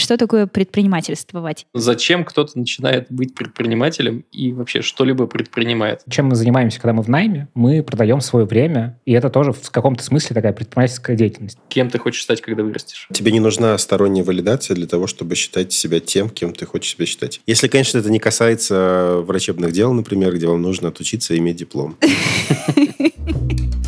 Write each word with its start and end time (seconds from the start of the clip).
что 0.00 0.16
такое 0.16 0.46
предпринимательствовать? 0.46 1.66
Зачем 1.74 2.24
кто-то 2.24 2.58
начинает 2.58 3.06
быть 3.10 3.34
предпринимателем 3.34 4.24
и 4.32 4.52
вообще 4.52 4.82
что-либо 4.82 5.26
предпринимает? 5.26 6.02
Чем 6.08 6.26
мы 6.26 6.34
занимаемся, 6.34 6.80
когда 6.80 6.92
мы 6.92 7.02
в 7.02 7.08
найме? 7.08 7.48
Мы 7.54 7.82
продаем 7.82 8.20
свое 8.20 8.46
время, 8.46 8.98
и 9.04 9.12
это 9.12 9.30
тоже 9.30 9.52
в 9.52 9.70
каком-то 9.70 10.02
смысле 10.02 10.34
такая 10.34 10.52
предпринимательская 10.52 11.16
деятельность. 11.16 11.58
Кем 11.68 11.90
ты 11.90 11.98
хочешь 11.98 12.22
стать, 12.22 12.40
когда 12.40 12.62
вырастешь? 12.62 13.08
Тебе 13.12 13.32
не 13.32 13.40
нужна 13.40 13.76
сторонняя 13.78 14.24
валидация 14.24 14.74
для 14.74 14.86
того, 14.86 15.06
чтобы 15.06 15.34
считать 15.34 15.72
себя 15.72 16.00
тем, 16.00 16.28
кем 16.30 16.52
ты 16.52 16.66
хочешь 16.66 16.92
себя 16.92 17.06
считать. 17.06 17.40
Если, 17.46 17.68
конечно, 17.68 17.98
это 17.98 18.10
не 18.10 18.18
касается 18.18 19.22
врачебных 19.24 19.72
дел, 19.72 19.92
например, 19.92 20.34
где 20.34 20.46
вам 20.46 20.62
нужно 20.62 20.88
отучиться 20.88 21.34
и 21.34 21.38
иметь 21.38 21.56
диплом. 21.56 21.96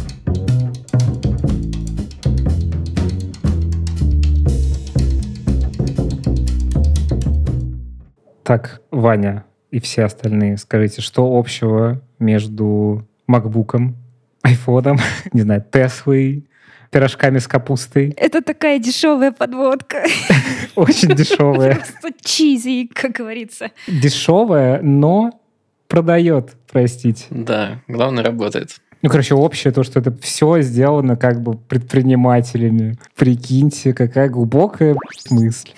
Так, 8.43 8.81
Ваня 8.91 9.45
и 9.71 9.81
все 9.81 10.05
остальные, 10.05 10.59
скажите, 10.59 11.01
что 11.01 11.37
общего 11.37 12.01
между 12.19 13.07
макбуком, 13.27 13.97
айфоном, 14.43 14.99
не 15.33 15.43
знаю, 15.43 15.65
Теслой, 15.71 16.47
пирожками 16.91 17.39
с 17.39 17.49
капустой? 17.49 18.13
Это 18.17 18.43
такая 18.43 18.79
дешевая 18.79 19.33
подводка. 19.33 20.05
Очень 20.77 21.15
дешевая. 21.15 21.77
Просто 21.77 22.11
чизи, 22.23 22.89
как 22.93 23.13
говорится. 23.13 23.71
Дешевая, 23.89 24.83
но 24.83 25.41
продает, 25.89 26.53
простите. 26.71 27.27
Да, 27.31 27.81
главное 27.89 28.25
работает. 28.25 28.77
Ну, 29.01 29.09
короче, 29.09 29.35
общее 29.35 29.73
то, 29.73 29.83
что 29.83 29.99
это 29.99 30.17
все 30.21 30.61
сделано 30.61 31.17
как 31.17 31.43
бы 31.43 31.55
предпринимателями. 31.57 32.97
Прикиньте, 33.17 33.95
какая 33.95 34.29
глубокая 34.29 34.95
мысль. 35.31 35.71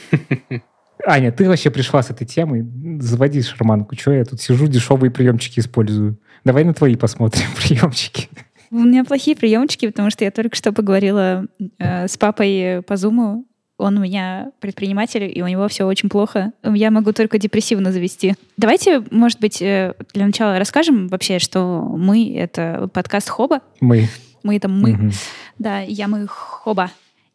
Аня, 1.06 1.32
ты 1.32 1.48
вообще 1.48 1.70
пришла 1.70 2.02
с 2.02 2.10
этой 2.10 2.26
темой. 2.26 2.64
Заводи 3.00 3.42
шарманку. 3.42 3.96
Что 3.96 4.12
я 4.12 4.24
тут 4.24 4.40
сижу, 4.40 4.66
дешевые 4.66 5.10
приемчики 5.10 5.60
использую. 5.60 6.18
Давай 6.44 6.64
на 6.64 6.74
твои 6.74 6.96
посмотрим 6.96 7.46
приемчики. 7.56 8.28
У 8.70 8.78
меня 8.78 9.04
плохие 9.04 9.36
приемчики, 9.36 9.86
потому 9.86 10.10
что 10.10 10.24
я 10.24 10.30
только 10.30 10.56
что 10.56 10.72
поговорила 10.72 11.46
э, 11.78 12.08
с 12.08 12.16
папой 12.16 12.82
по 12.86 12.96
зуму. 12.96 13.46
Он 13.76 13.98
у 13.98 14.00
меня 14.02 14.52
предприниматель, 14.60 15.30
и 15.32 15.42
у 15.42 15.46
него 15.46 15.66
все 15.68 15.84
очень 15.84 16.08
плохо. 16.08 16.52
Я 16.62 16.90
могу 16.90 17.12
только 17.12 17.38
депрессивно 17.38 17.92
завести. 17.92 18.34
Давайте, 18.56 19.02
может 19.10 19.40
быть, 19.40 19.60
э, 19.60 19.94
для 20.12 20.26
начала 20.26 20.58
расскажем 20.58 21.08
вообще, 21.08 21.38
что 21.38 21.82
мы— 21.82 22.34
это 22.36 22.88
подкаст 22.92 23.28
Хоба. 23.28 23.60
Мы. 23.80 24.08
Мы— 24.42 24.56
это 24.56 24.68
мы. 24.68 24.92
Мгм. 24.92 25.10
Да, 25.58 25.80
я 25.80 26.08
мы 26.08 26.26
Хоба. 26.28 26.90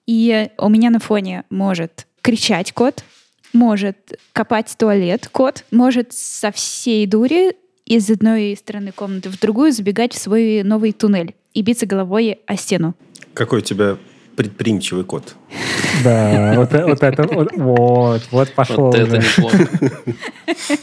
И 0.07 0.49
у 0.57 0.69
меня 0.69 0.89
на 0.89 0.99
фоне 0.99 1.43
может 1.49 2.07
кричать 2.21 2.71
кот, 2.71 3.03
может 3.53 3.97
копать 4.33 4.73
туалет 4.77 5.29
кот, 5.31 5.65
может 5.71 6.13
со 6.13 6.51
всей 6.51 7.05
дури 7.05 7.55
из 7.85 8.09
одной 8.09 8.55
стороны 8.57 8.91
комнаты 8.91 9.29
в 9.29 9.39
другую 9.39 9.71
забегать 9.71 10.13
в 10.13 10.19
свой 10.19 10.63
новый 10.63 10.91
туннель 10.91 11.35
и 11.53 11.61
биться 11.61 11.85
головой 11.85 12.39
о 12.45 12.55
стену. 12.55 12.95
Какой 13.33 13.59
у 13.59 13.61
тебя 13.61 13.97
предприимчивый 14.35 15.03
кот? 15.03 15.35
Да, 16.03 16.53
вот, 16.55 16.73
э- 16.73 16.85
вот 16.85 17.03
это, 17.03 17.23
вот, 17.23 17.51
вот, 17.55 18.21
вот 18.31 18.53
пошел 18.53 18.85
Вот 18.85 18.95
это 18.95 19.17
неплохо. 19.17 19.69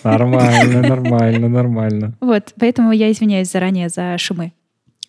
Нормально, 0.04 0.82
нормально, 0.82 1.48
нормально. 1.48 2.14
Вот, 2.20 2.52
поэтому 2.58 2.92
я 2.92 3.10
извиняюсь 3.10 3.50
заранее 3.50 3.88
за 3.88 4.18
шумы. 4.18 4.52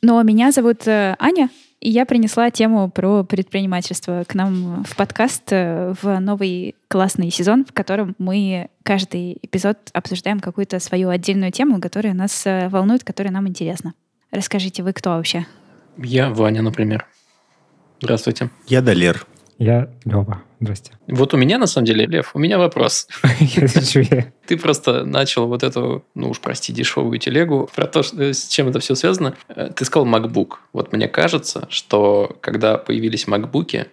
Но 0.02 0.22
меня 0.24 0.52
зовут 0.52 0.88
э, 0.88 1.16
Аня, 1.20 1.50
и 1.80 1.90
я 1.90 2.06
принесла 2.06 2.50
тему 2.50 2.90
про 2.90 3.24
предпринимательство 3.24 4.24
к 4.28 4.34
нам 4.34 4.84
в 4.84 4.96
подкаст 4.96 5.44
э, 5.52 5.94
в 6.02 6.20
новый 6.20 6.76
классный 6.88 7.30
сезон, 7.30 7.66
в 7.66 7.74
котором 7.74 8.16
мы 8.18 8.70
каждый 8.84 9.38
эпизод 9.42 9.78
обсуждаем 9.94 10.40
какую-то 10.40 10.80
свою 10.80 11.10
отдельную 11.10 11.52
тему, 11.52 11.80
которая 11.80 12.14
нас 12.14 12.46
э, 12.46 12.70
волнует, 12.70 13.04
которая 13.04 13.32
нам 13.32 13.48
интересна. 13.48 13.94
Расскажите, 14.32 14.84
вы 14.84 14.94
кто 14.94 15.12
вообще? 15.12 15.46
Я 15.98 16.30
Ваня, 16.30 16.62
например. 16.62 17.06
Здравствуйте. 18.02 18.50
Я 18.68 18.82
Далер. 18.82 19.26
Я 19.58 19.90
Лева. 20.06 20.44
Здрасте. 20.60 20.92
Вот 21.08 21.34
у 21.34 21.38
меня, 21.38 21.60
на 21.60 21.68
самом 21.68 21.86
деле, 21.86 22.06
Лев, 22.08 22.32
у 22.34 22.40
меня 22.40 22.58
вопрос. 22.58 23.08
Ты 24.48 24.58
просто 24.58 25.06
начал 25.06 25.48
вот 25.48 25.64
эту, 25.64 26.04
ну 26.16 26.30
уж 26.30 26.40
прости, 26.40 26.74
дешевую 26.74 27.20
телегу 27.20 27.70
про 27.76 27.86
то, 27.86 28.02
с 28.02 28.48
чем 28.48 28.70
это 28.70 28.80
все 28.80 28.96
связано. 28.96 29.36
Э, 29.50 29.70
Ты 29.76 29.86
сказал 29.86 30.08
MacBook. 30.08 30.56
Вот 30.74 30.94
мне 30.94 31.08
кажется, 31.08 31.68
что 31.70 32.36
когда 32.42 32.78
появились 32.78 33.28
MacBook'и, 33.28 33.88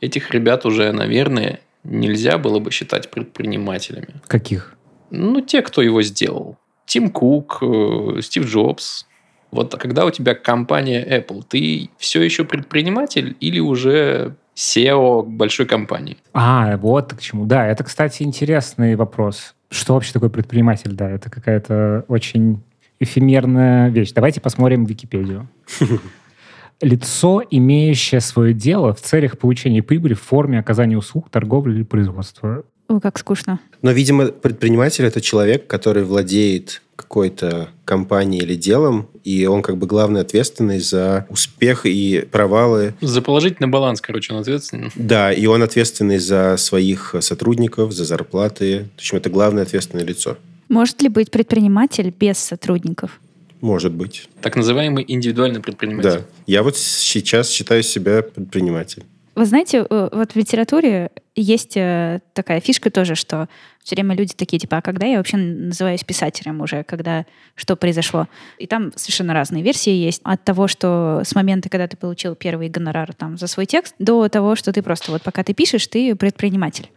этих 0.00 0.30
ребят 0.30 0.64
уже, 0.64 0.90
наверное, 0.92 1.60
нельзя 1.84 2.38
было 2.38 2.60
бы 2.60 2.70
считать 2.70 3.10
предпринимателями. 3.10 4.20
Каких? 4.26 4.74
Ну, 5.10 5.40
те, 5.42 5.60
кто 5.60 5.82
его 5.82 6.00
сделал. 6.02 6.56
Тим 6.86 7.10
Кук, 7.10 7.58
э, 7.60 8.20
Стив 8.22 8.46
Джобс. 8.46 9.06
Вот 9.50 9.74
когда 9.74 10.06
у 10.06 10.10
тебя 10.10 10.34
компания 10.34 11.04
Apple, 11.04 11.44
ты 11.46 11.90
все 11.98 12.22
еще 12.22 12.44
предприниматель 12.44 13.36
или 13.40 13.60
уже 13.60 14.36
SEO 14.56 15.22
большой 15.22 15.66
компании? 15.66 16.16
А, 16.32 16.76
вот 16.78 17.14
к 17.14 17.20
чему. 17.20 17.44
Да, 17.46 17.66
это, 17.66 17.84
кстати, 17.84 18.22
интересный 18.22 18.96
вопрос. 18.96 19.54
Что 19.70 19.94
вообще 19.94 20.12
такое 20.12 20.30
предприниматель? 20.30 20.92
Да, 20.92 21.10
это 21.10 21.30
какая-то 21.30 22.04
очень 22.08 22.62
эфемерная 22.98 23.88
вещь. 23.90 24.12
Давайте 24.12 24.40
посмотрим 24.40 24.84
Википедию. 24.84 25.48
Лицо, 26.80 27.42
имеющее 27.50 28.20
свое 28.20 28.52
дело 28.52 28.92
в 28.92 29.00
целях 29.00 29.38
получения 29.38 29.82
прибыли 29.82 30.14
в 30.14 30.20
форме 30.20 30.58
оказания 30.58 30.96
услуг, 30.96 31.30
торговли 31.30 31.74
или 31.74 31.82
производства. 31.82 32.64
О, 32.88 33.00
как 33.00 33.18
скучно. 33.18 33.60
Но, 33.82 33.90
видимо, 33.90 34.26
предприниматель– 34.26 35.04
это 35.06 35.20
человек, 35.20 35.66
который 35.66 36.04
владеет 36.04 36.82
какой-то 36.94 37.68
компанией 37.84 38.42
или 38.42 38.54
делом, 38.54 39.08
и 39.22 39.46
он 39.46 39.62
как 39.62 39.76
бы 39.76 39.86
главный 39.86 40.22
ответственный 40.22 40.80
за 40.80 41.26
успех 41.28 41.84
и 41.84 42.26
провалы. 42.30 42.94
За 43.00 43.20
положительный 43.20 43.68
баланс, 43.68 44.00
короче, 44.00 44.32
он 44.32 44.40
ответственен. 44.40 44.90
Да, 44.94 45.32
и 45.32 45.46
он 45.46 45.62
ответственный 45.62 46.18
за 46.18 46.56
своих 46.56 47.14
сотрудников, 47.20 47.92
за 47.92 48.04
зарплаты. 48.04 48.88
В 48.96 48.98
общем, 48.98 49.18
это 49.18 49.30
главное 49.30 49.64
ответственное 49.64 50.04
лицо. 50.04 50.38
Может 50.68 51.02
ли 51.02 51.08
быть 51.08 51.30
предприниматель 51.30 52.12
без 52.18 52.38
сотрудников? 52.38 53.20
Может 53.60 53.92
быть. 53.92 54.28
Так 54.40 54.56
называемый 54.56 55.04
индивидуальный 55.06 55.60
предприниматель. 55.60 56.10
Да. 56.10 56.20
Я 56.46 56.62
вот 56.62 56.76
сейчас 56.76 57.50
считаю 57.50 57.82
себя 57.82 58.22
предпринимателем. 58.22 59.06
Вы 59.34 59.44
знаете, 59.44 59.86
э, 59.88 60.08
вот 60.12 60.32
в 60.32 60.36
литературе 60.36 61.10
есть 61.40 61.76
э, 61.76 62.20
такая 62.32 62.60
фишка 62.60 62.90
тоже, 62.90 63.14
что 63.14 63.48
все 63.82 63.94
время 63.94 64.16
люди 64.16 64.34
такие, 64.34 64.58
типа, 64.58 64.78
а 64.78 64.82
когда 64.82 65.06
я 65.06 65.18
вообще 65.18 65.36
называюсь 65.36 66.02
писателем 66.02 66.60
уже, 66.60 66.82
когда 66.82 67.26
что 67.54 67.76
произошло? 67.76 68.26
И 68.58 68.66
там 68.66 68.92
совершенно 68.96 69.34
разные 69.34 69.62
версии 69.62 69.92
есть. 69.92 70.20
От 70.24 70.44
того, 70.44 70.66
что 70.66 71.22
с 71.24 71.34
момента, 71.34 71.68
когда 71.68 71.86
ты 71.86 71.96
получил 71.96 72.34
первый 72.34 72.68
гонорар 72.68 73.14
там, 73.14 73.36
за 73.36 73.46
свой 73.46 73.66
текст, 73.66 73.94
до 73.98 74.28
того, 74.28 74.56
что 74.56 74.72
ты 74.72 74.82
просто 74.82 75.12
вот 75.12 75.22
пока 75.22 75.44
ты 75.44 75.54
пишешь, 75.54 75.86
ты 75.86 76.16
предприниматель. 76.16 76.90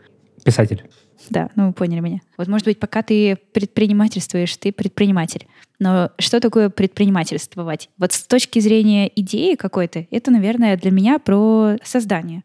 Писатель. 0.44 0.84
Да, 1.30 1.50
ну 1.56 1.68
вы 1.68 1.74
поняли 1.74 2.00
меня. 2.00 2.20
Вот, 2.38 2.48
может 2.48 2.66
быть, 2.66 2.80
пока 2.80 3.04
ты 3.04 3.38
предпринимательствуешь, 3.54 4.56
ты 4.58 4.72
предприниматель. 4.72 5.48
Но 5.78 6.12
что 6.18 6.40
такое 6.40 6.70
предпринимательствовать? 6.70 7.90
Вот 7.98 8.14
с 8.14 8.24
точки 8.24 8.60
зрения 8.60 9.12
идеи 9.16 9.56
какой-то, 9.56 10.08
это, 10.12 10.32
наверное, 10.32 10.78
для 10.78 10.92
меня 10.92 11.20
про 11.20 11.76
создание. 11.84 12.44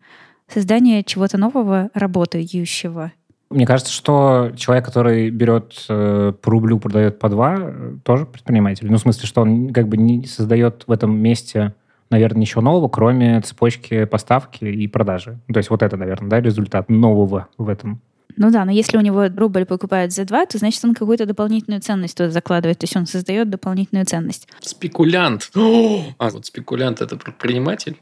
Создание 0.52 1.02
чего-то 1.02 1.38
нового, 1.38 1.90
работающего. 1.94 3.12
Мне 3.50 3.66
кажется, 3.66 3.92
что 3.92 4.52
человек, 4.56 4.84
который 4.84 5.30
берет 5.30 5.84
э, 5.88 6.32
по 6.40 6.50
рублю, 6.50 6.78
продает 6.78 7.18
по 7.18 7.28
два, 7.28 7.56
э, 7.58 7.96
тоже 8.02 8.26
предприниматель. 8.26 8.90
Ну, 8.90 8.96
в 8.96 9.00
смысле, 9.00 9.26
что 9.28 9.42
он 9.42 9.72
как 9.72 9.88
бы 9.88 9.96
не 9.96 10.26
создает 10.26 10.84
в 10.86 10.90
этом 10.90 11.16
месте, 11.16 11.74
наверное, 12.10 12.40
ничего 12.40 12.62
нового, 12.62 12.88
кроме 12.88 13.40
цепочки 13.42 14.06
поставки 14.06 14.64
и 14.64 14.88
продажи. 14.88 15.38
То 15.52 15.58
есть 15.58 15.70
вот 15.70 15.82
это, 15.82 15.96
наверное, 15.96 16.30
да, 16.30 16.40
результат 16.40 16.88
нового 16.88 17.48
в 17.56 17.68
этом. 17.68 18.00
Ну 18.36 18.50
да, 18.50 18.64
но 18.64 18.72
если 18.72 18.96
у 18.96 19.00
него 19.00 19.28
рубль 19.36 19.64
покупают 19.64 20.12
за 20.12 20.24
два, 20.24 20.44
то 20.46 20.58
значит 20.58 20.84
он 20.84 20.94
какую-то 20.94 21.24
дополнительную 21.26 21.80
ценность 21.80 22.16
туда 22.16 22.30
закладывает. 22.30 22.78
То 22.78 22.84
есть 22.84 22.96
он 22.96 23.06
создает 23.06 23.50
дополнительную 23.50 24.06
ценность. 24.06 24.48
Спекулянт. 24.60 25.50
А 26.18 26.30
вот 26.30 26.46
спекулянт 26.46 27.00
это 27.00 27.16
предприниматель? 27.16 27.96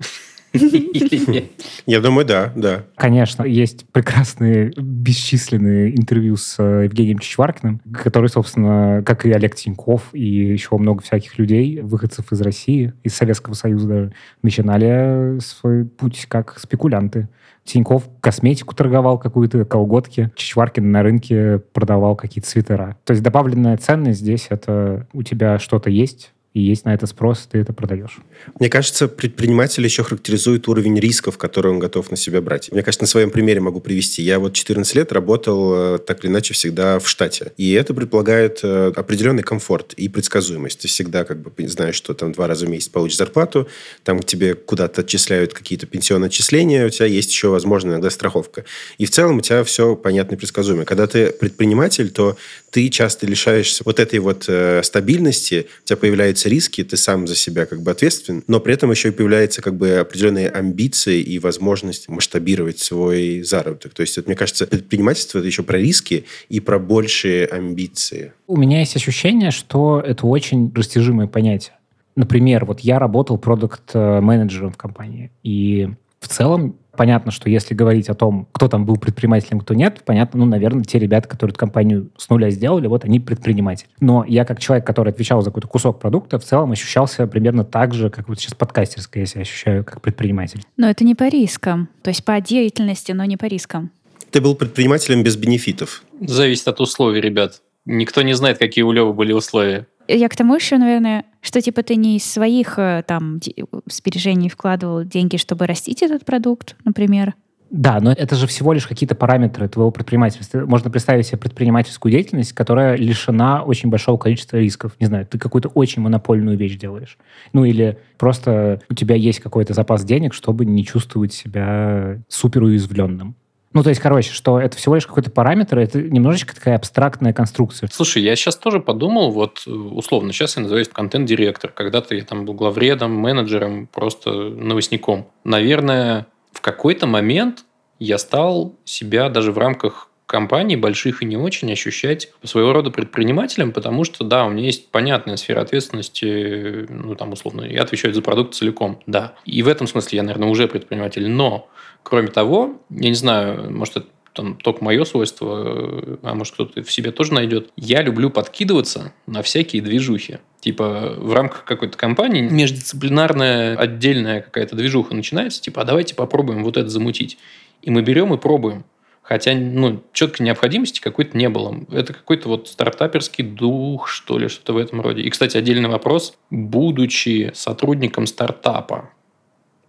Я 1.86 2.00
думаю, 2.00 2.26
да, 2.26 2.52
да. 2.54 2.84
Конечно, 2.96 3.44
есть 3.44 3.86
прекрасные 3.90 4.72
бесчисленные 4.76 5.96
интервью 5.96 6.36
с 6.36 6.56
э, 6.58 6.84
Евгением 6.84 7.18
Чичваркиным, 7.18 7.80
который, 7.92 8.28
собственно, 8.28 9.02
как 9.04 9.24
и 9.26 9.32
Олег 9.32 9.54
Тиньков 9.54 10.10
и 10.12 10.24
еще 10.24 10.76
много 10.76 11.02
всяких 11.02 11.38
людей, 11.38 11.80
выходцев 11.80 12.32
из 12.32 12.40
России, 12.40 12.92
из 13.02 13.14
Советского 13.14 13.54
Союза 13.54 13.88
даже, 13.88 14.12
начинали 14.42 15.38
свой 15.40 15.84
путь 15.84 16.26
как 16.28 16.58
спекулянты. 16.58 17.28
Тиньков 17.64 18.08
косметику 18.20 18.74
торговал 18.74 19.18
какую-то, 19.18 19.64
колготки. 19.64 20.32
Чичваркин 20.34 20.90
на 20.90 21.02
рынке 21.02 21.58
продавал 21.72 22.16
какие-то 22.16 22.48
свитера. 22.48 22.96
То 23.04 23.12
есть 23.12 23.22
добавленная 23.22 23.76
ценность 23.76 24.20
здесь— 24.20 24.46
это 24.50 25.06
у 25.12 25.22
тебя 25.22 25.58
что-то 25.58 25.88
есть, 25.88 26.32
и 26.54 26.60
есть 26.60 26.84
на 26.84 26.92
это 26.92 27.06
спрос, 27.06 27.48
ты 27.50 27.58
это 27.58 27.72
продаешь. 27.72 28.18
Мне 28.60 28.68
кажется, 28.68 29.08
предприниматель 29.08 29.82
еще 29.84 30.02
характеризует 30.02 30.68
уровень 30.68 30.98
рисков, 31.00 31.38
который 31.38 31.72
он 31.72 31.78
готов 31.78 32.10
на 32.10 32.16
себя 32.18 32.42
брать. 32.42 32.70
Мне 32.70 32.82
кажется, 32.82 33.04
на 33.04 33.08
своем 33.08 33.30
примере 33.30 33.60
могу 33.60 33.80
привести. 33.80 34.22
Я 34.22 34.38
вот 34.38 34.52
14 34.52 34.94
лет 34.94 35.12
работал 35.12 35.94
э, 35.94 35.98
так 35.98 36.22
или 36.22 36.30
иначе 36.30 36.52
всегда 36.52 36.98
в 36.98 37.08
штате. 37.08 37.52
И 37.56 37.72
это 37.72 37.94
предполагает 37.94 38.60
э, 38.62 38.92
определенный 38.94 39.42
комфорт 39.42 39.94
и 39.94 40.10
предсказуемость. 40.10 40.80
Ты 40.80 40.88
всегда 40.88 41.24
как 41.24 41.40
бы 41.40 41.52
знаешь, 41.68 41.94
что 41.94 42.12
там 42.12 42.32
два 42.32 42.46
раза 42.46 42.66
в 42.66 42.68
месяц 42.68 42.88
получишь 42.88 43.16
зарплату, 43.16 43.66
там 44.04 44.20
тебе 44.20 44.54
куда-то 44.54 45.00
отчисляют 45.00 45.54
какие-то 45.54 45.86
пенсионные 45.86 46.26
отчисления, 46.26 46.86
у 46.86 46.90
тебя 46.90 47.06
есть 47.06 47.30
еще, 47.30 47.48
возможно, 47.48 47.92
иногда 47.92 48.10
страховка. 48.10 48.66
И 48.98 49.06
в 49.06 49.10
целом 49.10 49.38
у 49.38 49.40
тебя 49.40 49.64
все 49.64 49.96
понятно 49.96 50.34
и 50.34 50.38
предсказуемо. 50.38 50.84
Когда 50.84 51.06
ты 51.06 51.30
предприниматель, 51.30 52.10
то 52.10 52.36
ты 52.70 52.88
часто 52.88 53.26
лишаешься 53.26 53.82
вот 53.84 54.00
этой 54.00 54.18
вот 54.18 54.44
э, 54.48 54.82
стабильности, 54.82 55.66
у 55.84 55.86
тебя 55.86 55.96
появляются 56.42 56.48
риски, 56.48 56.84
ты 56.84 56.96
сам 56.96 57.26
за 57.26 57.34
себя 57.34 57.66
как 57.66 57.82
бы 57.82 57.90
ответственен, 57.90 58.42
но 58.46 58.60
при 58.60 58.74
этом 58.74 58.90
еще 58.90 59.08
и 59.08 59.12
появляются 59.12 59.62
как 59.62 59.74
бы 59.74 59.98
определенные 59.98 60.48
амбиции 60.48 61.20
и 61.20 61.38
возможность 61.38 62.08
масштабировать 62.08 62.78
свой 62.78 63.42
заработок. 63.42 63.94
То 63.94 64.02
есть, 64.02 64.18
это, 64.18 64.28
мне 64.28 64.36
кажется, 64.36 64.66
предпринимательство 64.66 65.38
это 65.38 65.46
еще 65.46 65.62
про 65.62 65.78
риски 65.78 66.24
и 66.48 66.60
про 66.60 66.78
большие 66.78 67.46
амбиции. 67.46 68.32
У 68.46 68.56
меня 68.56 68.80
есть 68.80 68.96
ощущение, 68.96 69.50
что 69.50 70.02
это 70.04 70.26
очень 70.26 70.72
растяжимое 70.74 71.26
понятие. 71.26 71.74
Например, 72.16 72.64
вот 72.64 72.80
я 72.80 72.98
работал 72.98 73.38
продукт-менеджером 73.38 74.72
в 74.72 74.76
компании, 74.76 75.30
и 75.42 75.88
в 76.22 76.28
целом 76.28 76.76
понятно, 76.96 77.32
что 77.32 77.50
если 77.50 77.74
говорить 77.74 78.08
о 78.08 78.14
том, 78.14 78.46
кто 78.52 78.68
там 78.68 78.86
был 78.86 78.96
предпринимателем, 78.96 79.60
кто 79.60 79.74
нет, 79.74 80.02
понятно, 80.04 80.40
ну, 80.40 80.46
наверное, 80.46 80.84
те 80.84 80.98
ребята, 80.98 81.28
которые 81.28 81.52
эту 81.52 81.58
компанию 81.58 82.10
с 82.16 82.28
нуля 82.28 82.50
сделали, 82.50 82.86
вот 82.86 83.04
они 83.04 83.18
предприниматели. 83.18 83.88
Но 84.00 84.24
я 84.26 84.44
как 84.44 84.60
человек, 84.60 84.86
который 84.86 85.12
отвечал 85.12 85.42
за 85.42 85.50
какой-то 85.50 85.68
кусок 85.68 85.98
продукта, 86.00 86.38
в 86.38 86.44
целом 86.44 86.72
ощущался 86.72 87.26
примерно 87.26 87.64
так 87.64 87.92
же, 87.92 88.08
как 88.08 88.28
вот 88.28 88.38
сейчас 88.38 88.54
подкастерская 88.54 89.24
я 89.24 89.26
себя 89.26 89.40
ощущаю 89.42 89.84
как 89.84 90.00
предприниматель. 90.00 90.62
Но 90.76 90.88
это 90.88 91.04
не 91.04 91.14
по 91.14 91.28
рискам. 91.28 91.88
То 92.02 92.10
есть 92.10 92.24
по 92.24 92.40
деятельности, 92.40 93.12
но 93.12 93.24
не 93.24 93.36
по 93.36 93.46
рискам. 93.46 93.90
Ты 94.30 94.40
был 94.40 94.54
предпринимателем 94.54 95.22
без 95.22 95.36
бенефитов. 95.36 96.04
Зависит 96.20 96.68
от 96.68 96.80
условий, 96.80 97.20
ребят. 97.20 97.60
Никто 97.84 98.22
не 98.22 98.34
знает, 98.34 98.58
какие 98.58 98.84
у 98.84 98.92
Левы 98.92 99.12
были 99.12 99.32
условия. 99.32 99.88
Я 100.14 100.28
к 100.28 100.36
тому 100.36 100.54
еще, 100.54 100.76
наверное, 100.78 101.24
что 101.40 101.60
типа 101.60 101.82
ты 101.82 101.96
не 101.96 102.16
из 102.16 102.30
своих 102.30 102.78
э, 102.78 103.02
там 103.06 103.40
сбережений 103.86 104.48
вкладывал 104.48 105.04
деньги, 105.04 105.36
чтобы 105.36 105.66
растить 105.66 106.02
этот 106.02 106.24
продукт, 106.24 106.76
например. 106.84 107.34
Да, 107.70 108.00
но 108.00 108.12
это 108.12 108.36
же 108.36 108.46
всего 108.46 108.74
лишь 108.74 108.86
какие-то 108.86 109.14
параметры 109.14 109.66
твоего 109.66 109.90
предпринимательства. 109.90 110.66
Можно 110.66 110.90
представить 110.90 111.26
себе 111.26 111.38
предпринимательскую 111.38 112.12
деятельность, 112.12 112.52
которая 112.52 112.96
лишена 112.96 113.62
очень 113.62 113.88
большого 113.88 114.18
количества 114.18 114.58
рисков. 114.58 114.92
Не 115.00 115.06
знаю, 115.06 115.26
ты 115.26 115.38
какую-то 115.38 115.70
очень 115.70 116.02
монопольную 116.02 116.58
вещь 116.58 116.76
делаешь. 116.76 117.16
Ну 117.54 117.64
или 117.64 117.98
просто 118.18 118.82
у 118.90 118.94
тебя 118.94 119.14
есть 119.14 119.40
какой-то 119.40 119.72
запас 119.72 120.04
денег, 120.04 120.34
чтобы 120.34 120.66
не 120.66 120.84
чувствовать 120.84 121.32
себя 121.32 122.18
супер 122.28 122.64
уязвленным. 122.64 123.36
Ну, 123.72 123.82
то 123.82 123.88
есть, 123.88 124.00
короче, 124.00 124.32
что 124.32 124.60
это 124.60 124.76
всего 124.76 124.94
лишь 124.94 125.06
какой-то 125.06 125.30
параметр, 125.30 125.78
это 125.78 126.00
немножечко 126.00 126.54
такая 126.54 126.76
абстрактная 126.76 127.32
конструкция. 127.32 127.88
Слушай, 127.92 128.22
я 128.22 128.36
сейчас 128.36 128.56
тоже 128.56 128.80
подумал, 128.80 129.30
вот 129.30 129.66
условно, 129.66 130.32
сейчас 130.32 130.56
я 130.56 130.62
называюсь 130.62 130.88
контент-директор. 130.88 131.70
Когда-то 131.70 132.14
я 132.14 132.22
там 132.24 132.44
был 132.44 132.54
главредом, 132.54 133.12
менеджером, 133.12 133.86
просто 133.86 134.30
новостником. 134.30 135.28
Наверное, 135.44 136.26
в 136.52 136.60
какой-то 136.60 137.06
момент 137.06 137.64
я 137.98 138.18
стал 138.18 138.74
себя 138.84 139.28
даже 139.28 139.52
в 139.52 139.58
рамках 139.58 140.08
компаний, 140.26 140.76
больших 140.76 141.22
и 141.22 141.26
не 141.26 141.36
очень, 141.36 141.70
ощущать 141.70 142.30
своего 142.42 142.72
рода 142.72 142.90
предпринимателем, 142.90 143.70
потому 143.70 144.04
что, 144.04 144.24
да, 144.24 144.46
у 144.46 144.50
меня 144.50 144.64
есть 144.64 144.90
понятная 144.90 145.36
сфера 145.36 145.60
ответственности, 145.60 146.86
ну, 146.88 147.14
там, 147.16 147.32
условно, 147.32 147.62
я 147.62 147.82
отвечаю 147.82 148.14
за 148.14 148.22
продукт 148.22 148.54
целиком, 148.54 149.00
да. 149.06 149.34
И 149.44 149.62
в 149.62 149.68
этом 149.68 149.86
смысле 149.86 150.16
я, 150.16 150.22
наверное, 150.22 150.48
уже 150.48 150.68
предприниматель. 150.68 151.28
Но 151.28 151.68
Кроме 152.02 152.28
того, 152.28 152.80
я 152.90 153.08
не 153.08 153.14
знаю, 153.14 153.70
может, 153.70 153.96
это 153.96 154.06
там 154.32 154.56
только 154.56 154.82
мое 154.82 155.04
свойство, 155.04 156.18
а 156.22 156.34
может 156.34 156.54
кто-то 156.54 156.82
в 156.82 156.90
себе 156.90 157.10
тоже 157.12 157.34
найдет. 157.34 157.70
Я 157.76 158.02
люблю 158.02 158.30
подкидываться 158.30 159.12
на 159.26 159.42
всякие 159.42 159.82
движухи. 159.82 160.38
Типа 160.60 161.14
в 161.16 161.32
рамках 161.32 161.64
какой-то 161.64 161.98
компании 161.98 162.40
междисциплинарная 162.40 163.76
отдельная 163.76 164.40
какая-то 164.40 164.76
движуха 164.76 165.14
начинается, 165.14 165.60
типа, 165.60 165.82
а 165.82 165.84
давайте 165.84 166.14
попробуем 166.14 166.64
вот 166.64 166.76
это 166.76 166.88
замутить. 166.88 167.38
И 167.82 167.90
мы 167.90 168.02
берем 168.02 168.32
и 168.32 168.38
пробуем. 168.38 168.84
Хотя, 169.22 169.54
ну, 169.54 170.02
четкой 170.12 170.46
необходимости 170.46 171.00
какой-то 171.00 171.36
не 171.36 171.48
было. 171.48 171.80
Это 171.90 172.12
какой-то 172.12 172.48
вот 172.48 172.68
стартаперский 172.68 173.44
дух, 173.44 174.08
что 174.08 174.36
ли, 174.36 174.48
что-то 174.48 174.72
в 174.72 174.78
этом 174.78 175.00
роде. 175.00 175.22
И, 175.22 175.30
кстати, 175.30 175.56
отдельный 175.56 175.88
вопрос. 175.88 176.36
Будучи 176.50 177.52
сотрудником 177.54 178.26
стартапа, 178.26 179.10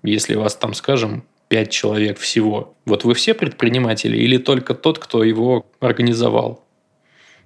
если 0.04 0.36
вас 0.36 0.56
там, 0.56 0.74
скажем, 0.74 1.24
пять 1.54 1.70
человек 1.70 2.18
всего. 2.18 2.74
Вот 2.86 3.04
вы 3.04 3.14
все 3.14 3.36
предприниматели 3.36 4.18
или 4.18 4.38
только 4.38 4.74
тот, 4.74 4.98
кто 4.98 5.24
его 5.24 5.68
организовал? 5.80 6.64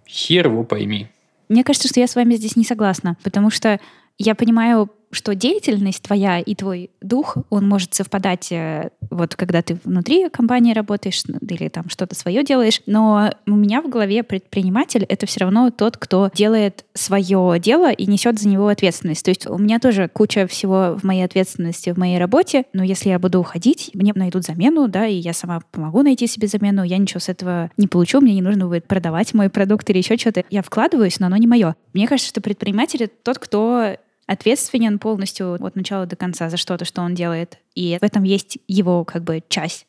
Хер 0.08 0.48
его 0.48 0.64
пойми. 0.64 1.08
Мне 1.50 1.66
кажется, 1.66 1.90
что 1.90 2.00
я 2.00 2.08
с 2.08 2.16
вами 2.16 2.36
здесь 2.36 2.56
не 2.56 2.64
согласна, 2.64 3.18
потому 3.22 3.50
что 3.50 3.82
я 4.18 4.34
понимаю 4.34 4.90
что 5.12 5.36
деятельность 5.36 6.04
твоя 6.04 6.40
и 6.40 6.56
твой 6.56 6.90
дух, 7.02 7.38
он 7.50 7.68
может 7.68 7.94
совпадать, 7.94 8.52
э, 8.52 8.90
вот 9.10 9.36
когда 9.36 9.62
ты 9.62 9.78
внутри 9.84 10.30
компании 10.30 10.74
работаешь 10.74 11.24
или 11.26 11.70
там 11.70 11.90
что-то 11.90 12.16
свое 12.16 12.44
делаешь, 12.44 12.82
но 12.86 13.32
у 13.46 13.56
меня 13.56 13.82
в 13.82 13.90
голове 13.90 14.24
предприниматель— 14.24 15.04
это 15.10 15.26
все 15.26 15.42
равно 15.42 15.72
тот, 15.72 15.98
кто 15.98 16.30
делает 16.34 16.86
свое 16.94 17.58
дело 17.60 17.92
и 17.92 18.06
несет 18.06 18.40
за 18.40 18.50
него 18.50 18.68
ответственность. 18.68 19.24
То 19.24 19.32
есть 19.32 19.48
у 19.48 19.58
меня 19.58 19.80
тоже 19.80 20.10
куча 20.12 20.48
всего 20.48 20.98
в 20.98 21.04
моей 21.04 21.24
ответственности, 21.24 21.92
в 21.92 21.98
моей 21.98 22.18
работе, 22.18 22.66
но 22.74 22.84
если 22.84 23.10
я 23.10 23.20
буду 23.20 23.40
уходить, 23.40 23.92
мне 23.94 24.12
найдут 24.14 24.44
замену, 24.44 24.88
да, 24.88 25.08
и 25.08 25.16
я 25.16 25.34
сама 25.34 25.62
помогу 25.72 26.02
найти 26.02 26.28
себе 26.28 26.48
замену, 26.48 26.84
я 26.84 26.98
ничего 26.98 27.20
с 27.20 27.30
этого 27.30 27.72
не 27.78 27.88
получу, 27.88 28.20
мне 28.22 28.34
не 28.34 28.42
нужно 28.42 28.68
будет 28.68 28.88
продавать 28.88 29.34
мой 29.34 29.50
продукт 29.50 29.90
или 29.90 29.98
еще 29.98 30.18
что-то. 30.18 30.44
Я 30.50 30.62
вкладываюсь, 30.62 31.20
но 31.20 31.28
оно 31.28 31.38
не 31.38 31.48
мое. 31.48 31.76
Мне 31.94 32.08
кажется, 32.08 32.30
что 32.30 32.42
предприниматель— 32.42 33.04
это 33.06 33.14
тот, 33.24 33.40
кто 33.40 33.96
ответственен 34.28 35.00
полностью 35.00 35.54
от 35.54 35.76
начала 35.76 36.06
до 36.06 36.16
конца 36.16 36.50
за 36.50 36.58
что-то, 36.58 36.86
что 36.86 37.02
он 37.02 37.16
делает. 37.16 37.58
И 37.74 37.98
в 38.00 38.04
этом 38.04 38.24
есть 38.24 38.60
его 38.68 39.04
как 39.04 39.24
бы 39.24 39.42
часть. 39.50 39.88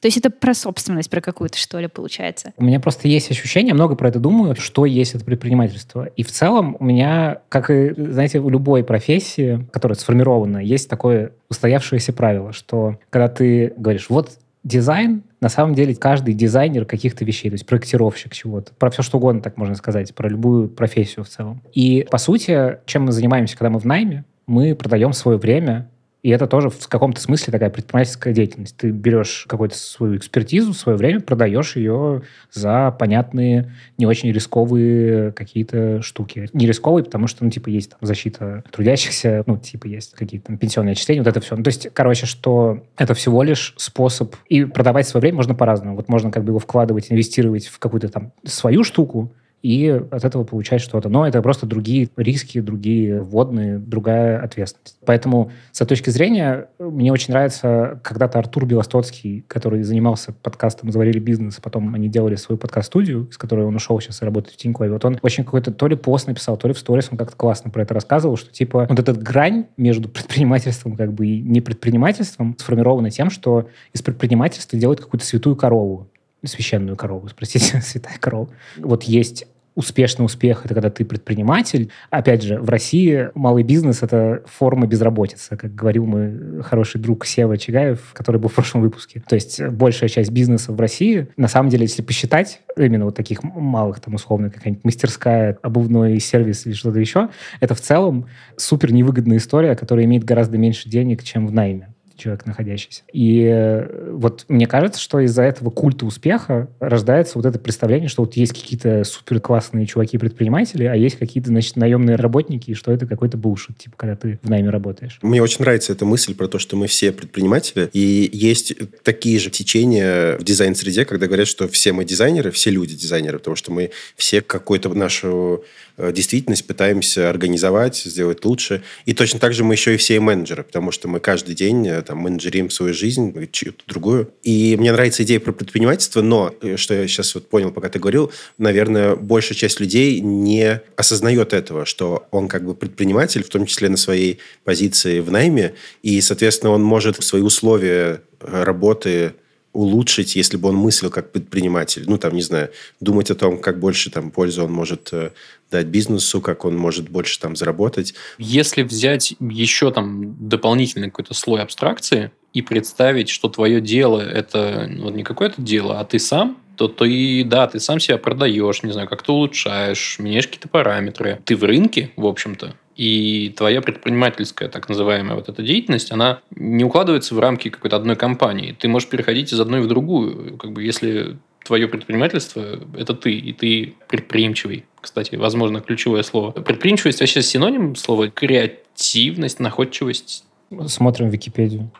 То 0.00 0.06
есть 0.06 0.16
это 0.16 0.30
про 0.30 0.54
собственность, 0.54 1.10
про 1.10 1.20
какую-то, 1.20 1.58
что 1.58 1.80
ли, 1.80 1.88
получается. 1.88 2.52
У 2.56 2.62
меня 2.62 2.78
просто 2.78 3.08
есть 3.08 3.32
ощущение, 3.32 3.74
много 3.74 3.96
про 3.96 4.08
это 4.10 4.20
думаю, 4.20 4.54
что 4.54 4.86
есть 4.86 5.16
это 5.16 5.24
предпринимательство. 5.24 6.04
И 6.04 6.22
в 6.22 6.30
целом 6.30 6.76
у 6.78 6.84
меня, 6.84 7.40
как 7.48 7.68
и, 7.70 7.94
знаете, 7.96 8.38
в 8.38 8.48
любой 8.48 8.84
профессии, 8.84 9.66
которая 9.72 9.98
сформирована, 9.98 10.58
есть 10.58 10.88
такое 10.88 11.32
устоявшееся 11.50 12.12
правило, 12.12 12.52
что 12.52 12.98
когда 13.10 13.26
ты 13.26 13.74
говоришь, 13.76 14.08
вот 14.08 14.38
дизайн, 14.64 15.22
на 15.40 15.48
самом 15.48 15.74
деле, 15.74 15.94
каждый 15.94 16.34
дизайнер 16.34 16.84
каких-то 16.84 17.24
вещей, 17.24 17.48
то 17.48 17.54
есть 17.54 17.66
проектировщик 17.66 18.32
чего-то, 18.32 18.72
про 18.74 18.90
все 18.90 19.02
что 19.02 19.18
угодно, 19.18 19.40
так 19.40 19.56
можно 19.56 19.74
сказать, 19.74 20.14
про 20.14 20.28
любую 20.28 20.68
профессию 20.68 21.24
в 21.24 21.28
целом. 21.28 21.62
И, 21.72 22.06
по 22.10 22.18
сути, 22.18 22.78
чем 22.86 23.04
мы 23.04 23.12
занимаемся, 23.12 23.56
когда 23.56 23.70
мы 23.70 23.78
в 23.78 23.84
найме, 23.84 24.24
мы 24.46 24.74
продаем 24.74 25.12
свое 25.12 25.38
время 25.38 25.90
и 26.28 26.30
это 26.30 26.46
тоже 26.46 26.68
в 26.68 26.88
каком-то 26.88 27.22
смысле 27.22 27.52
такая 27.52 27.70
предпринимательская 27.70 28.34
деятельность. 28.34 28.76
Ты 28.76 28.90
берешь 28.90 29.46
какую-то 29.48 29.74
свою 29.74 30.18
экспертизу, 30.18 30.74
свое 30.74 30.98
время, 30.98 31.20
продаешь 31.20 31.74
ее 31.74 32.20
за 32.52 32.94
понятные, 32.98 33.72
не 33.96 34.04
очень 34.04 34.30
рисковые 34.30 35.32
какие-то 35.32 36.02
штуки. 36.02 36.50
Не 36.52 36.66
рисковые, 36.66 37.04
потому 37.04 37.28
что, 37.28 37.44
ну, 37.44 37.50
типа, 37.50 37.70
есть 37.70 37.92
там 37.92 38.00
защита 38.02 38.62
трудящихся, 38.70 39.42
ну, 39.46 39.56
типа, 39.56 39.86
есть 39.86 40.12
какие-то 40.12 40.48
там 40.48 40.58
пенсионные 40.58 40.92
отчисления, 40.92 41.22
вот 41.22 41.30
это 41.30 41.40
все. 41.40 41.56
Ну, 41.56 41.62
то 41.62 41.68
есть, 41.68 41.88
короче, 41.94 42.26
что 42.26 42.84
это 42.98 43.14
всего 43.14 43.42
лишь 43.42 43.72
способ... 43.78 44.36
И 44.50 44.66
продавать 44.66 45.08
свое 45.08 45.22
время 45.22 45.36
можно 45.36 45.54
по-разному. 45.54 45.96
Вот 45.96 46.10
можно 46.10 46.30
как 46.30 46.44
бы 46.44 46.50
его 46.50 46.58
вкладывать, 46.58 47.10
инвестировать 47.10 47.68
в 47.68 47.78
какую-то 47.78 48.10
там 48.10 48.32
свою 48.44 48.84
штуку, 48.84 49.32
и 49.62 49.88
от 49.88 50.24
этого 50.24 50.44
получать 50.44 50.80
что-то. 50.80 51.08
Но 51.08 51.26
это 51.26 51.42
просто 51.42 51.66
другие 51.66 52.08
риски, 52.16 52.60
другие 52.60 53.20
водные, 53.20 53.78
другая 53.78 54.40
ответственность. 54.40 54.96
Поэтому 55.04 55.50
с 55.72 55.80
этой 55.80 55.90
точки 55.90 56.10
зрения 56.10 56.68
мне 56.78 57.12
очень 57.12 57.32
нравится 57.32 58.00
когда-то 58.02 58.38
Артур 58.38 58.66
Белостоцкий, 58.66 59.44
который 59.48 59.82
занимался 59.82 60.32
подкастом 60.32 60.92
«Заварили 60.92 61.18
бизнес», 61.18 61.58
а 61.58 61.60
потом 61.60 61.94
они 61.94 62.08
делали 62.08 62.36
свою 62.36 62.58
подкаст-студию, 62.58 63.28
с 63.32 63.38
которой 63.38 63.66
он 63.66 63.74
ушел 63.74 64.00
сейчас 64.00 64.22
и 64.22 64.24
работает 64.24 64.54
в 64.54 64.58
Тинькове. 64.58 64.90
Вот 64.92 65.04
он 65.04 65.18
очень 65.22 65.44
какой-то 65.44 65.72
то 65.72 65.86
ли 65.86 65.96
пост 65.96 66.26
написал, 66.26 66.56
то 66.56 66.68
ли 66.68 66.74
в 66.74 66.78
сторис, 66.78 67.08
он 67.10 67.18
как-то 67.18 67.36
классно 67.36 67.70
про 67.70 67.82
это 67.82 67.94
рассказывал, 67.94 68.36
что 68.36 68.52
типа 68.52 68.86
вот 68.88 68.98
эта 68.98 69.12
грань 69.12 69.66
между 69.76 70.08
предпринимательством 70.08 70.96
как 70.96 71.12
бы 71.12 71.26
и 71.26 71.40
непредпринимательством 71.40 72.56
сформирована 72.58 73.10
тем, 73.10 73.30
что 73.30 73.68
из 73.92 74.02
предпринимательства 74.02 74.78
делают 74.78 75.00
какую-то 75.00 75.26
святую 75.26 75.56
корову 75.56 76.08
священную 76.44 76.96
корову, 76.96 77.28
простите, 77.36 77.80
святая 77.80 78.18
корова. 78.18 78.48
Вот 78.76 79.04
есть 79.04 79.46
успешный 79.78 80.24
успех— 80.24 80.62
это 80.64 80.74
когда 80.74 80.90
ты 80.90 81.04
предприниматель. 81.04 81.90
Опять 82.10 82.42
же, 82.42 82.60
в 82.60 82.68
России 82.68 83.30
малый 83.36 83.62
бизнес— 83.62 84.02
это 84.02 84.42
форма 84.44 84.88
безработицы, 84.88 85.56
как 85.56 85.72
говорил 85.72 86.04
мой 86.04 86.62
хороший 86.64 87.00
друг 87.00 87.24
Сева 87.24 87.56
Чигаев, 87.56 88.10
который 88.12 88.40
был 88.40 88.48
в 88.48 88.54
прошлом 88.54 88.80
выпуске. 88.80 89.22
То 89.28 89.36
есть 89.36 89.62
большая 89.62 90.08
часть 90.08 90.32
бизнеса 90.32 90.72
в 90.72 90.80
России, 90.80 91.28
на 91.36 91.46
самом 91.46 91.70
деле, 91.70 91.82
если 91.82 92.02
посчитать, 92.02 92.60
именно 92.76 93.04
вот 93.04 93.14
таких 93.14 93.44
малых, 93.44 94.00
там, 94.00 94.14
условно, 94.14 94.50
какая-нибудь 94.50 94.84
мастерская, 94.84 95.56
обувной 95.62 96.18
сервис 96.18 96.66
или 96.66 96.72
что-то 96.72 96.98
еще, 96.98 97.28
это 97.60 97.76
в 97.76 97.80
целом 97.80 98.26
супер 98.56 98.92
невыгодная 98.92 99.36
история, 99.36 99.76
которая 99.76 100.06
имеет 100.06 100.24
гораздо 100.24 100.58
меньше 100.58 100.88
денег, 100.88 101.22
чем 101.22 101.46
в 101.46 101.52
найме 101.52 101.94
человек 102.18 102.46
находящийся. 102.46 103.02
И 103.12 103.44
э, 103.44 104.10
вот 104.12 104.44
мне 104.48 104.66
кажется, 104.66 105.00
что 105.00 105.20
из-за 105.20 105.42
этого 105.42 105.70
культа 105.70 106.04
успеха 106.06 106.68
рождается 106.80 107.38
вот 107.38 107.46
это 107.46 107.58
представление, 107.58 108.08
что 108.08 108.22
вот 108.22 108.34
есть 108.36 108.52
какие-то 108.52 109.04
супер 109.04 109.40
классные 109.40 109.86
чуваки-предприниматели, 109.86 110.84
а 110.84 110.94
есть 110.94 111.16
какие-то, 111.16 111.48
значит, 111.48 111.76
наемные 111.76 112.16
работники, 112.16 112.70
и 112.70 112.74
что 112.74 112.92
это 112.92 113.06
какой-то 113.06 113.36
булшит, 113.36 113.78
типа, 113.78 113.96
когда 113.96 114.16
ты 114.16 114.38
в 114.42 114.50
найме 114.50 114.70
работаешь. 114.70 115.18
Мне 115.22 115.42
очень 115.42 115.58
нравится 115.60 115.92
эта 115.92 116.04
мысль 116.04 116.34
про 116.34 116.48
то, 116.48 116.58
что 116.58 116.76
мы 116.76 116.86
все 116.86 117.12
предприниматели, 117.12 117.88
и 117.92 118.28
есть 118.32 118.74
такие 119.02 119.38
же 119.38 119.50
течения 119.50 120.36
в 120.36 120.44
дизайн-среде, 120.44 121.04
когда 121.04 121.26
говорят, 121.26 121.48
что 121.48 121.68
все 121.68 121.92
мы 121.92 122.04
дизайнеры, 122.04 122.50
все 122.50 122.70
люди 122.70 122.94
дизайнеры, 122.94 123.38
потому 123.38 123.56
что 123.56 123.72
мы 123.72 123.90
все 124.16 124.40
какую-то 124.40 124.88
нашу 124.88 125.64
э, 125.96 126.12
действительность 126.12 126.66
пытаемся 126.66 127.30
организовать, 127.30 127.96
сделать 127.96 128.44
лучше. 128.44 128.82
И 129.04 129.14
точно 129.14 129.38
так 129.38 129.52
же 129.52 129.64
мы 129.64 129.74
еще 129.74 129.94
и 129.94 129.96
все 129.96 130.20
менеджеры, 130.20 130.64
потому 130.64 130.90
что 130.90 131.08
мы 131.08 131.20
каждый 131.20 131.54
день 131.54 131.86
э, 131.86 132.02
там, 132.08 132.18
менеджерим 132.18 132.70
свою 132.70 132.94
жизнь, 132.94 133.34
чью-то 133.52 133.84
другую. 133.86 134.32
И 134.42 134.76
мне 134.78 134.92
нравится 134.92 135.22
идея 135.24 135.40
про 135.40 135.52
предпринимательство, 135.52 136.22
но, 136.22 136.54
э, 136.62 136.76
что 136.76 136.94
я 136.94 137.06
сейчас 137.06 137.34
вот 137.34 137.48
понял, 137.50 137.70
пока 137.70 137.90
ты 137.90 137.98
говорил, 137.98 138.32
наверное, 138.56 139.14
большая 139.14 139.58
часть 139.58 139.78
людей 139.78 140.20
не 140.20 140.80
осознает 140.96 141.52
этого, 141.52 141.84
что 141.84 142.26
он 142.30 142.48
как 142.48 142.64
бы 142.64 142.74
предприниматель, 142.74 143.44
в 143.44 143.50
том 143.50 143.66
числе 143.66 143.90
на 143.90 143.98
своей 143.98 144.38
позиции 144.64 145.20
в 145.20 145.30
найме, 145.30 145.74
и, 146.02 146.18
соответственно, 146.22 146.72
он 146.72 146.82
может 146.82 147.22
свои 147.22 147.42
условия 147.42 148.22
э, 148.40 148.62
работы 148.64 149.34
улучшить, 149.72 150.36
если 150.36 150.56
бы 150.56 150.70
он 150.70 150.76
мыслил 150.76 151.10
как 151.10 151.32
предприниматель. 151.32 152.04
Ну, 152.06 152.18
там, 152.18 152.34
не 152.34 152.42
знаю, 152.42 152.70
думать 153.00 153.30
о 153.30 153.34
том, 153.34 153.58
как 153.58 153.78
больше 153.78 154.10
там 154.10 154.30
пользы 154.30 154.62
он 154.62 154.72
может 154.72 155.10
э, 155.12 155.30
дать 155.70 155.86
бизнесу, 155.86 156.40
как 156.40 156.64
он 156.64 156.76
может 156.76 157.08
больше 157.08 157.38
там 157.38 157.54
заработать. 157.54 158.14
Если 158.38 158.82
взять 158.82 159.34
еще 159.40 159.90
там 159.90 160.48
дополнительный 160.48 161.08
какой-то 161.08 161.34
слой 161.34 161.62
абстракции 161.62 162.32
и 162.52 162.62
представить, 162.62 163.28
что 163.28 163.48
твое 163.48 163.80
дело 163.80 164.20
это 164.20 164.86
ну, 164.88 165.10
не 165.10 165.22
какое-то 165.22 165.60
дело, 165.60 166.00
а 166.00 166.04
ты 166.04 166.18
сам, 166.18 166.58
то 166.76 166.88
ты, 166.88 167.44
да, 167.44 167.66
ты 167.66 167.80
сам 167.80 168.00
себя 168.00 168.18
продаешь, 168.18 168.82
не 168.82 168.92
знаю, 168.92 169.08
как 169.08 169.22
ты 169.22 169.32
улучшаешь, 169.32 170.18
меняешь 170.18 170.46
какие-то 170.46 170.68
параметры. 170.68 171.40
Ты 171.44 171.56
в 171.56 171.64
рынке, 171.64 172.12
в 172.16 172.24
общем-то, 172.24 172.74
и 172.98 173.54
твоя 173.56 173.80
предпринимательская, 173.80 174.68
так 174.68 174.88
называемая 174.88 175.36
вот 175.36 175.48
эта 175.48 175.62
деятельность, 175.62 176.10
она 176.10 176.40
не 176.50 176.84
укладывается 176.84 177.34
в 177.36 177.38
рамки 177.38 177.70
какой-то 177.70 177.96
одной 177.96 178.16
компании. 178.16 178.76
Ты 178.78 178.88
можешь 178.88 179.08
переходить 179.08 179.52
из 179.52 179.60
одной 179.60 179.80
в 179.80 179.86
другую. 179.86 180.56
Как 180.58 180.72
бы 180.72 180.82
если 180.82 181.38
твое 181.64 181.86
предпринимательство– 181.86 182.80
это 182.98 183.14
ты, 183.14 183.32
и 183.34 183.52
ты 183.52 183.94
предприимчивый. 184.08 184.84
Кстати, 185.00 185.36
возможно, 185.36 185.80
ключевое 185.80 186.24
слово. 186.24 186.50
Предприимчивость 186.50 187.20
вообще 187.20 187.40
синоним 187.40 187.94
слова 187.94 188.28
креативность, 188.30 189.60
находчивость. 189.60 190.44
Смотрим 190.88 191.30
Википедию. 191.30 191.90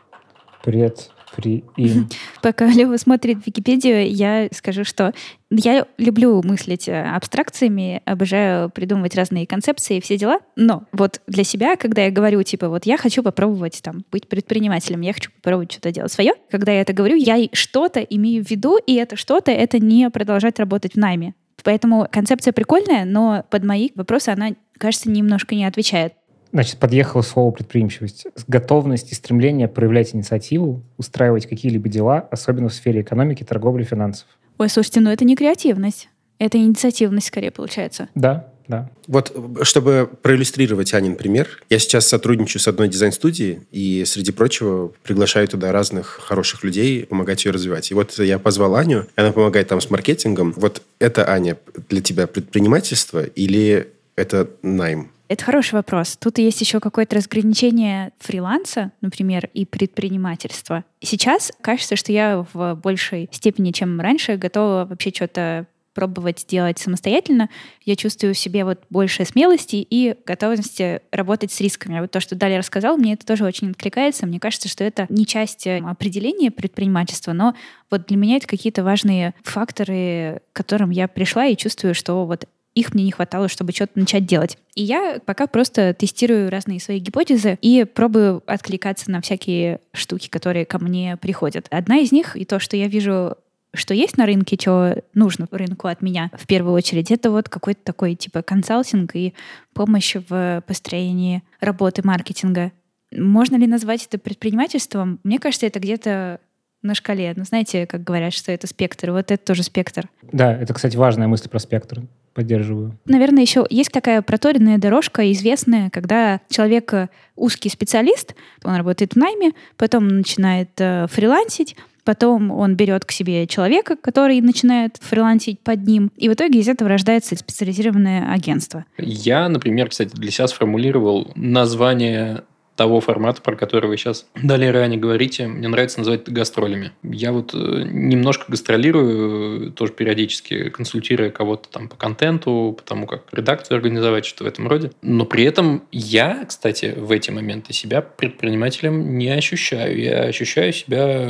Привет 0.65 1.11
при 1.39 1.63
им. 1.77 2.09
Пока 2.43 2.67
Лева 2.73 2.97
смотрит 2.97 3.47
Википедию, 3.47 4.11
я 4.11 4.49
скажу, 4.53 4.83
что 4.83 5.15
я 5.51 5.87
люблю 5.97 6.43
мыслить 6.43 6.89
э, 6.89 7.01
абстракциями, 7.01 8.03
обожаю 8.05 8.71
придумывать 8.71 9.15
разные 9.15 9.47
концепции 9.47 9.99
и 9.99 10.01
все 10.01 10.19
дела, 10.19 10.41
но 10.57 10.83
вот 10.91 11.21
для 11.29 11.45
себя, 11.45 11.77
когда 11.77 12.05
я 12.05 12.11
говорю, 12.11 12.43
типа, 12.43 12.69
вот 12.69 12.87
я 12.87 12.97
хочу 12.97 13.23
попробовать 13.23 13.81
там 13.85 14.05
быть 14.11 14.29
предпринимателем, 14.29 15.01
я 15.03 15.13
хочу 15.13 15.31
попробовать 15.31 15.71
что-то 15.71 15.93
делать 15.93 16.13
свое, 16.13 16.33
когда 16.51 16.73
я 16.73 16.81
это 16.81 16.93
говорю, 16.93 17.15
я 17.15 17.39
что-то 17.53 18.01
имею 18.01 18.45
в 18.45 18.51
виду, 18.51 18.77
и 18.77 18.95
это 18.95 19.15
что-то— 19.15 19.51
это 19.53 19.79
не 19.79 20.11
продолжать 20.11 20.59
работать 20.59 20.95
в 20.95 20.99
найме. 20.99 21.35
Поэтому 21.63 22.09
концепция 22.11 22.53
прикольная, 22.53 23.05
но 23.05 23.45
под 23.49 23.65
мои 23.65 23.91
вопросы 23.95 24.31
она, 24.31 24.51
кажется, 24.77 25.09
немножко 25.09 25.55
не 25.55 25.65
отвечает. 25.65 26.15
Значит, 26.53 26.79
подъехало 26.79 27.23
слово 27.23 27.51
предприимчивость. 27.51 28.27
Готовность 28.47 29.13
и 29.13 29.15
стремление 29.15 29.69
проявлять 29.69 30.15
инициативу, 30.15 30.83
устраивать 30.97 31.47
какие-либо 31.47 31.89
дела, 31.89 32.27
особенно 32.31 32.69
в 32.69 32.75
сфере 32.75 33.03
экономики, 33.03 33.45
торговли, 33.45 33.85
финансов. 33.85 34.27
Ой, 34.59 34.69
слушайте, 34.69 35.01
ну 35.01 35.11
это 35.11 35.25
не 35.25 35.37
креативность. 35.37 36.09
Это 36.39 36.59
инициативность 36.59 37.27
скорее 37.29 37.51
получается. 37.51 38.09
Да, 38.15 38.53
да. 38.69 38.91
Вот, 39.07 39.35
чтобы 39.63 40.09
проиллюстрировать 40.23 40.95
Анин 40.95 41.17
пример, 41.17 41.49
я 41.71 41.79
сейчас 41.79 42.07
сотрудничаю 42.07 42.61
с 42.61 42.69
одной 42.69 42.89
дизайн-студией, 42.89 43.61
и, 43.73 44.05
среди 44.05 44.31
прочего, 44.31 44.93
приглашаю 45.03 45.49
туда 45.49 45.73
разных 45.73 46.07
хороших 46.07 46.65
людей 46.65 47.07
помогать 47.07 47.45
ее 47.45 47.53
развивать. 47.53 47.91
И 47.91 47.95
вот 47.95 48.19
я 48.19 48.39
позвал 48.39 48.77
Аню, 48.77 49.07
она 49.17 49.33
помогает 49.33 49.69
там 49.69 49.81
с 49.81 49.91
маркетингом. 49.91 50.53
Вот 50.57 50.83
это, 50.99 51.29
Аня, 51.29 51.57
для 51.89 52.03
тебя 52.03 52.27
предпринимательство 52.27 53.25
или 53.25 53.89
это 54.17 54.51
найм? 54.63 55.11
Это 55.29 55.45
хороший 55.45 55.75
вопрос. 55.75 56.17
Тут 56.17 56.39
есть 56.39 56.61
еще 56.61 56.81
какое-то 56.81 57.17
разграничение 57.17 58.13
фриланса, 58.19 58.93
например, 59.03 59.51
и 59.53 59.67
предпринимательства. 59.67 60.85
Сейчас 61.01 61.53
кажется, 61.61 61.97
что 61.97 62.13
я 62.13 62.47
в 62.53 62.75
большей 62.77 63.29
степени, 63.31 63.73
чем 63.73 64.01
раньше, 64.01 64.37
готова 64.37 64.87
вообще 64.89 65.11
что-то 65.15 65.67
пробовать 65.99 66.47
делать 66.49 66.79
самостоятельно, 66.79 67.51
я 67.85 67.97
чувствую 67.97 68.33
в 68.33 68.39
себе 68.39 68.65
вот 68.65 68.79
больше 68.89 69.25
смелости 69.25 69.85
и 69.91 70.15
готовности 70.25 71.01
работать 71.11 71.51
с 71.51 71.61
рисками. 71.61 71.99
Вот 71.99 72.13
то, 72.13 72.21
что 72.21 72.37
Далее 72.37 72.61
рассказал, 72.61 72.97
мне 72.97 73.15
это 73.15 73.27
тоже 73.27 73.45
очень 73.45 73.73
откликается. 73.73 74.25
Мне 74.25 74.39
кажется, 74.39 74.69
что 74.69 74.85
это 74.85 75.07
не 75.09 75.27
часть 75.27 75.67
э, 75.67 75.79
определения 75.85 76.53
предпринимательства, 76.53 77.33
но 77.33 77.55
вот 77.91 78.07
для 78.07 78.17
меня 78.17 78.37
это 78.37 78.47
какие-то 78.47 78.85
важные 78.85 79.35
факторы, 79.43 80.41
к 80.53 80.57
которым 80.57 80.91
я 80.91 81.09
пришла 81.09 81.47
и 81.47 81.57
чувствую, 81.57 81.97
что 81.97 82.25
вот 82.27 82.45
их 82.79 82.95
мне 82.95 83.05
не 83.05 83.13
хватало, 83.13 83.49
чтобы 83.49 83.73
что-то 83.73 83.99
начать 83.99 84.27
делать. 84.27 84.59
И 84.75 84.83
я 84.83 85.19
пока 85.25 85.47
просто 85.47 85.95
тестирую 85.95 86.51
разные 86.51 86.81
свои 86.81 86.99
гипотезы 86.99 87.59
и 87.61 87.85
пробую 87.85 88.43
откликаться 88.47 89.11
на 89.11 89.21
всякие 89.21 89.81
штуки, 89.93 90.29
которые 90.29 90.65
ко 90.65 90.79
мне 90.79 91.17
приходят. 91.17 91.67
Одна 91.71 91.99
из 91.99 92.13
них, 92.13 92.37
и 92.37 92.45
то, 92.45 92.59
что 92.59 92.77
я 92.77 92.89
вижу 92.89 93.37
что 93.75 93.93
есть 93.93 94.17
на 94.17 94.25
рынке, 94.25 94.57
что 94.59 95.03
нужно 95.13 95.47
рынку 95.51 95.89
от 95.89 96.01
меня 96.01 96.31
в 96.33 96.47
первую 96.47 96.75
очередь, 96.75 97.11
это 97.11 97.31
вот 97.31 97.51
какой-то 97.51 97.81
такой 97.85 98.15
типа 98.15 98.43
консалтинг 98.43 99.15
и 99.15 99.35
помощь 99.75 100.17
в 100.29 100.65
построении 100.67 101.43
работы 101.61 102.01
маркетинга. 102.03 102.73
Можно 103.13 103.57
ли 103.57 103.67
назвать 103.67 104.07
это 104.07 104.19
предпринимательством? 104.19 105.21
Мне 105.23 105.39
кажется, 105.39 105.67
это 105.67 105.81
где-то 105.81 106.41
на 106.83 106.95
шкале. 106.95 107.33
Ну, 107.37 107.45
знаете, 107.45 107.87
как 107.87 108.05
говорят, 108.05 108.33
что 108.33 108.53
это 108.53 108.67
спектр. 108.67 109.11
Вот 109.11 109.31
это 109.31 109.45
тоже 109.45 109.63
спектр. 109.63 110.09
Да, 110.33 110.53
это, 110.53 110.75
кстати, 110.75 110.97
важная 110.97 111.27
мысль 111.27 111.49
про 111.49 111.59
спектр 111.59 112.03
поддерживаю. 112.35 112.97
Наверное, 113.07 113.43
еще 113.43 113.67
есть 113.69 113.91
такая 113.91 114.23
проторенная 114.23 114.79
дорожка 114.79 115.33
известная, 115.33 115.91
когда 115.91 116.41
человек 116.49 116.95
э, 116.95 117.09
узкий 117.35 117.69
специалист, 117.69 118.37
он 118.63 118.77
работает 118.77 119.15
в 119.15 119.17
найме, 119.17 119.51
потом 119.77 120.07
начинает 120.07 120.71
э, 120.79 121.09
фрилансить, 121.11 121.75
потом 122.05 122.53
он 122.53 122.77
берет 122.77 123.05
к 123.05 123.11
себе 123.11 123.49
человека, 123.49 123.97
который 123.97 124.41
начинает 124.41 124.99
фрилансить 125.01 125.59
под 125.59 125.85
ним, 125.85 126.13
и 126.17 126.29
в 126.29 126.35
итоге 126.35 126.61
из 126.61 126.69
этого 126.69 126.89
рождается 126.89 127.35
специализированное 127.35 128.33
агентство. 128.33 128.85
Я, 128.99 129.49
например, 129.49 129.89
кстати, 129.89 130.15
для 130.15 130.31
себя 130.31 130.47
сформулировал 130.47 131.33
название 131.35 132.45
того 132.79 133.01
формата, 133.01 133.43
про 133.43 133.57
который 133.57 133.91
вы 133.91 133.97
сейчас 133.97 134.25
далее 134.41 134.71
ранее 134.71 135.01
говорите, 135.01 135.49
мне 135.49 135.67
нравится 135.67 135.99
называть 135.99 136.23
это 136.23 136.31
гастролями. 136.31 136.93
Я 137.03 137.33
вот 137.33 137.53
э, 137.53 137.57
немножко 137.57 138.45
гастролирую, 138.47 139.73
тоже 139.73 139.93
периодически 139.93 140.71
консультируя 140.71 141.31
кого-то 141.31 141.69
там 141.71 141.89
по 141.89 141.97
контенту, 141.97 142.77
по 142.79 142.85
тому, 142.85 143.09
как 143.09 143.25
редакцию 143.33 143.77
организовать, 143.77 144.25
что 144.25 144.45
в 144.45 144.47
этом 144.47 144.69
роде. 144.69 144.93
Но 145.03 145.25
при 145.25 145.43
этом 145.43 145.83
я, 145.91 146.45
кстати, 146.47 146.95
в 146.97 147.11
эти 147.11 147.33
моменты 147.33 147.73
себя 147.73 148.01
предпринимателем 148.01 149.19
не 149.19 149.31
ощущаю. 149.31 150.01
Я 150.01 150.21
ощущаю 150.23 150.73
себя 150.73 151.29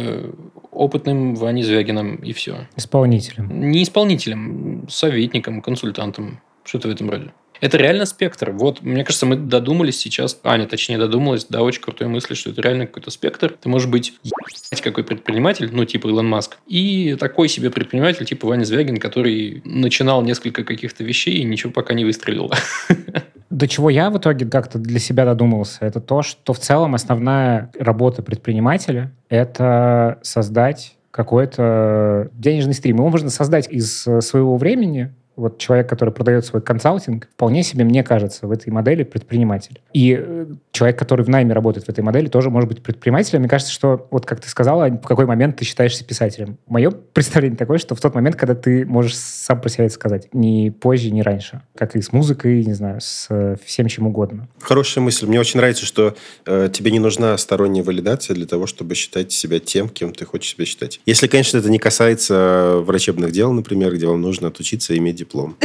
опытным 0.70 1.34
Ваней 1.34 1.62
Звягином, 1.62 2.16
и 2.16 2.34
все. 2.34 2.68
Исполнителем. 2.76 3.70
Не 3.70 3.84
исполнителем, 3.84 4.86
советником, 4.90 5.62
консультантом. 5.62 6.42
Что-то 6.64 6.88
в 6.88 6.90
этом 6.90 7.08
роде. 7.08 7.32
Это 7.60 7.76
реально 7.76 8.06
спектр. 8.06 8.50
Вот, 8.52 8.82
мне 8.82 9.04
кажется, 9.04 9.26
мы 9.26 9.36
додумались 9.36 9.98
сейчас, 9.98 10.38
Аня, 10.44 10.66
точнее, 10.66 10.98
додумалась 10.98 11.44
до 11.44 11.62
очень 11.62 11.82
крутой 11.82 12.08
мысли, 12.08 12.34
что 12.34 12.50
это 12.50 12.62
реально 12.62 12.86
какой-то 12.86 13.10
спектр. 13.10 13.54
Ты 13.60 13.68
можешь 13.68 13.88
быть 13.88 14.14
какой 14.82 15.04
предприниматель, 15.04 15.68
ну, 15.72 15.84
типа 15.84 16.08
Илон 16.08 16.28
Маск, 16.28 16.58
и 16.66 17.16
такой 17.18 17.48
себе 17.48 17.70
предприниматель, 17.70 18.24
типа 18.24 18.46
Ваня 18.46 18.64
Звягин, 18.64 18.98
который 18.98 19.62
начинал 19.64 20.22
несколько 20.22 20.64
каких-то 20.64 21.04
вещей 21.04 21.38
и 21.38 21.44
ничего 21.44 21.72
пока 21.72 21.94
не 21.94 22.04
выстрелил. 22.04 22.50
До 23.50 23.66
чего 23.66 23.90
я 23.90 24.10
в 24.10 24.18
итоге 24.18 24.46
как-то 24.46 24.78
для 24.78 24.98
себя 24.98 25.24
додумался, 25.24 25.78
это 25.80 26.00
то, 26.00 26.22
что 26.22 26.52
в 26.52 26.58
целом 26.58 26.94
основная 26.94 27.70
работа 27.78 28.22
предпринимателя— 28.22 29.12
это 29.28 30.18
создать 30.22 30.96
какой-то 31.10 32.30
денежный 32.34 32.74
стрим. 32.74 32.96
Его 32.96 33.08
можно 33.08 33.30
создать 33.30 33.68
из 33.68 34.02
своего 34.20 34.56
времени, 34.56 35.12
вот 35.38 35.58
человек, 35.58 35.88
который 35.88 36.12
продает 36.12 36.44
свой 36.44 36.60
консалтинг, 36.60 37.28
вполне 37.32 37.62
себе, 37.62 37.84
мне 37.84 38.02
кажется, 38.02 38.46
в 38.46 38.50
этой 38.50 38.70
модели 38.70 39.04
предприниматель. 39.04 39.80
И 39.92 40.18
э, 40.18 40.46
человек, 40.72 40.98
который 40.98 41.24
в 41.24 41.28
найме 41.28 41.54
работает 41.54 41.86
в 41.86 41.88
этой 41.88 42.02
модели, 42.02 42.26
тоже 42.26 42.50
может 42.50 42.68
быть 42.68 42.82
предпринимателем. 42.82 43.40
Мне 43.40 43.48
кажется, 43.48 43.72
что, 43.72 44.08
вот 44.10 44.26
как 44.26 44.40
ты 44.40 44.48
сказала, 44.48 44.88
в 44.88 45.06
какой 45.06 45.26
момент 45.26 45.56
ты 45.56 45.64
считаешься 45.64 46.04
писателем. 46.04 46.58
Мое 46.66 46.90
представление 47.12 47.56
такое, 47.56 47.78
что 47.78 47.94
в 47.94 48.00
тот 48.00 48.14
момент, 48.14 48.36
когда 48.36 48.54
ты 48.54 48.84
можешь 48.84 49.16
сам 49.16 49.60
про 49.60 49.68
себя 49.68 49.84
это 49.84 49.94
сказать. 49.94 50.28
Ни 50.32 50.70
позже, 50.70 51.10
ни 51.10 51.20
раньше. 51.20 51.62
Как 51.76 51.94
и 51.94 52.02
с 52.02 52.12
музыкой, 52.12 52.64
не 52.64 52.74
знаю, 52.74 53.00
с 53.00 53.26
э, 53.30 53.56
всем 53.64 53.86
чем 53.86 54.08
угодно. 54.08 54.48
Хорошая 54.60 55.04
мысль. 55.04 55.26
Мне 55.26 55.38
очень 55.38 55.58
нравится, 55.58 55.86
что 55.86 56.16
э, 56.46 56.68
тебе 56.72 56.90
не 56.90 56.98
нужна 56.98 57.38
сторонняя 57.38 57.84
валидация 57.84 58.34
для 58.34 58.46
того, 58.46 58.66
чтобы 58.66 58.96
считать 58.96 59.30
себя 59.30 59.60
тем, 59.60 59.88
кем 59.88 60.12
ты 60.12 60.24
хочешь 60.24 60.50
себя 60.50 60.64
считать. 60.64 61.00
Если, 61.06 61.28
конечно, 61.28 61.58
это 61.58 61.70
не 61.70 61.78
касается 61.78 62.78
врачебных 62.80 63.30
дел, 63.30 63.52
например, 63.52 63.94
где 63.94 64.06
вам 64.06 64.20
нужно 64.20 64.48
отучиться 64.48 64.94
и 64.94 64.98
иметь 64.98 65.16
диплом. 65.28 65.56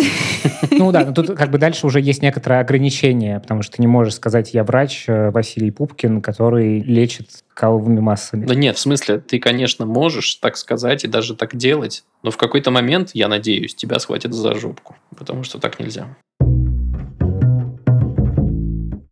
Ну 0.71 0.91
да, 0.91 1.05
но 1.05 1.13
тут 1.13 1.35
как 1.35 1.51
бы 1.51 1.57
дальше 1.57 1.85
уже 1.87 2.01
есть 2.01 2.21
некоторое 2.21 2.59
ограничение, 2.59 3.39
потому 3.39 3.61
что 3.61 3.77
ты 3.77 3.81
не 3.81 3.87
можешь 3.87 4.15
сказать, 4.15 4.53
я 4.53 4.63
врач 4.63 5.05
э, 5.07 5.29
Василий 5.31 5.71
Пупкин, 5.71 6.21
который 6.21 6.79
лечит 6.79 7.43
каловыми 7.53 7.99
массами. 7.99 8.45
Да 8.45 8.55
нет, 8.55 8.77
в 8.77 8.79
смысле, 8.79 9.19
ты, 9.19 9.39
конечно, 9.39 9.85
можешь 9.85 10.35
так 10.35 10.57
сказать 10.57 11.03
и 11.03 11.07
даже 11.07 11.35
так 11.35 11.55
делать, 11.55 12.03
но 12.23 12.31
в 12.31 12.37
какой-то 12.37 12.71
момент, 12.71 13.11
я 13.13 13.27
надеюсь, 13.27 13.75
тебя 13.75 13.99
схватят 13.99 14.33
за 14.33 14.55
жопку, 14.55 14.95
потому 15.15 15.43
что 15.43 15.59
так 15.59 15.79
нельзя. 15.79 16.07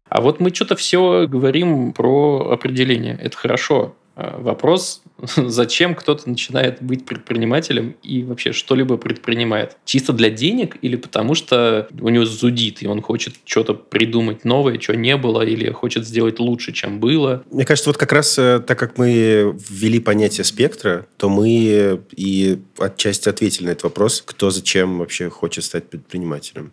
А 0.10 0.20
вот 0.20 0.42
мы 0.42 0.54
что-то 0.54 0.76
все 0.76 1.26
говорим 1.28 1.94
про 1.94 2.52
определение. 2.52 3.18
Это 3.22 3.38
хорошо. 3.38 3.96
А, 4.16 4.38
вопрос, 4.40 5.04
зачем 5.36 5.96
кто-то 5.96 6.30
начинает 6.30 6.82
быть 6.82 7.06
предпринимателем 7.06 7.96
и 8.04 8.24
вообще 8.24 8.52
что-либо 8.52 8.98
предпринимает? 8.98 9.78
Чисто 9.86 10.14
для 10.14 10.30
денег 10.30 10.78
или 10.82 10.96
потому 10.96 11.36
что 11.36 11.88
у 12.00 12.10
него 12.10 12.26
зудит, 12.26 12.82
и 12.84 12.88
он 12.88 13.02
хочет 13.02 13.36
что-то 13.46 13.74
придумать 13.74 14.46
новое, 14.46 14.80
что 14.80 14.96
не 14.96 15.18
было, 15.18 15.42
или 15.42 15.70
хочет 15.72 16.06
сделать 16.06 16.40
лучше, 16.40 16.72
чем 16.72 17.00
было? 17.00 17.44
Мне 17.52 17.66
кажется, 17.66 17.90
вот 17.90 17.98
как 17.98 18.12
раз 18.12 18.38
э, 18.38 18.60
так 18.66 18.78
как 18.80 18.98
мы 18.98 19.56
ввели 19.70 20.00
понятие 20.00 20.44
спектра, 20.44 21.08
то 21.18 21.30
мы 21.30 22.02
и 22.16 22.60
отчасти 22.78 23.30
ответили 23.30 23.68
на 23.68 23.70
этот 23.72 23.84
вопрос, 23.84 24.24
кто 24.26 24.50
зачем 24.50 25.00
вообще 25.00 25.30
хочет 25.30 25.64
стать 25.64 25.90
предпринимателем. 25.90 26.72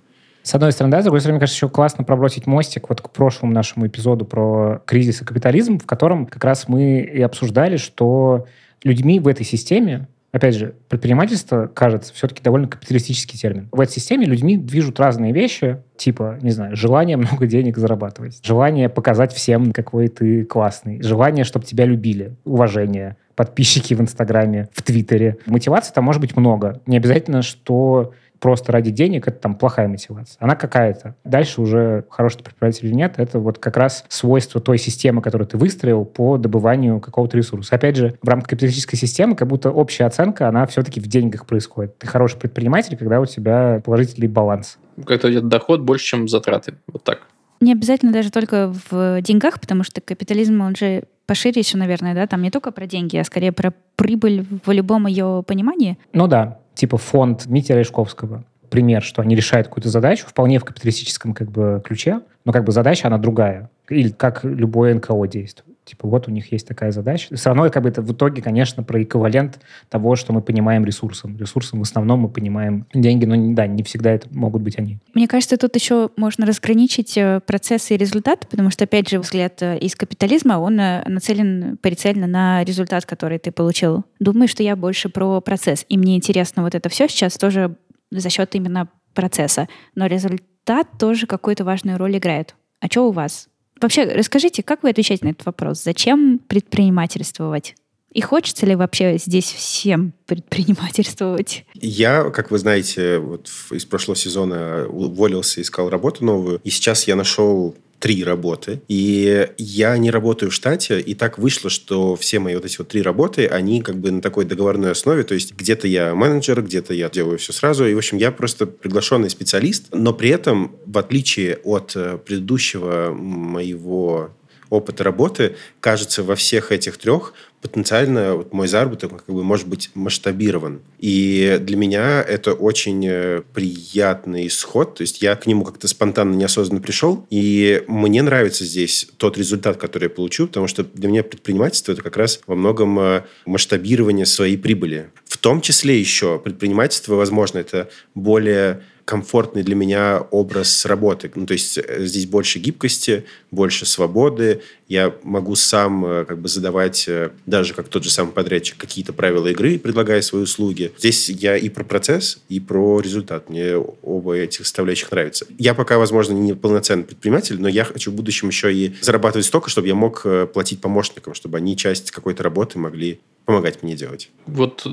С 0.48 0.54
одной 0.54 0.72
стороны, 0.72 0.92
да, 0.92 1.02
с 1.02 1.04
другой 1.04 1.20
стороны, 1.20 1.34
мне 1.34 1.40
кажется, 1.40 1.58
еще 1.58 1.68
классно 1.68 2.04
пробросить 2.04 2.46
мостик 2.46 2.88
вот 2.88 3.02
к 3.02 3.10
прошлому 3.10 3.52
нашему 3.52 3.86
эпизоду 3.86 4.24
про 4.24 4.80
кризис 4.86 5.20
и 5.20 5.24
капитализм, 5.26 5.78
в 5.78 5.84
котором 5.84 6.24
как 6.24 6.42
раз 6.42 6.68
мы 6.68 7.00
и 7.00 7.20
обсуждали, 7.20 7.76
что 7.76 8.46
людьми 8.82 9.20
в 9.20 9.28
этой 9.28 9.44
системе 9.44 10.08
Опять 10.30 10.56
же, 10.56 10.74
предпринимательство, 10.88 11.70
кажется, 11.72 12.12
все-таки 12.12 12.42
довольно 12.42 12.68
капиталистический 12.68 13.38
термин. 13.38 13.68
В 13.72 13.80
этой 13.80 13.92
системе 13.92 14.26
людьми 14.26 14.58
движут 14.58 15.00
разные 15.00 15.32
вещи, 15.32 15.78
типа, 15.96 16.38
не 16.42 16.50
знаю, 16.50 16.76
желание 16.76 17.16
много 17.18 17.46
денег 17.46 17.78
зарабатывать, 17.78 18.38
желание 18.44 18.90
показать 18.90 19.32
всем, 19.32 19.72
какой 19.72 20.08
ты 20.08 20.44
классный, 20.44 21.02
желание, 21.02 21.44
чтобы 21.44 21.64
тебя 21.64 21.86
любили, 21.86 22.36
уважение, 22.44 23.16
подписчики 23.36 23.94
в 23.94 24.02
Инстаграме, 24.02 24.68
в 24.74 24.82
Твиттере. 24.82 25.38
Мотивации 25.46 25.94
там 25.94 26.04
может 26.04 26.20
быть 26.20 26.36
много. 26.36 26.82
Не 26.86 26.98
обязательно, 26.98 27.40
что 27.40 28.12
просто 28.40 28.72
ради 28.72 28.90
денег, 28.90 29.28
это 29.28 29.38
там 29.38 29.54
плохая 29.54 29.88
мотивация. 29.88 30.36
Она 30.40 30.54
какая-то. 30.54 31.14
Дальше 31.24 31.60
уже 31.60 32.04
хороший 32.10 32.42
предприниматель 32.42 32.86
или 32.86 32.94
нет, 32.94 33.14
это 33.16 33.38
вот 33.38 33.58
как 33.58 33.76
раз 33.76 34.04
свойство 34.08 34.60
той 34.60 34.78
системы, 34.78 35.22
которую 35.22 35.46
ты 35.46 35.56
выстроил 35.56 36.04
по 36.04 36.36
добыванию 36.38 37.00
какого-то 37.00 37.36
ресурса. 37.36 37.74
Опять 37.74 37.96
же, 37.96 38.18
в 38.22 38.28
рамках 38.28 38.50
капиталистической 38.50 38.96
системы 38.96 39.36
как 39.36 39.48
будто 39.48 39.70
общая 39.70 40.04
оценка, 40.04 40.48
она 40.48 40.66
все-таки 40.66 41.00
в 41.00 41.06
деньгах 41.06 41.46
происходит. 41.46 41.98
Ты 41.98 42.06
хороший 42.06 42.38
предприниматель, 42.38 42.96
когда 42.96 43.20
у 43.20 43.26
тебя 43.26 43.80
положительный 43.84 44.28
баланс. 44.28 44.78
Как-то 45.06 45.30
идет 45.30 45.48
доход 45.48 45.80
больше, 45.80 46.04
чем 46.04 46.28
затраты. 46.28 46.74
Вот 46.86 47.04
так. 47.04 47.26
Не 47.60 47.72
обязательно 47.72 48.12
даже 48.12 48.30
только 48.30 48.72
в 48.90 49.20
деньгах, 49.20 49.60
потому 49.60 49.82
что 49.82 50.00
капитализм, 50.00 50.60
он 50.60 50.76
же 50.76 51.02
пошире 51.26 51.60
еще, 51.60 51.76
наверное, 51.76 52.14
да, 52.14 52.26
там 52.26 52.42
не 52.42 52.50
только 52.50 52.70
про 52.70 52.86
деньги, 52.86 53.16
а 53.16 53.24
скорее 53.24 53.52
про 53.52 53.72
прибыль 53.96 54.46
в 54.64 54.70
любом 54.70 55.06
ее 55.06 55.44
понимании. 55.46 55.98
Ну 56.12 56.26
да, 56.26 56.58
типа 56.78 56.96
фонд 56.96 57.46
Мити 57.46 57.72
Решковского, 57.72 58.44
пример, 58.70 59.02
что 59.02 59.20
они 59.20 59.34
решают 59.34 59.66
какую-то 59.66 59.88
задачу 59.88 60.26
вполне 60.26 60.58
в 60.58 60.64
капиталистическом 60.64 61.34
как 61.34 61.50
бы 61.50 61.82
ключе, 61.84 62.20
но 62.44 62.52
как 62.52 62.64
бы 62.64 62.72
задача, 62.72 63.08
она 63.08 63.18
другая. 63.18 63.68
Или 63.88 64.10
как 64.10 64.44
любое 64.44 64.94
НКО 64.94 65.26
действует. 65.26 65.76
Типа 65.88 66.06
вот 66.06 66.28
у 66.28 66.30
них 66.30 66.52
есть 66.52 66.68
такая 66.68 66.92
задача. 66.92 67.34
Все 67.34 67.48
равно 67.48 67.70
как 67.70 67.82
бы 67.82 67.88
это 67.88 68.02
в 68.02 68.12
итоге, 68.12 68.42
конечно, 68.42 68.82
про 68.82 69.02
эквивалент 69.02 69.58
того, 69.88 70.16
что 70.16 70.34
мы 70.34 70.42
понимаем 70.42 70.84
ресурсом. 70.84 71.38
Ресурсом 71.38 71.78
в 71.78 71.82
основном 71.82 72.20
мы 72.20 72.28
понимаем 72.28 72.86
деньги, 72.92 73.24
но 73.24 73.54
да, 73.54 73.66
не 73.66 73.82
всегда 73.82 74.10
это 74.10 74.28
могут 74.30 74.60
быть 74.60 74.78
они. 74.78 74.98
Мне 75.14 75.26
кажется, 75.26 75.56
тут 75.56 75.74
еще 75.76 76.10
можно 76.18 76.44
разграничить 76.44 77.16
э, 77.16 77.40
процессы 77.46 77.94
и 77.94 77.96
результаты, 77.96 78.46
потому 78.46 78.70
что, 78.70 78.84
опять 78.84 79.08
же, 79.08 79.18
взгляд 79.18 79.62
э, 79.62 79.78
из 79.78 79.96
капитализма, 79.96 80.58
он 80.58 80.78
э, 80.78 81.02
нацелен 81.06 81.78
прицельно 81.78 82.26
на 82.26 82.64
результат, 82.64 83.06
который 83.06 83.38
ты 83.38 83.50
получил. 83.50 84.04
Думаю, 84.20 84.46
что 84.46 84.62
я 84.62 84.76
больше 84.76 85.08
про 85.08 85.40
процесс. 85.40 85.86
И 85.88 85.96
мне 85.96 86.16
интересно 86.16 86.62
вот 86.62 86.74
это 86.74 86.90
все 86.90 87.08
сейчас 87.08 87.38
тоже 87.38 87.76
за 88.10 88.28
счет 88.28 88.54
именно 88.54 88.88
процесса. 89.14 89.68
Но 89.94 90.04
результат 90.04 90.86
тоже 90.98 91.26
какую-то 91.26 91.64
важную 91.64 91.96
роль 91.96 92.18
играет. 92.18 92.54
А 92.80 92.86
что 92.88 93.08
у 93.08 93.12
вас? 93.12 93.48
Вообще, 93.80 94.04
расскажите, 94.04 94.62
как 94.62 94.82
вы 94.82 94.90
отвечаете 94.90 95.24
на 95.24 95.30
этот 95.30 95.46
вопрос? 95.46 95.82
Зачем 95.82 96.40
предпринимательствовать? 96.46 97.74
И 98.12 98.20
хочется 98.20 98.64
ли 98.66 98.74
вообще 98.74 99.18
здесь 99.18 99.44
всем 99.52 100.12
предпринимательствовать? 100.26 101.64
Я, 101.74 102.30
как 102.30 102.50
вы 102.50 102.58
знаете, 102.58 103.18
вот 103.18 103.50
из 103.70 103.84
прошлого 103.84 104.16
сезона 104.16 104.86
уволился, 104.88 105.60
искал 105.60 105.90
работу 105.90 106.24
новую. 106.24 106.60
И 106.64 106.70
сейчас 106.70 107.06
я 107.06 107.16
нашел 107.16 107.76
три 107.98 108.24
работы. 108.24 108.82
И 108.88 109.48
я 109.58 109.96
не 109.98 110.10
работаю 110.10 110.50
в 110.50 110.54
штате, 110.54 111.00
и 111.00 111.14
так 111.14 111.38
вышло, 111.38 111.70
что 111.70 112.16
все 112.16 112.38
мои 112.38 112.54
вот 112.54 112.64
эти 112.64 112.78
вот 112.78 112.88
три 112.88 113.02
работы, 113.02 113.46
они 113.46 113.82
как 113.82 113.98
бы 113.98 114.10
на 114.10 114.20
такой 114.20 114.44
договорной 114.44 114.92
основе, 114.92 115.22
то 115.24 115.34
есть 115.34 115.54
где-то 115.54 115.88
я 115.88 116.14
менеджер, 116.14 116.62
где-то 116.62 116.94
я 116.94 117.08
делаю 117.08 117.38
все 117.38 117.52
сразу, 117.52 117.86
и, 117.86 117.94
в 117.94 117.98
общем, 117.98 118.18
я 118.18 118.30
просто 118.30 118.66
приглашенный 118.66 119.30
специалист, 119.30 119.86
но 119.92 120.12
при 120.12 120.30
этом, 120.30 120.76
в 120.86 120.98
отличие 120.98 121.56
от 121.64 121.92
э, 121.96 122.18
предыдущего 122.18 123.12
моего 123.12 124.30
опыта 124.70 125.04
работы, 125.04 125.56
кажется, 125.80 126.22
во 126.22 126.36
всех 126.36 126.72
этих 126.72 126.98
трех 126.98 127.34
потенциально 127.60 128.36
вот 128.36 128.52
мой 128.52 128.68
заработок 128.68 129.24
как 129.24 129.34
бы 129.34 129.42
может 129.42 129.66
быть 129.66 129.90
масштабирован. 129.94 130.80
И 130.98 131.58
для 131.60 131.76
меня 131.76 132.22
это 132.22 132.52
очень 132.52 133.04
э, 133.06 133.42
приятный 133.52 134.46
исход. 134.46 134.96
То 134.96 135.02
есть 135.02 135.22
я 135.22 135.34
к 135.34 135.46
нему 135.46 135.64
как-то 135.64 135.88
спонтанно, 135.88 136.34
неосознанно 136.34 136.80
пришел. 136.80 137.26
И 137.30 137.82
мне 137.88 138.22
нравится 138.22 138.64
здесь 138.64 139.08
тот 139.16 139.36
результат, 139.36 139.76
который 139.76 140.04
я 140.04 140.10
получу, 140.10 140.46
потому 140.46 140.68
что 140.68 140.84
для 140.84 141.08
меня 141.08 141.22
предпринимательство 141.24 141.92
это 141.92 142.02
как 142.02 142.16
раз 142.16 142.40
во 142.46 142.54
многом 142.54 142.98
э, 143.00 143.22
масштабирование 143.44 144.26
своей 144.26 144.56
прибыли. 144.56 145.10
В 145.26 145.36
том 145.36 145.60
числе 145.60 145.98
еще 145.98 146.38
предпринимательство, 146.38 147.14
возможно, 147.14 147.58
это 147.58 147.90
более 148.14 148.82
комфортный 149.08 149.62
для 149.62 149.74
меня 149.74 150.20
образ 150.30 150.84
работы. 150.84 151.32
Ну, 151.34 151.46
то 151.46 151.54
есть 151.54 151.78
э, 151.78 152.04
здесь 152.04 152.26
больше 152.26 152.58
гибкости, 152.58 153.24
больше 153.50 153.86
свободы. 153.86 154.60
Я 154.86 155.14
могу 155.22 155.54
сам 155.54 156.04
э, 156.04 156.24
как 156.26 156.38
бы 156.38 156.48
задавать, 156.48 157.06
э, 157.08 157.30
даже 157.46 157.72
как 157.72 157.88
тот 157.88 158.04
же 158.04 158.10
самый 158.10 158.32
подрядчик, 158.32 158.76
какие-то 158.76 159.14
правила 159.14 159.46
игры, 159.46 159.78
предлагая 159.78 160.20
свои 160.20 160.42
услуги. 160.42 160.92
Здесь 160.98 161.30
я 161.30 161.56
и 161.56 161.70
про 161.70 161.84
процесс, 161.84 162.42
и 162.50 162.60
про 162.60 163.00
результат. 163.00 163.48
Мне 163.48 163.76
оба 164.02 164.36
этих 164.36 164.66
составляющих 164.66 165.10
нравятся. 165.10 165.46
Я 165.56 165.72
пока, 165.72 165.96
возможно, 165.96 166.34
не 166.34 166.52
полноценный 166.52 167.04
предприниматель, 167.04 167.58
но 167.58 167.68
я 167.68 167.84
хочу 167.84 168.10
в 168.10 168.14
будущем 168.14 168.48
еще 168.48 168.74
и 168.74 168.94
зарабатывать 169.00 169.46
столько, 169.46 169.70
чтобы 169.70 169.88
я 169.88 169.94
мог 169.94 170.26
платить 170.52 170.82
помощникам, 170.82 171.32
чтобы 171.32 171.56
они 171.56 171.78
часть 171.78 172.10
какой-то 172.10 172.42
работы 172.42 172.78
могли 172.78 173.20
помогать 173.46 173.82
мне 173.82 173.96
делать. 173.96 174.28
Вот 174.44 174.86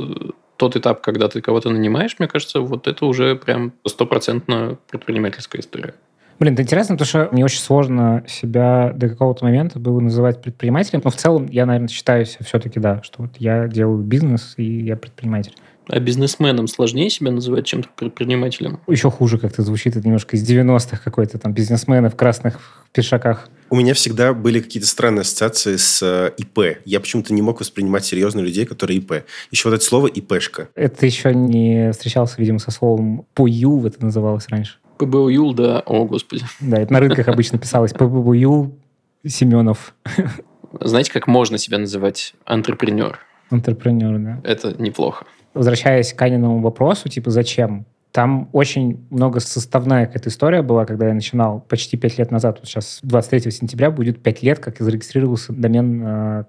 тот 0.58 0.76
этап, 0.76 1.02
когда 1.02 1.28
ты 1.28 1.42
кого-то 1.42 1.70
нанимаешь, 1.70 2.16
мне 2.20 2.28
кажется, 2.28 2.62
вот 2.62 2.88
это 2.88 3.06
уже 3.06 3.36
прям 3.36 3.74
стопроцентно 3.86 4.78
предпринимательская 4.90 5.62
история. 5.62 5.96
Блин, 6.38 6.54
это 6.54 6.64
интересно, 6.64 6.96
потому 6.96 7.08
что 7.08 7.30
мне 7.32 7.46
очень 7.46 7.60
сложно 7.60 8.24
себя 8.28 8.92
до 8.94 9.08
какого-то 9.08 9.46
момента 9.46 9.80
было 9.80 10.02
называть 10.02 10.42
предпринимателем, 10.42 11.02
но 11.04 11.10
в 11.10 11.16
целом 11.16 11.48
я, 11.48 11.66
наверное, 11.66 11.88
считаю 11.88 12.26
все-таки, 12.26 12.80
да, 12.80 13.02
что 13.04 13.24
вот 13.24 13.38
я 13.38 13.68
делаю 13.68 14.00
бизнес 14.00 14.56
и 14.58 14.82
я 14.82 14.98
предприниматель. 14.98 15.54
А 15.88 16.00
бизнесменом 16.00 16.68
сложнее 16.68 17.10
себя 17.10 17.32
называть, 17.32 17.66
чем 17.66 17.84
предпринимателем? 17.96 18.80
Еще 18.88 19.12
хуже 19.12 19.38
как-то 19.38 19.62
звучит, 19.62 19.96
это 19.96 20.06
немножко 20.06 20.36
из 20.36 20.50
90-х 20.50 20.98
какой-то 21.04 21.38
там 21.38 21.54
бизнесмены 21.54 22.10
в 22.10 22.16
красных 22.16 22.60
пиджаках. 22.92 23.50
У 23.70 23.76
меня 23.76 23.94
всегда 23.94 24.34
были 24.34 24.60
какие-то 24.60 24.88
странные 24.88 25.22
ассоциации 25.22 25.76
с 25.76 26.02
э, 26.02 26.32
ИП. 26.38 26.80
Я 26.86 27.00
почему-то 27.00 27.34
не 27.34 27.42
мог 27.42 27.60
воспринимать 27.60 28.06
серьезно 28.06 28.40
людей, 28.40 28.66
которые 28.66 29.00
ИП. 29.00 29.26
Еще 29.52 29.70
вот 29.70 29.76
это 29.76 29.84
слово 29.84 30.08
ИПшка. 30.08 30.70
Это 30.76 31.06
еще 31.06 31.34
не 31.34 31.92
встречался, 31.92 32.36
видимо, 32.38 32.60
со 32.60 32.72
словом 32.72 33.26
ПОЮЛ, 33.34 33.86
это 33.86 34.04
называлось 34.04 34.48
раньше. 34.50 34.78
ПБУЮЛ, 34.98 35.54
да, 35.54 35.80
о, 35.82 36.06
господи. 36.06 36.44
Да, 36.62 36.80
это 36.80 36.94
на 36.94 37.00
рынках 37.00 37.28
обычно 37.28 37.58
писалось 37.58 37.94
ПБУЮЛ 37.94 38.78
Семенов. 39.28 39.94
Знаете, 40.80 41.12
как 41.12 41.28
можно 41.28 41.58
себя 41.58 41.78
называть? 41.78 42.34
Антрепренер. 42.46 43.20
Антрепренер, 43.50 44.20
да. 44.20 44.42
Это 44.44 44.76
неплохо. 44.82 45.26
Возвращаясь 45.56 46.14
к 46.14 46.22
Аниному 46.22 46.62
вопросу, 46.62 47.10
типа, 47.10 47.32
зачем? 47.32 47.86
Там 48.12 48.50
очень 48.54 49.06
много 49.10 49.40
составная 49.40 50.06
какая-то 50.06 50.30
история 50.30 50.62
была, 50.62 50.86
когда 50.86 51.08
я 51.08 51.14
начинал 51.14 51.62
почти 51.68 51.98
пять 51.98 52.18
лет 52.18 52.32
назад. 52.32 52.60
Вот 52.60 52.70
сейчас 52.70 53.00
23 53.02 53.52
сентября 53.52 53.92
будет 53.92 54.22
пять 54.22 54.44
лет, 54.44 54.60
как 54.60 54.80
я 54.80 54.86
зарегистрировался 54.86 55.52
домен 55.52 56.02
э, 56.06 56.44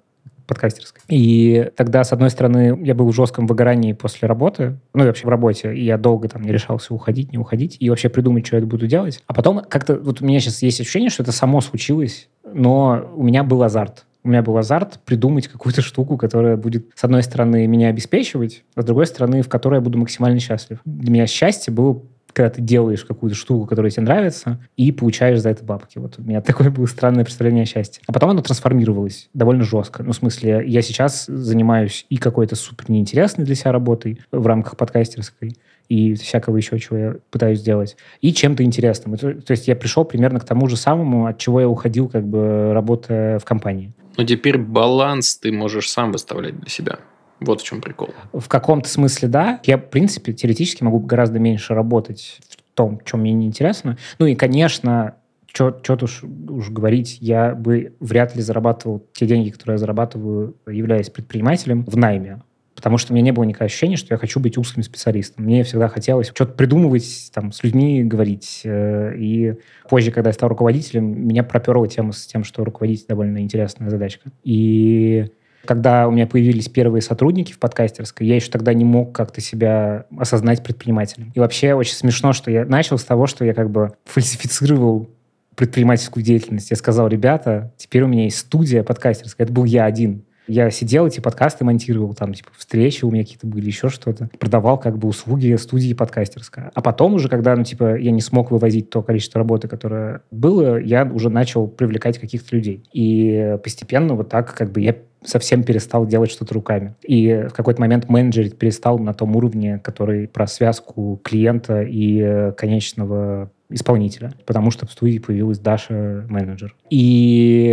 подкастерской. 0.47 1.03
И 1.09 1.71
тогда, 1.77 2.05
с 2.05 2.12
одной 2.12 2.31
стороны, 2.31 2.79
я 2.83 2.95
был 2.95 3.09
в 3.09 3.14
жестком 3.14 3.47
выгорании 3.47 3.92
после 3.92 4.29
работы, 4.29 4.79
ну 4.95 5.05
и 5.05 5.07
вообще 5.07 5.27
в 5.27 5.31
работе, 5.31 5.75
и 5.75 5.85
я 5.85 5.99
долго 5.99 6.29
там 6.29 6.42
не 6.42 6.53
решался 6.53 6.95
уходить, 6.95 7.33
не 7.33 7.38
уходить, 7.38 7.77
и 7.81 7.90
вообще 7.90 8.09
придумать, 8.09 8.47
что 8.47 8.57
я 8.57 8.64
буду 8.64 8.87
делать. 8.87 9.23
А 9.27 9.35
потом 9.35 9.62
как-то, 9.69 9.97
вот 9.97 10.23
у 10.23 10.25
меня 10.25 10.40
сейчас 10.40 10.62
есть 10.62 10.81
ощущение, 10.81 11.11
что 11.11 11.23
это 11.23 11.33
само 11.33 11.61
случилось, 11.61 12.29
но 12.45 13.11
у 13.14 13.23
меня 13.23 13.45
был 13.45 13.62
азарт. 13.62 14.06
У 14.27 14.29
меня 14.29 14.43
был 14.43 14.59
азарт 14.59 14.99
придумать 15.05 15.47
какую-то 15.47 15.83
штуку, 15.83 16.17
которая 16.17 16.57
будет, 16.57 16.91
с 16.97 17.05
одной 17.05 17.23
стороны, 17.23 17.65
меня 17.69 17.91
обеспечивать, 17.91 18.65
а 18.75 18.83
с 18.83 18.85
другой 18.85 19.07
стороны, 19.07 19.41
в 19.43 19.49
которой 19.49 19.77
я 19.77 19.81
буду 19.81 19.99
максимально 19.99 20.41
счастлив. 20.41 20.81
Для 20.85 21.12
меня 21.12 21.27
счастье 21.29 21.73
было 21.73 22.03
когда 22.33 22.51
ты 22.51 22.61
делаешь 22.61 23.03
какую-то 23.03 23.35
штуку, 23.35 23.67
которая 23.67 23.91
тебе 23.91 24.03
нравится, 24.03 24.61
и 24.77 24.93
получаешь 24.93 25.41
за 25.41 25.49
это 25.49 25.65
бабки. 25.65 25.97
Вот 25.97 26.19
у 26.19 26.23
меня 26.23 26.43
такое 26.43 26.69
было 26.71 26.85
странное 26.85 27.25
представление 27.25 27.62
о 27.62 27.67
счастье. 27.67 28.03
А 28.07 28.12
потом 28.12 28.29
оно 28.29 28.43
трансформировалось 28.43 29.31
довольно 29.33 29.65
жестко. 29.65 30.03
Ну, 30.03 30.12
в 30.12 30.17
смысле, 30.17 30.62
я 30.67 30.83
сейчас 30.83 31.25
занимаюсь 31.25 32.05
и 32.11 32.19
какой-то 32.19 32.55
супер 32.55 32.91
неинтересной 32.91 33.47
для 33.47 33.55
себя 33.55 33.73
работой 33.73 34.21
в 34.33 34.47
рамках 34.47 34.77
подкастерской, 34.77 35.57
и 35.89 36.15
всякого 36.15 36.59
еще, 36.59 36.79
чего 36.79 36.99
я 36.99 37.17
пытаюсь 37.31 37.61
сделать, 37.61 37.97
и 38.21 38.35
чем-то 38.35 38.62
интересным. 38.65 39.17
То, 39.17 39.33
есть 39.49 39.67
я 39.67 39.77
пришел 39.77 40.05
примерно 40.05 40.39
к 40.39 40.45
тому 40.45 40.69
же 40.69 40.77
самому, 40.77 41.27
от 41.27 41.39
чего 41.39 41.61
я 41.61 41.69
уходил, 41.69 42.09
как 42.09 42.27
бы 42.27 42.73
работая 42.75 43.39
в 43.39 43.47
компании. 43.47 43.95
Но 44.16 44.24
теперь 44.24 44.59
баланс 44.59 45.37
ты 45.37 45.52
можешь 45.52 45.90
сам 45.90 46.12
выставлять 46.12 46.59
для 46.59 46.68
себя. 46.68 46.98
Вот 47.40 47.61
в 47.61 47.64
чем 47.64 47.81
прикол. 47.81 48.11
В 48.33 48.48
каком-то 48.48 48.88
смысле, 48.88 49.29
да. 49.29 49.61
Я, 49.64 49.76
в 49.76 49.90
принципе, 49.90 50.33
теоретически 50.33 50.83
могу 50.83 51.00
гораздо 51.00 51.38
меньше 51.38 51.74
работать 51.74 52.40
в 52.48 52.57
том, 52.74 53.00
чем 53.05 53.20
мне 53.20 53.33
не 53.33 53.46
интересно. 53.46 53.98
Ну 54.18 54.26
и, 54.26 54.35
конечно, 54.35 55.16
что 55.52 55.70
тут 55.70 56.02
уж, 56.02 56.22
уж 56.22 56.70
говорить, 56.70 57.18
я 57.20 57.55
бы 57.55 57.94
вряд 58.00 58.37
ли 58.37 58.42
зарабатывал 58.42 59.07
те 59.12 59.26
деньги, 59.26 59.50
которые 59.50 59.74
я 59.74 59.79
зарабатываю, 59.79 60.57
являясь 60.66 61.11
предпринимателем 61.11 61.85
в 61.85 61.96
найме. 61.96 62.42
Потому 62.77 62.99
что 62.99 63.12
у 63.12 63.17
меня 63.17 63.25
не 63.25 63.33
было 63.33 63.45
никакого 63.45 63.67
ощущения, 63.67 63.97
что 63.97 64.15
я 64.15 64.19
хочу 64.19 64.39
быть 64.39 64.59
узким 64.59 64.83
специалистом. 64.83 65.47
Мне 65.47 65.65
всегда 65.65 65.89
хотелось 65.89 66.29
что-то 66.29 66.53
придумывать, 66.53 67.31
там, 67.33 67.51
с 67.51 67.65
людьми 67.65 68.05
говорить. 68.05 68.61
Э, 68.65 69.15
и 69.17 69.55
позже, 69.89 70.12
когда 70.12 70.29
я 70.29 70.35
стал 70.35 70.51
руководителем, 70.51 71.27
меня 71.27 71.43
проперла 71.43 71.89
тема 71.89 72.12
с 72.12 72.27
тем, 72.27 72.45
что 72.45 72.65
руководить 72.65 73.07
довольно 73.09 73.39
интересная 73.39 73.89
задачка. 73.89 74.31
И 74.45 75.27
когда 75.65 76.07
у 76.07 76.11
меня 76.11 76.27
появились 76.27 76.69
первые 76.69 77.03
сотрудники 77.03 77.53
в 77.53 77.59
подкастерской, 77.59 78.27
я 78.27 78.37
еще 78.37 78.51
тогда 78.51 78.73
не 78.75 78.85
мог 78.85 79.12
как-то 79.15 79.41
себя 79.41 80.07
осознать 80.17 80.62
предпринимателем. 80.62 81.33
И 81.35 81.41
вообще 81.41 81.75
очень 81.75 81.95
смешно, 81.95 82.33
что 82.33 82.51
я 82.51 82.65
начал 82.65 82.99
с 82.99 83.05
того, 83.05 83.27
что 83.27 83.45
я 83.45 83.55
как 83.55 83.71
бы 83.71 83.93
фальсифицировал 84.05 85.11
предпринимательскую 85.57 86.23
деятельность. 86.23 86.71
Я 86.71 86.77
сказал, 86.77 87.09
ребята, 87.09 87.73
теперь 87.77 88.03
у 88.03 88.07
меня 88.07 88.25
есть 88.25 88.39
студия 88.39 88.83
подкастерская. 88.83 89.47
Это 89.47 89.53
был 89.53 89.65
я 89.65 89.87
один. 89.87 90.25
Я 90.47 90.71
сидел, 90.71 91.07
эти 91.07 91.21
подкасты 91.21 91.65
монтировал, 91.65 92.15
там, 92.15 92.33
типа, 92.33 92.51
встречи 92.57 93.05
у 93.05 93.11
меня 93.11 93.25
какие-то 93.25 93.47
были, 93.47 93.67
еще 93.67 93.89
что-то. 93.89 94.31
Продавал, 94.39 94.79
как 94.79 94.99
бы, 94.99 95.09
услуги 95.09 95.55
студии 95.57 95.93
подкастерская. 95.93 96.71
А 96.75 96.83
потом 96.83 97.15
уже, 97.15 97.29
когда, 97.29 97.57
ну, 97.57 97.65
типа, 97.65 97.97
я 97.97 98.11
не 98.11 98.21
смог 98.21 98.51
вывозить 98.51 98.91
то 98.91 99.03
количество 99.03 99.39
работы, 99.39 99.69
которое 99.69 100.23
было, 100.31 100.79
я 100.79 101.05
уже 101.05 101.31
начал 101.31 101.67
привлекать 101.67 102.19
каких-то 102.19 102.55
людей. 102.55 102.85
И 102.93 103.57
постепенно 103.63 104.15
вот 104.15 104.29
так, 104.29 104.55
как 104.55 104.71
бы, 104.73 104.81
я 104.81 104.97
совсем 105.25 105.65
перестал 105.65 106.07
делать 106.07 106.31
что-то 106.31 106.55
руками. 106.55 106.95
И 107.03 107.47
в 107.51 107.53
какой-то 107.53 107.81
момент 107.81 108.09
менеджерить 108.09 108.59
перестал 108.59 108.99
на 108.99 109.13
том 109.13 109.35
уровне, 109.35 109.81
который 109.83 110.29
про 110.29 110.47
связку 110.47 111.21
клиента 111.25 111.83
и 111.83 112.53
конечного 112.57 113.51
исполнителя, 113.68 114.33
потому 114.46 114.70
что 114.70 114.87
в 114.87 114.92
студии 114.92 115.18
появилась 115.18 115.59
Даша 115.59 116.24
менеджер. 116.29 116.74
И 116.90 117.66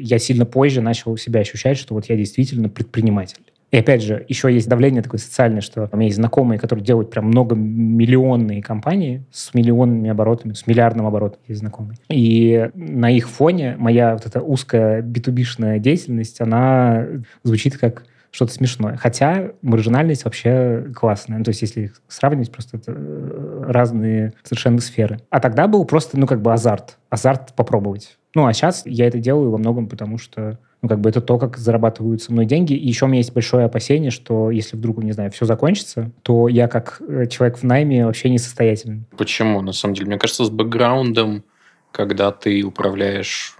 я 0.00 0.18
сильно 0.18 0.44
позже 0.44 0.80
начал 0.80 1.16
себя 1.16 1.40
ощущать, 1.40 1.78
что 1.78 1.94
вот 1.94 2.06
я 2.06 2.16
действительно 2.16 2.68
предприниматель. 2.68 3.40
И 3.70 3.76
опять 3.76 4.02
же, 4.02 4.24
еще 4.28 4.52
есть 4.52 4.66
давление 4.66 5.02
такое 5.02 5.20
социальное, 5.20 5.60
что 5.60 5.88
у 5.92 5.96
меня 5.96 6.06
есть 6.06 6.16
знакомые, 6.16 6.58
которые 6.58 6.84
делают 6.84 7.10
прям 7.10 7.26
многомиллионные 7.26 8.62
компании 8.62 9.24
с 9.30 9.52
миллионными 9.52 10.08
оборотами, 10.08 10.54
с 10.54 10.66
миллиардным 10.66 11.06
оборотом 11.06 11.40
есть 11.48 11.60
знакомые. 11.60 11.98
И 12.08 12.70
на 12.74 13.10
их 13.10 13.28
фоне 13.28 13.76
моя 13.78 14.14
вот 14.14 14.24
эта 14.24 14.40
узкая 14.40 15.02
битубишная 15.02 15.78
деятельность, 15.78 16.40
она 16.40 17.06
звучит 17.42 17.76
как 17.76 18.04
что-то 18.30 18.52
смешное. 18.52 18.96
Хотя 18.96 19.52
маржинальность 19.62 20.24
вообще 20.24 20.86
классная. 20.94 21.38
Ну, 21.38 21.44
то 21.44 21.50
есть, 21.50 21.62
если 21.62 21.82
их 21.82 22.02
сравнивать, 22.08 22.52
просто 22.52 22.76
это 22.76 22.92
э, 22.94 23.64
разные 23.66 24.32
совершенно 24.42 24.80
сферы. 24.80 25.20
А 25.30 25.40
тогда 25.40 25.66
был 25.66 25.84
просто, 25.84 26.18
ну, 26.18 26.26
как 26.26 26.42
бы 26.42 26.52
азарт. 26.52 26.98
Азарт 27.10 27.54
попробовать. 27.54 28.18
Ну, 28.34 28.46
а 28.46 28.52
сейчас 28.52 28.82
я 28.84 29.06
это 29.06 29.18
делаю 29.18 29.50
во 29.50 29.58
многом 29.58 29.88
потому, 29.88 30.18
что 30.18 30.58
ну, 30.82 30.88
как 30.88 31.00
бы 31.00 31.10
это 31.10 31.20
то, 31.20 31.38
как 31.38 31.56
зарабатывают 31.56 32.22
со 32.22 32.32
мной 32.32 32.46
деньги. 32.46 32.74
И 32.74 32.86
еще 32.86 33.06
у 33.06 33.08
меня 33.08 33.18
есть 33.18 33.32
большое 33.32 33.64
опасение, 33.64 34.10
что 34.10 34.50
если 34.50 34.76
вдруг, 34.76 35.02
не 35.02 35.12
знаю, 35.12 35.30
все 35.32 35.44
закончится, 35.44 36.12
то 36.22 36.48
я 36.48 36.68
как 36.68 37.00
э, 37.00 37.26
человек 37.26 37.58
в 37.58 37.62
найме 37.64 38.06
вообще 38.06 38.30
несостоятельный. 38.30 39.04
Почему? 39.16 39.60
На 39.62 39.72
самом 39.72 39.94
деле, 39.94 40.08
мне 40.08 40.18
кажется, 40.18 40.44
с 40.44 40.50
бэкграундом, 40.50 41.42
когда 41.90 42.30
ты 42.30 42.62
управляешь 42.62 43.57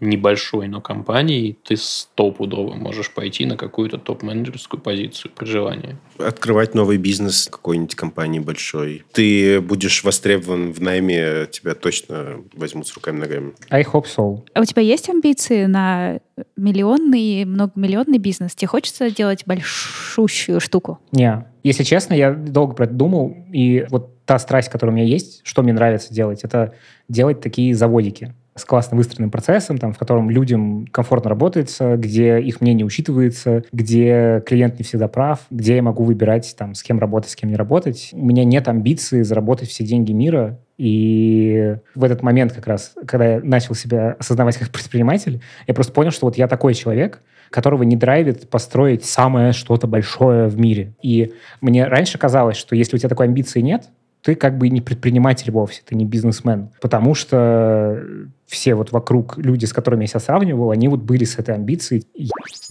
небольшой, 0.00 0.68
но 0.68 0.80
компанией, 0.80 1.58
ты 1.64 1.76
стопудово 1.76 2.74
можешь 2.74 3.12
пойти 3.12 3.46
на 3.46 3.56
какую-то 3.56 3.98
топ-менеджерскую 3.98 4.80
позицию 4.80 5.32
при 5.34 5.46
желании. 5.46 5.96
Открывать 6.18 6.74
новый 6.74 6.98
бизнес 6.98 7.48
какой-нибудь 7.50 7.94
компании 7.94 8.38
большой. 8.40 9.04
Ты 9.12 9.60
будешь 9.60 10.04
востребован 10.04 10.72
в 10.72 10.80
найме, 10.80 11.46
тебя 11.50 11.74
точно 11.74 12.42
возьмут 12.52 12.88
с 12.88 12.94
руками-ногами. 12.94 13.52
I 13.70 13.82
hope 13.82 14.04
so. 14.04 14.42
А 14.54 14.60
у 14.60 14.64
тебя 14.64 14.82
есть 14.82 15.08
амбиции 15.08 15.64
на 15.64 16.20
миллионный, 16.56 17.44
многомиллионный 17.44 18.18
бизнес? 18.18 18.54
Тебе 18.54 18.68
хочется 18.68 19.10
делать 19.10 19.44
большущую 19.46 20.60
штуку? 20.60 20.98
Не. 21.12 21.46
Если 21.62 21.84
честно, 21.84 22.14
я 22.14 22.32
долго 22.32 22.74
про 22.74 22.84
это 22.84 22.94
думал, 22.94 23.36
и 23.52 23.86
вот 23.90 24.24
та 24.26 24.38
страсть, 24.38 24.68
которая 24.68 24.92
у 24.92 24.96
меня 24.96 25.06
есть, 25.06 25.40
что 25.44 25.62
мне 25.62 25.72
нравится 25.72 26.12
делать, 26.12 26.44
это 26.44 26.74
делать 27.08 27.40
такие 27.40 27.74
заводики 27.74 28.34
с 28.56 28.64
классно 28.64 28.96
выстроенным 28.96 29.30
процессом, 29.30 29.78
там, 29.78 29.92
в 29.92 29.98
котором 29.98 30.30
людям 30.30 30.86
комфортно 30.86 31.30
работается, 31.30 31.96
где 31.96 32.40
их 32.40 32.60
мнение 32.60 32.86
учитывается, 32.86 33.62
где 33.70 34.42
клиент 34.46 34.78
не 34.78 34.84
всегда 34.84 35.08
прав, 35.08 35.40
где 35.50 35.76
я 35.76 35.82
могу 35.82 36.04
выбирать, 36.04 36.54
там, 36.58 36.74
с 36.74 36.82
кем 36.82 36.98
работать, 36.98 37.30
с 37.30 37.36
кем 37.36 37.50
не 37.50 37.56
работать. 37.56 38.10
У 38.12 38.24
меня 38.24 38.44
нет 38.44 38.66
амбиции 38.68 39.22
заработать 39.22 39.68
все 39.68 39.84
деньги 39.84 40.12
мира, 40.12 40.58
и 40.78 41.76
в 41.94 42.04
этот 42.04 42.22
момент 42.22 42.52
как 42.52 42.66
раз, 42.66 42.94
когда 43.06 43.34
я 43.34 43.40
начал 43.42 43.74
себя 43.74 44.16
осознавать 44.18 44.56
как 44.56 44.70
предприниматель, 44.70 45.40
я 45.66 45.74
просто 45.74 45.92
понял, 45.92 46.10
что 46.10 46.26
вот 46.26 46.36
я 46.36 46.48
такой 46.48 46.74
человек, 46.74 47.22
которого 47.50 47.82
не 47.82 47.96
драйвит 47.96 48.48
построить 48.50 49.04
самое 49.04 49.52
что-то 49.52 49.86
большое 49.86 50.48
в 50.48 50.58
мире. 50.58 50.94
И 51.02 51.32
мне 51.60 51.86
раньше 51.86 52.18
казалось, 52.18 52.56
что 52.56 52.74
если 52.74 52.96
у 52.96 52.98
тебя 52.98 53.08
такой 53.08 53.26
амбиции 53.26 53.60
нет, 53.60 53.88
ты 54.26 54.34
как 54.34 54.58
бы 54.58 54.68
не 54.70 54.80
предприниматель 54.80 55.52
вовсе, 55.52 55.82
ты 55.86 55.94
не 55.94 56.04
бизнесмен. 56.04 56.70
Потому 56.80 57.14
что 57.14 58.02
все 58.44 58.74
вот 58.74 58.90
вокруг 58.90 59.38
люди, 59.38 59.66
с 59.66 59.72
которыми 59.72 60.02
я 60.02 60.08
себя 60.08 60.18
сравнивал, 60.18 60.72
они 60.72 60.88
вот 60.88 61.00
были 61.00 61.22
с 61.22 61.38
этой 61.38 61.54
амбицией 61.54 62.04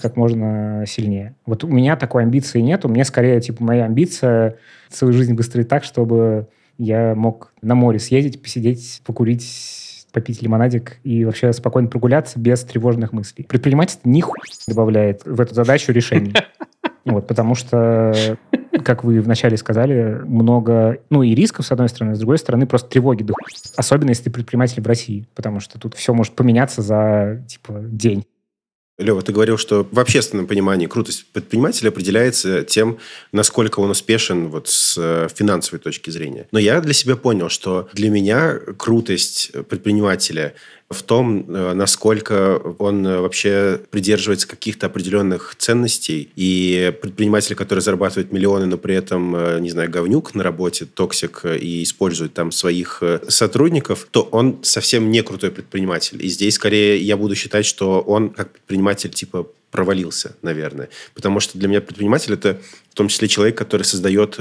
как 0.01 0.17
можно 0.17 0.83
сильнее. 0.85 1.37
Вот 1.45 1.63
у 1.63 1.69
меня 1.69 1.95
такой 1.95 2.23
амбиции 2.23 2.59
нет, 2.59 2.83
у 2.83 2.89
меня 2.89 3.05
скорее, 3.05 3.39
типа, 3.39 3.63
моя 3.63 3.85
амбиция 3.85 4.57
свою 4.89 5.13
жизнь 5.13 5.33
выстроить 5.33 5.69
так, 5.69 5.85
чтобы 5.85 6.49
я 6.77 7.15
мог 7.15 7.53
на 7.61 7.73
море 7.73 7.99
съездить, 7.99 8.41
посидеть, 8.41 9.01
покурить, 9.05 10.05
попить 10.11 10.41
лимонадик 10.41 10.97
и 11.05 11.23
вообще 11.23 11.53
спокойно 11.53 11.87
прогуляться 11.87 12.37
без 12.37 12.65
тревожных 12.65 13.13
мыслей. 13.13 13.45
Предпринимательство 13.45 14.09
нихуя 14.09 14.43
добавляет 14.67 15.21
в 15.23 15.39
эту 15.39 15.55
задачу 15.55 15.93
решений. 15.93 16.33
Вот, 17.05 17.27
потому 17.27 17.53
что, 17.53 18.37
как 18.83 19.03
вы 19.03 19.21
вначале 19.21 19.57
сказали, 19.57 20.21
много, 20.25 20.99
ну, 21.09 21.23
и 21.23 21.35
рисков, 21.35 21.65
с 21.65 21.71
одной 21.71 21.89
стороны, 21.89 22.15
с 22.15 22.19
другой 22.19 22.37
стороны, 22.37 22.65
просто 22.65 22.89
тревоги. 22.89 23.25
Особенно, 23.75 24.09
если 24.09 24.23
ты 24.23 24.31
предприниматель 24.31 24.81
в 24.81 24.87
России, 24.87 25.27
потому 25.35 25.59
что 25.59 25.79
тут 25.79 25.95
все 25.95 26.13
может 26.13 26.33
поменяться 26.33 26.81
за, 26.81 27.43
типа, 27.47 27.81
день. 27.83 28.25
Лева, 28.97 29.21
ты 29.21 29.33
говорил, 29.33 29.57
что 29.57 29.85
в 29.91 29.99
общественном 29.99 30.47
понимании 30.47 30.87
крутость 30.87 31.25
предпринимателя 31.33 31.89
определяется 31.89 32.63
тем, 32.63 32.97
насколько 33.33 33.81
он 33.81 33.89
успешен 33.89 34.47
вот 34.47 34.69
с 34.69 34.95
э, 34.97 35.27
финансовой 35.35 35.81
точки 35.81 36.09
зрения. 36.11 36.47
Но 36.53 36.59
я 36.59 36.79
для 36.79 36.93
себя 36.93 37.17
понял, 37.17 37.49
что 37.49 37.89
для 37.91 38.09
меня 38.09 38.57
крутость 38.77 39.51
предпринимателя 39.67 40.53
в 40.89 41.01
том, 41.01 41.45
э, 41.47 41.73
насколько 41.73 42.57
он 42.77 43.05
э, 43.07 43.19
вообще 43.19 43.81
придерживается 43.89 44.47
каких-то 44.47 44.85
определенных 44.85 45.55
ценностей. 45.57 46.29
И 46.35 46.93
предприниматель, 47.01 47.55
который 47.55 47.79
зарабатывает 47.79 48.31
миллионы, 48.31 48.67
но 48.67 48.77
при 48.77 48.95
этом, 48.95 49.35
э, 49.35 49.59
не 49.61 49.71
знаю, 49.71 49.89
говнюк 49.89 50.35
на 50.35 50.43
работе, 50.43 50.85
токсик 50.85 51.43
и 51.45 51.81
использует 51.81 52.33
там 52.33 52.51
своих 52.51 53.01
сотрудников, 53.27 54.07
то 54.11 54.21
он 54.31 54.59
совсем 54.61 55.09
не 55.09 55.23
крутой 55.23 55.51
предприниматель. 55.51 56.23
И 56.23 56.29
здесь 56.29 56.55
скорее 56.55 56.97
я 56.97 57.17
буду 57.17 57.33
считать, 57.35 57.65
что 57.65 58.01
он 58.01 58.29
как 58.29 58.51
предприниматель 58.51 59.09
типа 59.09 59.47
провалился, 59.71 60.35
наверное. 60.43 60.89
Потому 61.15 61.39
что 61.39 61.57
для 61.57 61.67
меня 61.67 61.81
предприниматель 61.81 62.33
это 62.33 62.61
в 62.91 62.95
том 62.95 63.07
числе 63.07 63.27
человек, 63.27 63.57
который 63.57 63.83
создает 63.83 64.39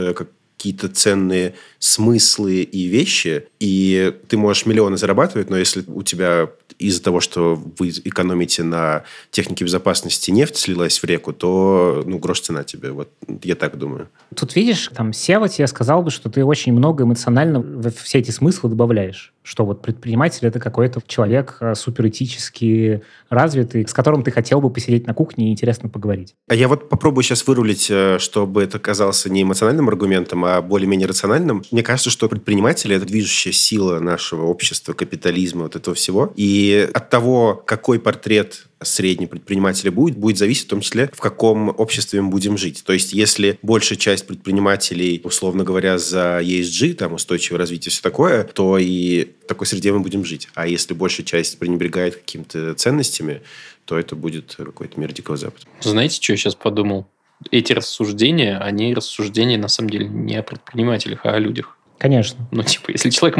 какие-то 0.64 0.88
ценные 0.88 1.54
смыслы 1.78 2.62
и 2.62 2.86
вещи, 2.86 3.48
и 3.60 4.14
ты 4.28 4.38
можешь 4.38 4.64
миллионы 4.64 4.96
зарабатывать, 4.96 5.50
но 5.50 5.58
если 5.58 5.84
у 5.86 6.02
тебя 6.02 6.48
из-за 6.78 7.02
того, 7.02 7.20
что 7.20 7.62
вы 7.78 7.90
экономите 7.90 8.62
на 8.62 9.02
технике 9.30 9.66
безопасности, 9.66 10.30
нефть 10.30 10.56
слилась 10.56 10.98
в 10.98 11.04
реку, 11.04 11.34
то 11.34 12.02
ну, 12.06 12.18
грош 12.18 12.40
цена 12.40 12.64
тебе. 12.64 12.92
Вот 12.92 13.10
я 13.42 13.56
так 13.56 13.76
думаю. 13.76 14.08
Тут 14.34 14.56
видишь, 14.56 14.90
там 14.94 15.12
Сева 15.12 15.50
тебе 15.50 15.66
сказал 15.66 16.02
бы, 16.02 16.10
что 16.10 16.30
ты 16.30 16.42
очень 16.42 16.72
много 16.72 17.04
эмоционально 17.04 17.62
все 18.02 18.20
эти 18.20 18.30
смыслы 18.30 18.70
добавляешь. 18.70 19.33
Что 19.44 19.64
вот 19.64 19.82
предприниматель 19.82 20.48
это 20.48 20.58
какой-то 20.58 21.02
человек 21.06 21.58
э, 21.60 21.74
суперэтически 21.74 23.02
развитый, 23.28 23.86
с 23.86 23.92
которым 23.92 24.22
ты 24.22 24.30
хотел 24.30 24.60
бы 24.60 24.70
посидеть 24.70 25.06
на 25.06 25.12
кухне 25.12 25.48
и 25.48 25.52
интересно 25.52 25.88
поговорить. 25.88 26.34
А 26.48 26.54
я 26.54 26.66
вот 26.66 26.88
попробую 26.88 27.22
сейчас 27.22 27.46
вырулить, 27.46 27.88
э, 27.90 28.18
чтобы 28.18 28.62
это 28.62 28.78
казался 28.78 29.30
не 29.30 29.42
эмоциональным 29.42 29.88
аргументом, 29.88 30.44
а 30.46 30.62
более-менее 30.62 31.06
рациональным. 31.06 31.62
Мне 31.70 31.82
кажется, 31.82 32.08
что 32.08 32.28
предприниматели— 32.28 32.96
это 32.96 33.04
движущая 33.04 33.52
сила 33.52 34.00
нашего 34.00 34.46
общества, 34.46 34.94
капитализма, 34.94 35.64
вот 35.64 35.76
этого 35.76 35.94
всего. 35.94 36.32
И 36.36 36.88
от 36.92 37.10
того, 37.10 37.62
какой 37.66 38.00
портрет 38.00 38.66
средний 38.84 39.26
предпринимателя 39.26 39.90
будет, 39.90 40.16
будет 40.16 40.38
зависеть 40.38 40.66
в 40.66 40.70
том 40.70 40.80
числе, 40.80 41.10
в 41.12 41.20
каком 41.20 41.68
обществе 41.68 42.20
мы 42.22 42.30
будем 42.30 42.56
жить. 42.56 42.82
То 42.84 42.92
есть, 42.92 43.12
если 43.12 43.58
большая 43.62 43.98
часть 43.98 44.26
предпринимателей, 44.26 45.20
условно 45.24 45.64
говоря, 45.64 45.98
за 45.98 46.40
ESG, 46.40 46.94
там, 46.94 47.14
устойчивое 47.14 47.58
развитие, 47.58 47.90
все 47.90 48.02
такое, 48.02 48.44
то 48.44 48.78
и 48.78 49.28
в 49.44 49.46
такой 49.46 49.66
среде 49.66 49.92
мы 49.92 50.00
будем 50.00 50.24
жить. 50.24 50.48
А 50.54 50.66
если 50.66 50.94
большая 50.94 51.26
часть 51.26 51.58
пренебрегает 51.58 52.16
какими-то 52.16 52.74
ценностями, 52.74 53.42
то 53.84 53.98
это 53.98 54.16
будет 54.16 54.54
какой-то 54.56 54.98
мир 54.98 55.12
Дикого 55.12 55.36
Запада. 55.36 55.66
Знаете, 55.80 56.20
что 56.20 56.32
я 56.32 56.36
сейчас 56.36 56.54
подумал? 56.54 57.06
Эти 57.50 57.72
рассуждения, 57.72 58.58
они 58.58 58.94
рассуждения 58.94 59.58
на 59.58 59.68
самом 59.68 59.90
деле 59.90 60.08
не 60.08 60.36
о 60.36 60.42
предпринимателях, 60.42 61.20
а 61.24 61.34
о 61.34 61.38
людях. 61.38 61.76
Конечно. 61.98 62.46
Ну, 62.50 62.62
типа, 62.62 62.90
если 62.90 63.10
человек 63.10 63.38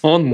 то 0.00 0.08
он 0.08 0.24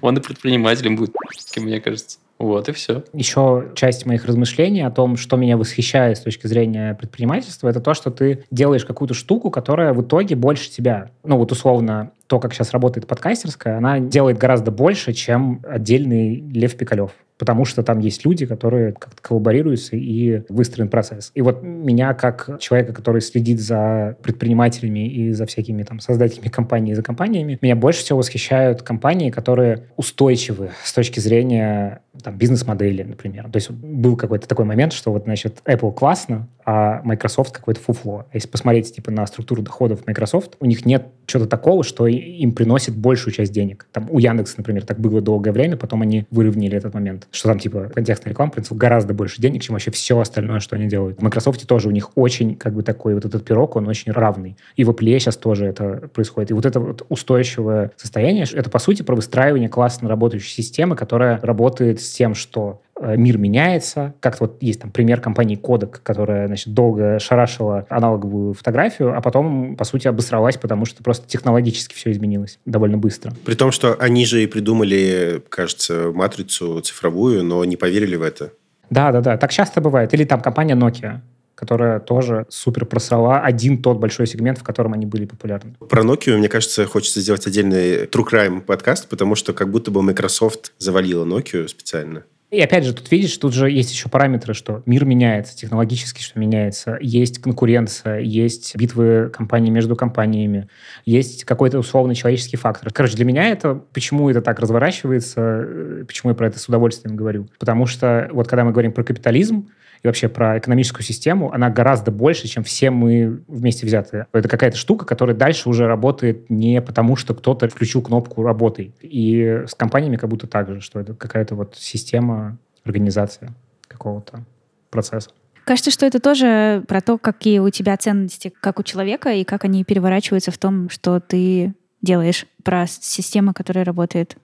он 0.00 0.16
и 0.16 0.20
предпринимателем 0.20 0.96
будет, 0.96 1.14
мне 1.56 1.80
кажется. 1.80 2.18
Вот 2.38 2.68
и 2.68 2.72
все. 2.72 3.04
Еще 3.12 3.70
часть 3.76 4.04
моих 4.04 4.24
размышлений 4.24 4.80
о 4.80 4.90
том, 4.90 5.16
что 5.16 5.36
меня 5.36 5.56
восхищает 5.56 6.18
с 6.18 6.20
точки 6.22 6.48
зрения 6.48 6.94
предпринимательства, 6.94 7.68
это 7.68 7.80
то, 7.80 7.94
что 7.94 8.10
ты 8.10 8.44
делаешь 8.50 8.84
какую-то 8.84 9.14
штуку, 9.14 9.50
которая 9.50 9.92
в 9.92 10.02
итоге 10.02 10.34
больше 10.34 10.68
тебя. 10.68 11.10
Ну 11.22 11.36
вот 11.36 11.52
условно, 11.52 12.10
то, 12.26 12.40
как 12.40 12.52
сейчас 12.52 12.72
работает 12.72 13.06
подкастерская, 13.06 13.76
она 13.76 14.00
делает 14.00 14.38
гораздо 14.38 14.72
больше, 14.72 15.12
чем 15.12 15.62
отдельный 15.68 16.40
Лев 16.52 16.76
Пикалев 16.76 17.12
потому 17.42 17.64
что 17.64 17.82
там 17.82 17.98
есть 17.98 18.24
люди, 18.24 18.46
которые 18.46 18.92
как-то 18.92 19.20
коллаборируются 19.20 19.96
и 19.96 20.44
выстроен 20.48 20.88
процесс. 20.88 21.32
И 21.34 21.42
вот 21.42 21.60
меня, 21.64 22.14
как 22.14 22.60
человека, 22.60 22.92
который 22.92 23.20
следит 23.20 23.60
за 23.60 24.16
предпринимателями 24.22 25.08
и 25.08 25.32
за 25.32 25.46
всякими 25.46 25.82
там 25.82 25.98
создателями 25.98 26.46
компаний 26.50 26.92
и 26.92 26.94
за 26.94 27.02
компаниями, 27.02 27.58
меня 27.60 27.74
больше 27.74 28.04
всего 28.04 28.20
восхищают 28.20 28.82
компании, 28.82 29.30
которые 29.30 29.71
устойчивы 29.96 30.70
с 30.84 30.92
точки 30.92 31.20
зрения 31.20 32.02
там, 32.22 32.36
бизнес-модели, 32.36 33.02
например. 33.02 33.44
То 33.50 33.56
есть 33.56 33.70
был 33.70 34.16
какой-то 34.16 34.46
такой 34.48 34.64
момент, 34.64 34.92
что 34.92 35.12
вот, 35.12 35.24
значит, 35.24 35.60
Apple 35.64 35.92
классно, 35.92 36.48
а 36.64 37.00
Microsoft 37.04 37.52
какое-то 37.52 37.80
фуфло. 37.80 38.26
Если 38.32 38.48
посмотреть 38.48 38.94
типа 38.94 39.10
на 39.10 39.26
структуру 39.26 39.62
доходов 39.62 40.06
Microsoft, 40.06 40.56
у 40.60 40.66
них 40.66 40.84
нет 40.84 41.06
чего-то 41.26 41.48
такого, 41.48 41.84
что 41.84 42.06
им 42.06 42.52
приносит 42.52 42.96
большую 42.96 43.32
часть 43.32 43.52
денег. 43.52 43.86
Там 43.92 44.08
у 44.10 44.18
Яндекса, 44.18 44.54
например, 44.58 44.84
так 44.84 44.98
было 44.98 45.20
долгое 45.20 45.52
время, 45.52 45.76
потом 45.76 46.02
они 46.02 46.26
выровняли 46.30 46.76
этот 46.76 46.94
момент, 46.94 47.26
что 47.30 47.48
там 47.48 47.58
типа 47.58 47.90
контекстная 47.94 48.30
реклама 48.30 48.52
приносит 48.52 48.76
гораздо 48.76 49.14
больше 49.14 49.40
денег, 49.40 49.62
чем 49.62 49.74
вообще 49.74 49.90
все 49.90 50.18
остальное, 50.18 50.60
что 50.60 50.76
они 50.76 50.86
делают. 50.86 51.18
В 51.18 51.22
Microsoft 51.22 51.66
тоже 51.66 51.88
у 51.88 51.92
них 51.92 52.10
очень 52.16 52.56
как 52.56 52.74
бы 52.74 52.82
такой 52.82 53.14
вот 53.14 53.24
этот 53.24 53.44
пирог, 53.44 53.76
он 53.76 53.88
очень 53.88 54.12
равный. 54.12 54.56
И 54.76 54.84
в 54.84 54.90
Apple 54.90 55.18
сейчас 55.18 55.36
тоже 55.36 55.66
это 55.66 56.08
происходит. 56.12 56.50
И 56.50 56.54
вот 56.54 56.66
это 56.66 56.80
вот 56.80 57.06
устойчивое 57.08 57.92
состояние, 57.96 58.46
это 58.52 58.70
по 58.70 58.78
сути 58.78 59.02
про 59.02 59.14
выстраивание 59.14 59.68
классно 59.68 60.08
работающей 60.08 60.62
системы, 60.62 60.96
которая 60.96 61.38
работает 61.42 62.00
с 62.00 62.10
тем, 62.10 62.34
что 62.34 62.82
мир 63.00 63.38
меняется. 63.38 64.14
Как 64.20 64.40
вот 64.40 64.62
есть 64.62 64.80
там 64.80 64.90
пример 64.90 65.20
компании 65.20 65.58
Kodak, 65.58 65.98
которая, 66.02 66.46
значит, 66.46 66.72
долго 66.74 67.18
шарашила 67.18 67.86
аналоговую 67.88 68.54
фотографию, 68.54 69.16
а 69.16 69.20
потом, 69.20 69.76
по 69.76 69.84
сути, 69.84 70.08
обосралась, 70.08 70.56
потому 70.56 70.84
что 70.84 71.02
просто 71.02 71.28
технологически 71.28 71.94
все 71.94 72.12
изменилось 72.12 72.58
довольно 72.64 72.98
быстро. 72.98 73.32
При 73.44 73.54
том, 73.54 73.72
что 73.72 73.94
они 73.98 74.26
же 74.26 74.42
и 74.42 74.46
придумали, 74.46 75.42
кажется, 75.48 76.12
матрицу 76.12 76.80
цифровую, 76.80 77.44
но 77.44 77.64
не 77.64 77.76
поверили 77.76 78.16
в 78.16 78.22
это. 78.22 78.52
Да, 78.90 79.10
да, 79.10 79.20
да. 79.20 79.36
Так 79.36 79.50
часто 79.50 79.80
бывает. 79.80 80.12
Или 80.14 80.24
там 80.24 80.40
компания 80.40 80.74
Nokia 80.74 81.20
которая 81.54 82.00
тоже 82.00 82.44
супер 82.48 82.86
просрала 82.86 83.38
один 83.38 83.80
тот 83.80 83.98
большой 83.98 84.26
сегмент, 84.26 84.58
в 84.58 84.64
котором 84.64 84.94
они 84.94 85.06
были 85.06 85.26
популярны. 85.26 85.76
Про 85.88 86.02
Nokia, 86.02 86.36
мне 86.36 86.48
кажется, 86.48 86.86
хочется 86.86 87.20
сделать 87.20 87.46
отдельный 87.46 88.06
True 88.06 88.26
Crime 88.28 88.60
подкаст, 88.62 89.08
потому 89.08 89.36
что 89.36 89.52
как 89.52 89.70
будто 89.70 89.92
бы 89.92 90.02
Microsoft 90.02 90.72
завалила 90.78 91.24
Nokia 91.24 91.68
специально. 91.68 92.24
И 92.52 92.60
опять 92.60 92.84
же, 92.84 92.92
тут 92.92 93.10
видишь, 93.10 93.34
тут 93.38 93.54
же 93.54 93.70
есть 93.70 93.90
еще 93.92 94.10
параметры, 94.10 94.52
что 94.52 94.82
мир 94.84 95.06
меняется, 95.06 95.56
технологически 95.56 96.20
что 96.20 96.38
меняется, 96.38 96.98
есть 97.00 97.38
конкуренция, 97.38 98.18
есть 98.18 98.76
битвы 98.76 99.30
компаний 99.32 99.70
между 99.70 99.96
компаниями, 99.96 100.68
есть 101.06 101.44
какой-то 101.44 101.78
условный 101.78 102.14
человеческий 102.14 102.58
фактор. 102.58 102.92
Короче, 102.92 103.16
для 103.16 103.24
меня 103.24 103.48
это, 103.48 103.82
почему 103.94 104.28
это 104.28 104.42
так 104.42 104.60
разворачивается, 104.60 105.40
э, 105.40 106.04
почему 106.06 106.32
я 106.32 106.36
про 106.36 106.48
это 106.48 106.58
с 106.58 106.68
удовольствием 106.68 107.16
говорю. 107.16 107.48
Потому 107.58 107.86
что 107.86 108.28
вот 108.30 108.48
когда 108.48 108.64
мы 108.64 108.72
говорим 108.72 108.92
про 108.92 109.02
капитализм, 109.02 109.70
и 110.02 110.06
вообще 110.06 110.28
про 110.28 110.58
экономическую 110.58 111.04
систему, 111.04 111.52
она 111.52 111.70
гораздо 111.70 112.10
больше, 112.10 112.48
чем 112.48 112.64
все 112.64 112.90
мы 112.90 113.42
вместе 113.46 113.86
взятые. 113.86 114.26
Это 114.32 114.48
какая-то 114.48 114.76
штука, 114.76 115.06
которая 115.06 115.36
дальше 115.36 115.68
уже 115.68 115.86
работает 115.86 116.50
не 116.50 116.82
потому, 116.82 117.14
что 117.14 117.34
кто-то 117.34 117.68
включил 117.68 118.02
кнопку 118.02 118.42
«работай». 118.42 118.92
И 119.00 119.62
с 119.66 119.74
компаниями 119.74 120.16
как 120.16 120.28
будто 120.28 120.46
так 120.46 120.68
же, 120.68 120.80
что 120.80 120.98
это 120.98 121.14
какая-то 121.14 121.54
вот 121.54 121.76
система, 121.78 122.58
организация 122.84 123.54
какого-то 123.86 124.44
процесса. 124.90 125.30
Кажется, 125.64 125.92
что 125.92 126.04
это 126.04 126.18
тоже 126.18 126.82
про 126.88 127.00
то, 127.00 127.18
какие 127.18 127.60
у 127.60 127.70
тебя 127.70 127.96
ценности, 127.96 128.52
как 128.60 128.80
у 128.80 128.82
человека, 128.82 129.30
и 129.30 129.44
как 129.44 129.64
они 129.64 129.84
переворачиваются 129.84 130.50
в 130.50 130.58
том, 130.58 130.90
что 130.90 131.20
ты 131.20 131.74
делаешь, 132.00 132.46
про 132.64 132.86
систему, 132.88 133.54
которая 133.54 133.84
работает 133.84 134.36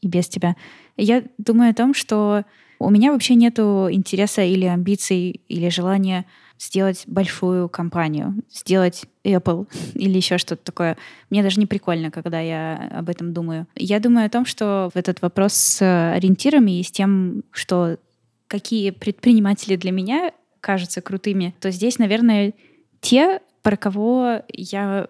и 0.00 0.06
без 0.06 0.28
тебя. 0.28 0.54
Я 0.96 1.24
думаю 1.38 1.72
о 1.72 1.74
том, 1.74 1.94
что 1.94 2.44
у 2.78 2.90
меня 2.90 3.12
вообще 3.12 3.34
нету 3.34 3.88
интереса 3.90 4.42
или 4.42 4.64
амбиций, 4.64 5.40
или 5.48 5.68
желания 5.68 6.26
сделать 6.58 7.04
большую 7.06 7.68
компанию, 7.68 8.42
сделать 8.50 9.04
Apple 9.24 9.68
или 9.94 10.16
еще 10.16 10.38
что-то 10.38 10.64
такое. 10.64 10.96
Мне 11.30 11.42
даже 11.42 11.60
не 11.60 11.66
прикольно, 11.66 12.10
когда 12.10 12.40
я 12.40 12.90
об 12.92 13.08
этом 13.08 13.32
думаю. 13.32 13.66
Я 13.74 14.00
думаю 14.00 14.26
о 14.26 14.30
том, 14.30 14.46
что 14.46 14.90
этот 14.94 15.22
вопрос 15.22 15.54
с 15.54 16.12
ориентирами 16.12 16.80
и 16.80 16.82
с 16.82 16.90
тем, 16.90 17.42
что 17.50 17.98
какие 18.48 18.90
предприниматели 18.90 19.76
для 19.76 19.90
меня 19.90 20.32
кажутся 20.60 21.00
крутыми, 21.00 21.54
то 21.60 21.70
здесь, 21.70 21.98
наверное, 21.98 22.54
те, 23.00 23.40
про 23.62 23.76
кого 23.76 24.42
я 24.48 25.08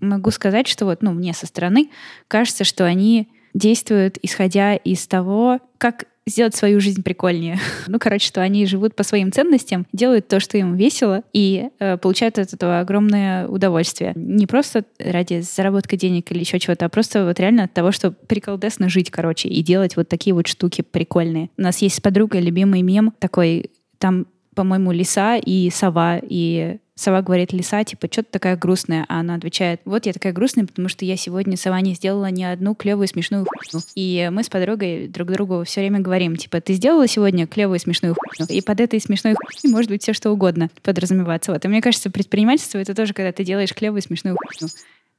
могу 0.00 0.30
сказать, 0.30 0.68
что 0.68 0.84
вот, 0.84 1.02
ну, 1.02 1.12
мне 1.12 1.32
со 1.34 1.46
стороны 1.46 1.90
кажется, 2.28 2.64
что 2.64 2.84
они 2.84 3.28
действуют, 3.54 4.18
исходя 4.22 4.74
из 4.74 5.06
того, 5.06 5.60
как 5.78 6.04
сделать 6.28 6.54
свою 6.54 6.80
жизнь 6.80 7.02
прикольнее. 7.02 7.58
ну, 7.86 7.98
короче, 7.98 8.26
что 8.26 8.40
они 8.40 8.66
живут 8.66 8.94
по 8.94 9.02
своим 9.02 9.32
ценностям, 9.32 9.86
делают 9.92 10.28
то, 10.28 10.40
что 10.40 10.58
им 10.58 10.76
весело, 10.76 11.22
и 11.32 11.68
э, 11.78 11.96
получают 11.96 12.38
от 12.38 12.52
этого 12.52 12.80
огромное 12.80 13.46
удовольствие. 13.46 14.12
Не 14.14 14.46
просто 14.46 14.84
ради 14.98 15.40
заработка 15.40 15.96
денег 15.96 16.30
или 16.32 16.40
еще 16.40 16.58
чего-то, 16.58 16.86
а 16.86 16.88
просто 16.88 17.24
вот 17.24 17.38
реально 17.40 17.64
от 17.64 17.72
того, 17.72 17.92
что 17.92 18.10
приколдесно 18.10 18.88
жить, 18.88 19.10
короче, 19.10 19.48
и 19.48 19.62
делать 19.62 19.96
вот 19.96 20.08
такие 20.08 20.34
вот 20.34 20.46
штуки 20.46 20.82
прикольные. 20.82 21.50
У 21.56 21.62
нас 21.62 21.78
есть 21.78 21.96
с 21.96 22.00
подругой 22.00 22.40
любимый 22.40 22.82
мем 22.82 23.12
такой, 23.18 23.70
там, 23.98 24.26
по-моему, 24.54 24.92
лиса 24.92 25.36
и 25.36 25.70
сова, 25.70 26.18
и 26.22 26.78
Сова 26.98 27.22
говорит 27.22 27.52
лиса, 27.52 27.84
типа, 27.84 28.08
что 28.10 28.24
ты 28.24 28.28
такая 28.32 28.56
грустная? 28.56 29.06
А 29.08 29.20
она 29.20 29.36
отвечает, 29.36 29.80
вот 29.84 30.04
я 30.04 30.12
такая 30.12 30.32
грустная, 30.32 30.66
потому 30.66 30.88
что 30.88 31.04
я 31.04 31.16
сегодня 31.16 31.56
сова 31.56 31.80
не 31.80 31.94
сделала 31.94 32.28
ни 32.28 32.42
одну 32.42 32.74
клевую 32.74 33.06
смешную 33.06 33.46
хуйню. 33.46 33.84
И 33.94 34.28
мы 34.32 34.42
с 34.42 34.48
подругой 34.48 35.06
друг 35.06 35.30
другу 35.30 35.62
все 35.62 35.80
время 35.80 36.00
говорим, 36.00 36.34
типа, 36.34 36.60
ты 36.60 36.72
сделала 36.72 37.06
сегодня 37.06 37.46
клевую 37.46 37.78
смешную 37.78 38.16
хуйню? 38.16 38.52
И 38.52 38.60
под 38.62 38.80
этой 38.80 39.00
смешной 39.00 39.34
хуйней 39.34 39.72
может 39.72 39.92
быть 39.92 40.02
все 40.02 40.12
что 40.12 40.32
угодно 40.32 40.70
подразумеваться. 40.82 41.52
Вот. 41.52 41.64
И 41.64 41.68
мне 41.68 41.80
кажется, 41.80 42.10
предпринимательство— 42.10 42.78
это 42.80 42.96
тоже, 42.96 43.14
когда 43.14 43.30
ты 43.30 43.44
делаешь 43.44 43.72
клевую 43.72 44.02
смешную 44.02 44.36
хуйню. 44.36 44.68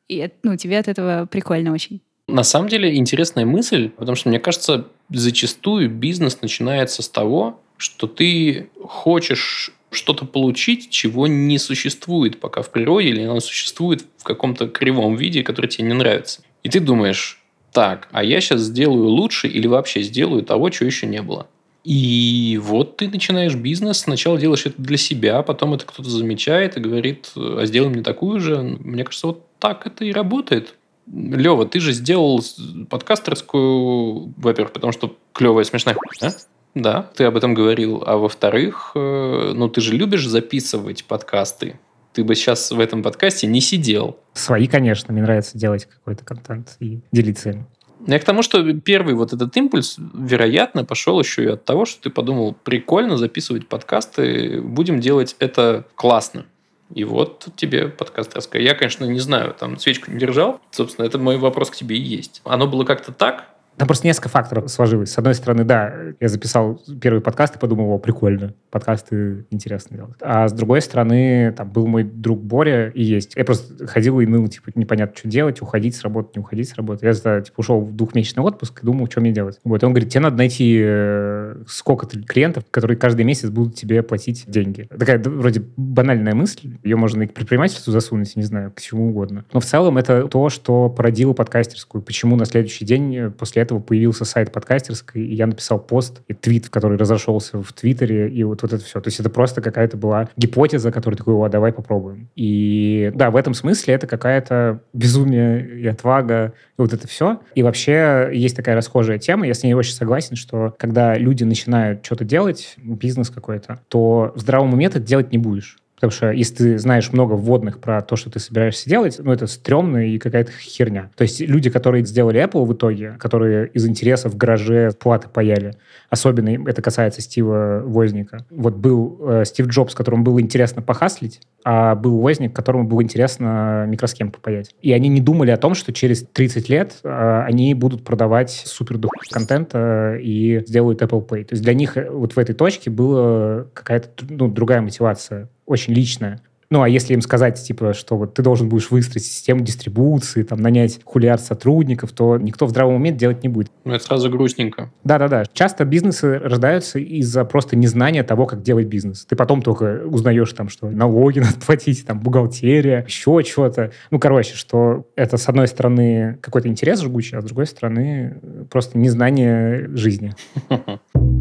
И 0.09 0.29
ну, 0.43 0.57
тебе 0.57 0.79
от 0.79 0.89
этого 0.89 1.27
прикольно 1.31 1.71
очень. 1.71 2.01
На 2.27 2.43
самом 2.43 2.67
деле 2.67 2.93
интересная 2.97 3.45
мысль, 3.45 3.87
потому 3.87 4.17
что, 4.17 4.27
мне 4.27 4.41
кажется, 4.41 4.87
зачастую 5.09 5.89
бизнес 5.89 6.41
начинается 6.41 7.03
с 7.03 7.07
того, 7.07 7.61
что 7.77 8.05
ты 8.07 8.69
хочешь 8.83 9.71
что-то 9.91 10.25
получить, 10.25 10.89
чего 10.89 11.27
не 11.27 11.57
существует 11.57 12.39
пока 12.39 12.61
в 12.61 12.69
природе, 12.69 13.09
или 13.09 13.23
оно 13.23 13.39
существует 13.39 14.05
в 14.17 14.23
каком-то 14.23 14.67
кривом 14.67 15.15
виде, 15.15 15.43
который 15.43 15.67
тебе 15.67 15.87
не 15.87 15.93
нравится. 15.93 16.41
И 16.63 16.69
ты 16.69 16.79
думаешь, 16.79 17.41
так, 17.71 18.07
а 18.11 18.23
я 18.23 18.41
сейчас 18.41 18.61
сделаю 18.61 19.07
лучше 19.07 19.47
или 19.47 19.67
вообще 19.67 20.01
сделаю 20.01 20.43
того, 20.43 20.69
чего 20.69 20.87
еще 20.87 21.07
не 21.07 21.21
было. 21.21 21.47
И 21.83 22.59
вот 22.61 22.97
ты 22.97 23.07
начинаешь 23.07 23.55
бизнес, 23.55 23.99
сначала 23.99 24.37
делаешь 24.37 24.65
это 24.65 24.81
для 24.81 24.97
себя, 24.97 25.41
потом 25.43 25.73
это 25.73 25.85
кто-то 25.85 26.09
замечает 26.09 26.77
и 26.77 26.81
говорит, 26.81 27.31
а 27.35 27.65
сделай 27.65 27.89
мне 27.89 28.03
такую 28.03 28.39
же. 28.39 28.61
Мне 28.61 29.03
кажется, 29.03 29.27
вот 29.27 29.47
так 29.59 29.87
это 29.87 30.03
и 30.05 30.11
работает. 30.11 30.75
Лева, 31.11 31.65
ты 31.65 31.79
же 31.79 31.93
сделал 31.93 32.43
подкастерскую, 32.89 34.33
во-первых, 34.37 34.73
потому 34.73 34.93
что 34.93 35.17
клевая, 35.33 35.63
смешная 35.63 35.95
хуйня. 35.95 36.33
Да, 36.75 37.09
ты 37.15 37.23
об 37.23 37.35
этом 37.35 37.53
говорил. 37.53 38.03
А 38.05 38.17
во-вторых, 38.17 38.91
э, 38.95 39.51
ну 39.55 39.69
ты 39.69 39.81
же 39.81 39.93
любишь 39.93 40.25
записывать 40.27 41.05
подкасты. 41.05 41.79
Ты 42.13 42.23
бы 42.23 42.35
сейчас 42.35 42.71
в 42.71 42.79
этом 42.79 43.03
подкасте 43.03 43.47
не 43.47 43.61
сидел. 43.61 44.17
Свои, 44.33 44.67
конечно. 44.67 45.13
Мне 45.13 45.21
нравится 45.21 45.57
делать 45.57 45.85
какой-то 45.85 46.23
контент 46.25 46.75
и 46.79 46.99
делиться 47.11 47.51
им. 47.51 47.67
Я 48.07 48.19
к 48.19 48.23
тому, 48.23 48.43
что 48.43 48.73
первый 48.73 49.13
вот 49.13 49.33
этот 49.33 49.55
импульс, 49.57 49.97
вероятно, 50.13 50.85
пошел 50.85 51.19
еще 51.19 51.43
и 51.43 51.47
от 51.47 51.65
того, 51.65 51.85
что 51.85 52.03
ты 52.03 52.09
подумал, 52.09 52.55
прикольно 52.63 53.17
записывать 53.17 53.67
подкасты, 53.67 54.61
будем 54.61 55.01
делать 55.01 55.35
это 55.39 55.85
классно. 55.95 56.45
И 56.93 57.03
вот 57.03 57.47
тебе 57.55 57.87
подкаст 57.87 58.35
рассказал. 58.35 58.65
Я, 58.65 58.73
конечно, 58.73 59.05
не 59.05 59.19
знаю, 59.19 59.53
там 59.53 59.77
свечку 59.77 60.11
не 60.11 60.17
держал. 60.17 60.59
Собственно, 60.71 61.05
это 61.05 61.19
мой 61.19 61.37
вопрос 61.37 61.69
к 61.69 61.75
тебе 61.75 61.97
и 61.97 62.01
есть. 62.01 62.41
Оно 62.45 62.67
было 62.67 62.83
как-то 62.83 63.11
так, 63.11 63.49
там 63.79 63.87
просто 63.87 64.05
несколько 64.05 64.27
факторов 64.27 64.69
сложилось. 64.69 65.09
С 65.09 65.17
одной 65.17 65.33
стороны, 65.33 65.63
да, 65.63 65.93
я 66.19 66.27
записал 66.27 66.81
первый 66.99 67.21
подкаст 67.21 67.55
и 67.55 67.59
подумал, 67.59 67.91
о, 67.91 67.97
прикольно, 67.97 68.53
подкасты 68.71 69.45
интересно 69.51 69.95
делать. 69.95 70.15
А 70.19 70.49
с 70.49 70.51
другой 70.51 70.81
стороны, 70.81 71.53
там 71.55 71.71
был 71.71 71.87
мой 71.87 72.03
друг 72.03 72.43
Боря 72.43 72.89
и 72.89 73.01
есть. 73.01 73.37
Я 73.37 73.45
просто 73.45 73.87
ходил 73.87 74.19
и 74.19 74.25
ныл, 74.25 74.49
типа, 74.49 74.71
непонятно, 74.75 75.15
что 75.15 75.29
делать, 75.29 75.61
уходить 75.61 75.95
с 75.95 76.01
работы, 76.01 76.31
не 76.35 76.41
уходить 76.41 76.67
с 76.67 76.75
работы. 76.75 77.05
Я, 77.05 77.13
типа, 77.13 77.53
ушел 77.55 77.79
в 77.79 77.95
двухмесячный 77.95 78.43
отпуск 78.43 78.83
и 78.83 78.85
думал, 78.85 79.07
что 79.09 79.21
мне 79.21 79.31
делать. 79.31 79.61
Вот, 79.63 79.81
и 79.81 79.85
он 79.85 79.93
говорит, 79.93 80.09
тебе 80.09 80.23
надо 80.23 80.35
найти 80.35 80.77
э, 80.83 81.63
сколько-то 81.65 82.21
клиентов, 82.21 82.65
которые 82.71 82.97
каждый 82.97 83.23
месяц 83.23 83.49
будут 83.49 83.75
тебе 83.75 84.03
платить 84.03 84.43
деньги. 84.45 84.89
Такая 84.89 85.19
вроде 85.23 85.63
банальная 85.77 86.35
мысль, 86.35 86.77
ее 86.83 86.97
можно 86.97 87.23
и 87.23 87.27
к 87.27 87.33
предпринимательству 87.33 87.93
засунуть, 87.93 88.35
не 88.35 88.43
знаю, 88.43 88.73
к 88.75 88.81
чему 88.81 89.11
угодно. 89.11 89.45
Но 89.53 89.61
в 89.61 89.65
целом 89.65 89.97
это 89.97 90.27
то, 90.27 90.49
что 90.49 90.89
породило 90.89 91.31
подкастерскую. 91.31 92.01
Почему 92.01 92.35
на 92.35 92.43
следующий 92.43 92.83
день 92.83 93.15
э, 93.15 93.29
после 93.29 93.61
этого 93.69 93.79
появился 93.79 94.25
сайт 94.25 94.51
подкастерской, 94.51 95.21
и 95.21 95.35
я 95.35 95.47
написал 95.47 95.79
пост 95.79 96.21
и 96.27 96.33
твит, 96.33 96.69
который 96.69 96.97
разошелся 96.97 97.61
в 97.61 97.71
Твиттере, 97.73 98.29
и 98.29 98.43
вот, 98.43 98.63
вот 98.63 98.73
это 98.73 98.83
все. 98.83 98.99
То 98.99 99.07
есть 99.07 99.19
это 99.19 99.29
просто 99.29 99.61
какая-то 99.61 99.95
была 99.95 100.29
гипотеза, 100.35 100.91
которая 100.91 101.17
такой, 101.17 101.35
о, 101.35 101.47
давай 101.49 101.71
попробуем. 101.71 102.29
И 102.35 103.11
да, 103.13 103.29
в 103.29 103.35
этом 103.35 103.53
смысле 103.53 103.93
это 103.93 104.07
какая-то 104.07 104.81
безумие 104.93 105.81
и 105.81 105.87
отвага, 105.87 106.53
и 106.77 106.81
вот 106.81 106.93
это 106.93 107.07
все. 107.07 107.39
И 107.53 107.63
вообще 107.63 108.29
есть 108.33 108.55
такая 108.55 108.75
расхожая 108.75 109.19
тема, 109.19 109.45
я 109.45 109.53
с 109.53 109.63
ней 109.63 109.73
очень 109.73 109.93
согласен, 109.93 110.35
что 110.35 110.73
когда 110.77 111.15
люди 111.15 111.43
начинают 111.43 112.03
что-то 112.03 112.25
делать, 112.25 112.75
бизнес 112.77 113.29
какой-то, 113.29 113.79
то 113.87 114.31
в 114.35 114.39
здравом 114.39 114.73
уме 114.73 114.89
ты 114.89 114.99
делать 114.99 115.31
не 115.31 115.37
будешь. 115.37 115.77
Потому 115.99 116.11
что 116.11 116.31
если 116.31 116.55
ты 116.55 116.77
знаешь 116.79 117.11
много 117.11 117.33
вводных 117.33 117.79
про 117.79 118.01
то, 118.01 118.15
что 118.15 118.29
ты 118.29 118.39
собираешься 118.39 118.89
делать, 118.89 119.17
ну, 119.19 119.33
это 119.33 119.47
стрёмно 119.47 119.97
и 120.07 120.17
какая-то 120.17 120.51
херня. 120.53 121.11
То 121.17 121.23
есть 121.23 121.41
люди, 121.41 121.69
которые 121.69 122.05
сделали 122.05 122.41
Apple 122.41 122.65
в 122.65 122.73
итоге, 122.73 123.15
которые 123.19 123.67
из 123.67 123.85
интереса 123.85 124.29
в 124.29 124.37
гараже 124.37 124.91
платы 124.97 125.27
паяли, 125.27 125.75
особенно 126.09 126.49
это 126.69 126.81
касается 126.81 127.21
Стива 127.21 127.81
Возника. 127.85 128.45
Вот 128.49 128.75
был 128.75 129.19
э, 129.27 129.45
Стив 129.45 129.67
Джобс, 129.67 129.93
которому 129.93 130.23
было 130.23 130.39
интересно 130.39 130.81
похаслить, 130.81 131.41
а 131.63 131.95
был 131.95 132.19
Возник, 132.19 132.55
которому 132.55 132.85
было 132.85 133.03
интересно 133.03 133.85
микросхем 133.87 134.31
попаять. 134.31 134.73
И 134.81 134.93
они 134.93 135.09
не 135.09 135.21
думали 135.21 135.51
о 135.51 135.57
том, 135.57 135.75
что 135.75 135.91
через 135.91 136.23
30 136.23 136.69
лет 136.69 136.95
э, 137.03 137.43
они 137.45 137.73
будут 137.73 138.03
продавать 138.03 138.51
супер 138.51 138.99
контента 139.29 140.17
и 140.21 140.63
сделают 140.65 141.01
Apple 141.01 141.27
Pay. 141.27 141.43
То 141.45 141.53
есть 141.53 141.63
для 141.63 141.73
них 141.73 141.97
э, 141.97 142.09
вот 142.09 142.33
в 142.33 142.39
этой 142.39 142.55
точке 142.55 142.89
была 142.89 143.65
какая-то 143.73 144.07
ну, 144.29 144.47
другая 144.47 144.81
мотивация 144.81 145.49
очень 145.69 145.93
личное. 145.93 146.41
Ну, 146.71 146.83
а 146.83 146.89
если 146.89 147.15
им 147.15 147.21
сказать, 147.21 147.59
типа, 147.61 147.93
что 147.93 148.15
вот 148.15 148.35
ты 148.35 148.43
должен 148.43 148.69
будешь 148.69 148.91
выстроить 148.91 149.25
систему 149.25 149.61
дистрибуции, 149.61 150.43
там, 150.43 150.61
нанять 150.61 150.99
хулиар 151.03 151.39
сотрудников, 151.39 152.11
то 152.11 152.37
никто 152.37 152.67
в 152.67 152.69
здравом 152.69 152.95
уме 152.95 153.11
делать 153.11 153.41
не 153.41 153.49
будет. 153.49 153.71
Ну, 153.85 153.93
это 153.93 154.03
сразу 154.03 154.29
грустненько. 154.29 154.91
Да-да-да. 155.03 155.45
Часто 155.51 155.83
бизнесы 155.83 156.37
рождаются 156.37 156.99
из-за 156.99 157.43
просто 157.43 157.75
незнания 157.75 158.21
того, 158.23 158.45
как 158.45 158.61
делать 158.61 158.85
бизнес. 158.85 159.25
Ты 159.25 159.35
потом 159.35 159.63
только 159.63 160.03
узнаешь, 160.05 160.53
там, 160.53 160.69
что 160.69 160.91
налоги 160.91 161.39
надо 161.39 161.55
платить, 161.65 162.05
там, 162.05 162.19
бухгалтерия, 162.19 163.03
еще 163.07 163.41
что-то. 163.43 163.91
Ну, 164.11 164.19
короче, 164.19 164.53
что 164.53 165.07
это, 165.15 165.37
с 165.37 165.49
одной 165.49 165.67
стороны, 165.67 166.37
какой-то 166.39 166.67
интерес 166.67 167.01
жгучий, 167.01 167.35
а 167.35 167.41
с 167.41 167.45
другой 167.45 167.65
стороны, 167.65 168.39
просто 168.69 168.99
незнание 168.99 169.89
жизни. 169.95 170.35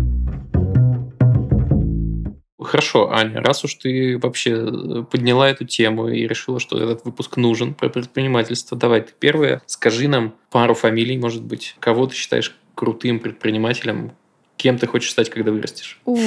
Хорошо, 2.68 3.11
Аня, 3.11 3.40
раз 3.40 3.64
уж 3.64 3.76
ты 3.76 4.18
вообще 4.18 4.50
э, 4.50 5.02
подняла 5.11 5.48
эту 5.48 5.64
тему 5.64 6.09
и 6.09 6.28
решила, 6.28 6.61
что 6.61 6.78
этот 6.78 7.02
выпуск 7.02 7.38
нужен 7.38 7.72
про 7.72 7.88
предпринимательство, 7.88 8.76
давай 8.76 9.00
ты 9.00 9.14
первое, 9.18 9.62
скажи 9.64 10.07
нам 10.07 10.35
пару 10.50 10.74
фамилий, 10.74 11.16
может 11.16 11.42
быть, 11.42 11.76
кого 11.81 12.07
ты 12.07 12.14
считаешь 12.14 12.54
крутым 12.74 13.20
предпринимателем, 13.20 14.12
Кем 14.59 14.77
ты 14.77 14.88
хочешь 14.88 15.12
стать, 15.12 15.31
когда 15.31 15.53
вырастешь? 15.53 16.01
О, 16.05 16.18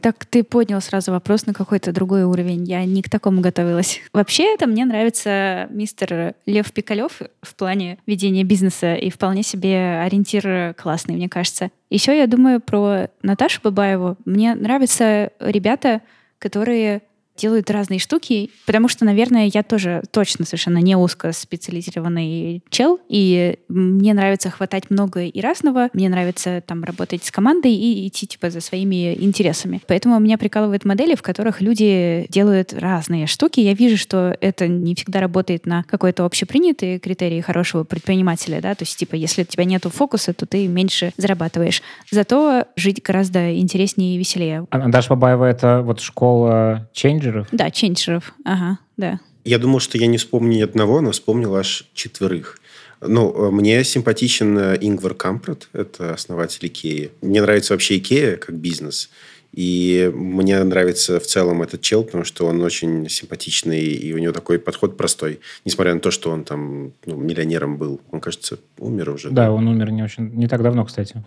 так 0.00 0.24
ты 0.24 0.44
поднял 0.44 0.80
сразу 0.80 1.10
вопрос 1.10 1.46
на 1.46 1.52
какой-то 1.52 1.92
другой 1.92 2.22
уровень. 2.22 2.64
Я 2.64 2.84
не 2.84 3.02
к 3.02 3.10
такому 3.10 3.40
готовилась. 3.40 4.00
Вообще, 4.12 4.54
это 4.54 4.68
мне 4.68 4.84
нравится 4.84 5.66
мистер 5.70 6.36
Лев 6.46 6.72
Пикалев 6.72 7.20
в 7.42 7.54
плане 7.56 7.98
ведения 8.06 8.44
бизнеса 8.44 8.94
и 8.94 9.10
вполне 9.10 9.42
себе 9.42 10.00
ориентир 10.00 10.74
классный, 10.74 11.16
мне 11.16 11.28
кажется. 11.28 11.70
Еще 11.90 12.16
я 12.16 12.28
думаю 12.28 12.60
про 12.60 13.08
Наташу 13.22 13.60
Бабаеву. 13.64 14.16
Мне 14.24 14.54
нравятся 14.54 15.32
ребята, 15.40 16.02
которые 16.38 17.02
делают 17.36 17.70
разные 17.70 17.98
штуки, 17.98 18.50
потому 18.66 18.88
что, 18.88 19.04
наверное, 19.04 19.50
я 19.52 19.62
тоже 19.62 20.02
точно 20.10 20.44
совершенно 20.44 20.78
не 20.78 20.96
узко 20.96 21.32
специализированный 21.32 22.62
чел, 22.70 23.00
и 23.08 23.58
мне 23.68 24.14
нравится 24.14 24.50
хватать 24.50 24.90
много 24.90 25.24
и 25.24 25.40
разного, 25.40 25.88
мне 25.92 26.08
нравится 26.08 26.62
там 26.66 26.84
работать 26.84 27.24
с 27.24 27.30
командой 27.30 27.72
и 27.74 28.06
идти 28.06 28.26
типа 28.26 28.50
за 28.50 28.60
своими 28.60 29.14
интересами. 29.14 29.80
Поэтому 29.86 30.18
меня 30.18 30.38
прикалывают 30.38 30.84
модели, 30.84 31.14
в 31.14 31.22
которых 31.22 31.60
люди 31.60 32.26
делают 32.28 32.72
разные 32.72 33.26
штуки. 33.26 33.60
Я 33.60 33.74
вижу, 33.74 33.96
что 33.96 34.36
это 34.40 34.68
не 34.68 34.94
всегда 34.94 35.20
работает 35.20 35.66
на 35.66 35.84
какой-то 35.84 36.24
общепринятый 36.24 36.98
критерий 36.98 37.40
хорошего 37.40 37.84
предпринимателя, 37.84 38.60
да, 38.60 38.74
то 38.74 38.82
есть 38.82 38.96
типа 38.98 39.14
если 39.14 39.42
у 39.42 39.44
тебя 39.44 39.64
нету 39.64 39.90
фокуса, 39.90 40.32
то 40.32 40.46
ты 40.46 40.66
меньше 40.66 41.12
зарабатываешь. 41.16 41.82
Зато 42.10 42.66
жить 42.76 43.02
гораздо 43.02 43.56
интереснее 43.58 44.16
и 44.16 44.18
веселее. 44.18 44.66
А 44.70 44.88
Даша 44.88 45.10
Бабаева— 45.10 45.44
это 45.46 45.82
вот 45.82 46.00
школа 46.00 46.88
Change 46.94 47.21
ченджеров? 47.22 47.48
Да, 47.52 47.70
ченджеров. 47.70 48.34
Ага, 48.44 48.78
да. 48.96 49.20
Я 49.44 49.58
думал, 49.58 49.80
что 49.80 49.98
я 49.98 50.06
не 50.06 50.18
вспомню 50.18 50.58
ни 50.58 50.62
одного, 50.62 51.00
но 51.00 51.10
вспомнил 51.12 51.54
аж 51.56 51.88
четверых. 51.94 52.58
Ну, 53.00 53.50
мне 53.50 53.82
симпатичен 53.82 54.56
э, 54.56 54.78
Ингвар 54.80 55.14
Кампрат, 55.14 55.68
это 55.72 56.14
основатель 56.14 56.68
Икеи. 56.68 57.10
Мне 57.20 57.42
нравится 57.42 57.74
вообще 57.74 57.98
Икея 57.98 58.36
как 58.36 58.54
бизнес. 58.54 59.10
И 59.52 60.10
мне 60.14 60.62
нравится 60.62 61.20
в 61.20 61.26
целом 61.26 61.62
этот 61.62 61.82
чел, 61.82 62.04
потому 62.04 62.24
что 62.24 62.46
он 62.46 62.62
очень 62.62 63.08
симпатичный, 63.10 63.82
и 63.82 64.14
у 64.14 64.18
него 64.18 64.32
такой 64.32 64.58
подход 64.58 64.96
простой. 64.96 65.40
Несмотря 65.64 65.92
на 65.94 66.00
то, 66.00 66.10
что 66.10 66.30
он 66.30 66.44
там 66.44 66.92
ну, 67.04 67.16
миллионером 67.16 67.76
был. 67.76 68.00
Он, 68.12 68.20
кажется, 68.20 68.58
умер 68.78 69.10
уже. 69.10 69.28
Да, 69.28 69.46
да, 69.46 69.52
он 69.52 69.68
умер 69.68 69.90
не, 69.90 70.02
очень, 70.02 70.30
не 70.34 70.46
так 70.46 70.62
давно, 70.62 70.84
кстати. 70.84 71.22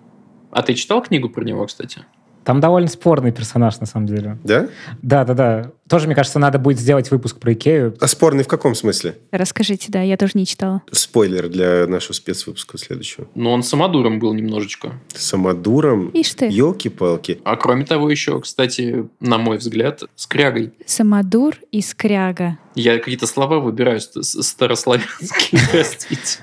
А 0.49 0.63
ты 0.63 0.73
читал 0.73 1.03
книгу 1.03 1.29
про 1.29 1.43
него, 1.43 1.67
кстати? 1.67 2.01
Там 2.45 2.59
довольно 2.59 2.87
спорный 2.87 3.31
персонаж, 3.31 3.79
на 3.79 3.87
самом 3.87 4.05
деле. 4.05 4.37
Да? 4.43 4.69
Да, 5.01 5.25
да, 5.25 5.33
да. 5.33 5.71
Тоже, 5.89 6.05
мне 6.05 6.15
кажется, 6.15 6.37
надо 6.37 6.59
будет 6.59 6.79
сделать 6.79 7.09
выпуск 7.09 7.39
про 7.39 7.53
Икею. 7.53 7.95
А 7.99 8.07
спорный 8.07 8.43
в 8.43 8.47
каком 8.47 8.75
смысле? 8.75 9.17
Расскажите, 9.31 9.87
да, 9.91 10.01
я 10.01 10.15
тоже 10.15 10.33
не 10.35 10.45
читала. 10.45 10.83
Спойлер 10.91 11.49
для 11.49 11.87
нашего 11.87 12.13
спецвыпуска 12.13 12.77
следующего. 12.77 13.27
Ну, 13.33 13.49
он 13.51 13.63
самодуром 13.63 14.19
был 14.19 14.33
немножечко. 14.33 14.93
Самодуром? 15.15 16.09
Ишь 16.09 16.35
ты. 16.35 16.45
Елки-палки. 16.45 17.39
А 17.43 17.55
кроме 17.55 17.83
того, 17.83 18.11
еще, 18.11 18.39
кстати, 18.39 19.09
на 19.19 19.39
мой 19.39 19.57
взгляд, 19.57 20.03
скрягой. 20.15 20.73
Самодур 20.85 21.55
и 21.71 21.81
скряга. 21.81 22.59
Я 22.75 22.99
какие-то 22.99 23.25
слова 23.25 23.59
выбираю 23.59 24.01
старославянские, 24.01 25.61
простите. 25.71 26.39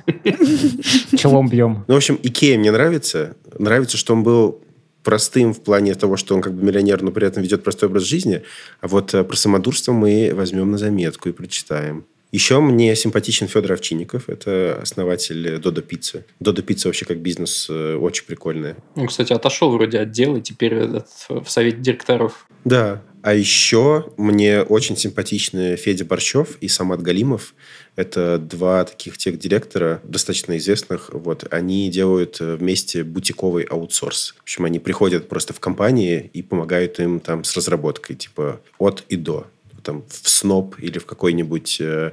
Челом 1.17 1.49
бьем. 1.49 1.85
Ну, 1.87 1.95
в 1.95 1.97
общем, 1.97 2.19
Икея 2.21 2.59
мне 2.59 2.73
нравится. 2.73 3.37
Нравится, 3.59 3.97
что 3.97 4.15
он 4.15 4.23
был 4.25 4.61
простым 5.03 5.53
в 5.53 5.63
плане 5.63 5.95
того, 5.95 6.17
что 6.17 6.35
он 6.35 6.41
как 6.41 6.55
бы 6.55 6.65
миллионер, 6.65 7.03
но 7.03 7.11
при 7.11 7.27
этом 7.27 7.43
ведет 7.43 7.63
простой 7.63 7.89
образ 7.89 8.05
жизни. 8.05 8.43
А 8.81 8.89
вот 8.89 9.15
э, 9.15 9.25
про 9.25 9.37
самодурство 9.37 9.93
мы 9.93 10.33
возьмем 10.35 10.71
на 10.71 10.79
заметку 10.79 11.29
и 11.29 11.33
прочитаем. 11.33 12.05
Еще 12.33 12.61
мне 12.61 12.97
симпатичен 12.97 13.47
Федор 13.47 13.73
Овчинников. 13.73 14.31
Это 14.31 14.79
основатель 14.81 15.59
Додо 15.59 15.83
Пиццы. 15.83 16.25
Додо 16.41 16.63
Пицца 16.63 16.89
вообще 16.89 17.05
как 17.05 17.19
бизнес 17.19 17.67
э, 17.69 17.95
очень 17.97 18.25
прикольная. 18.25 18.77
Ну, 18.97 19.07
кстати, 19.07 19.35
отошел 19.35 19.71
вроде 19.71 20.01
от 20.01 20.13
дела, 20.13 20.41
теперь 20.41 20.75
этот, 20.75 21.09
в 21.29 21.47
совете 21.49 21.77
директоров. 21.77 22.47
Да. 22.65 23.03
А 23.23 23.35
еще 23.35 24.13
мне 24.17 24.63
очень 24.63 24.97
симпатичны 24.97 25.77
Федя 25.77 26.05
Борщев 26.05 26.59
и 26.61 26.67
Самат 26.67 27.03
Галимов. 27.03 27.55
Это 27.95 28.37
два 28.39 28.85
таких 28.85 29.17
тех-директора, 29.17 30.01
достаточно 30.03 30.57
известных. 30.57 31.11
Вот, 31.13 31.47
они 31.53 31.89
делают 31.89 32.41
э, 32.41 32.57
вместе 32.57 33.05
бутиковый 33.05 33.65
аутсорс. 33.65 34.35
В 34.39 34.43
общем, 34.43 34.65
они 34.65 34.81
приходят 34.81 35.29
просто 35.29 35.53
в 35.53 35.61
компании 35.61 36.31
и 36.33 36.43
помогают 36.43 36.99
им 36.99 37.21
там 37.21 37.45
с 37.45 37.57
разработкой, 37.57 38.17
типа 38.17 38.61
от 38.79 39.05
и 39.09 39.17
до. 39.17 39.47
Там 39.85 40.03
в 40.09 40.27
Snob 40.27 40.75
или 40.79 40.99
в 40.99 41.07
какой-нибудь 41.07 41.79
э. 41.81 42.13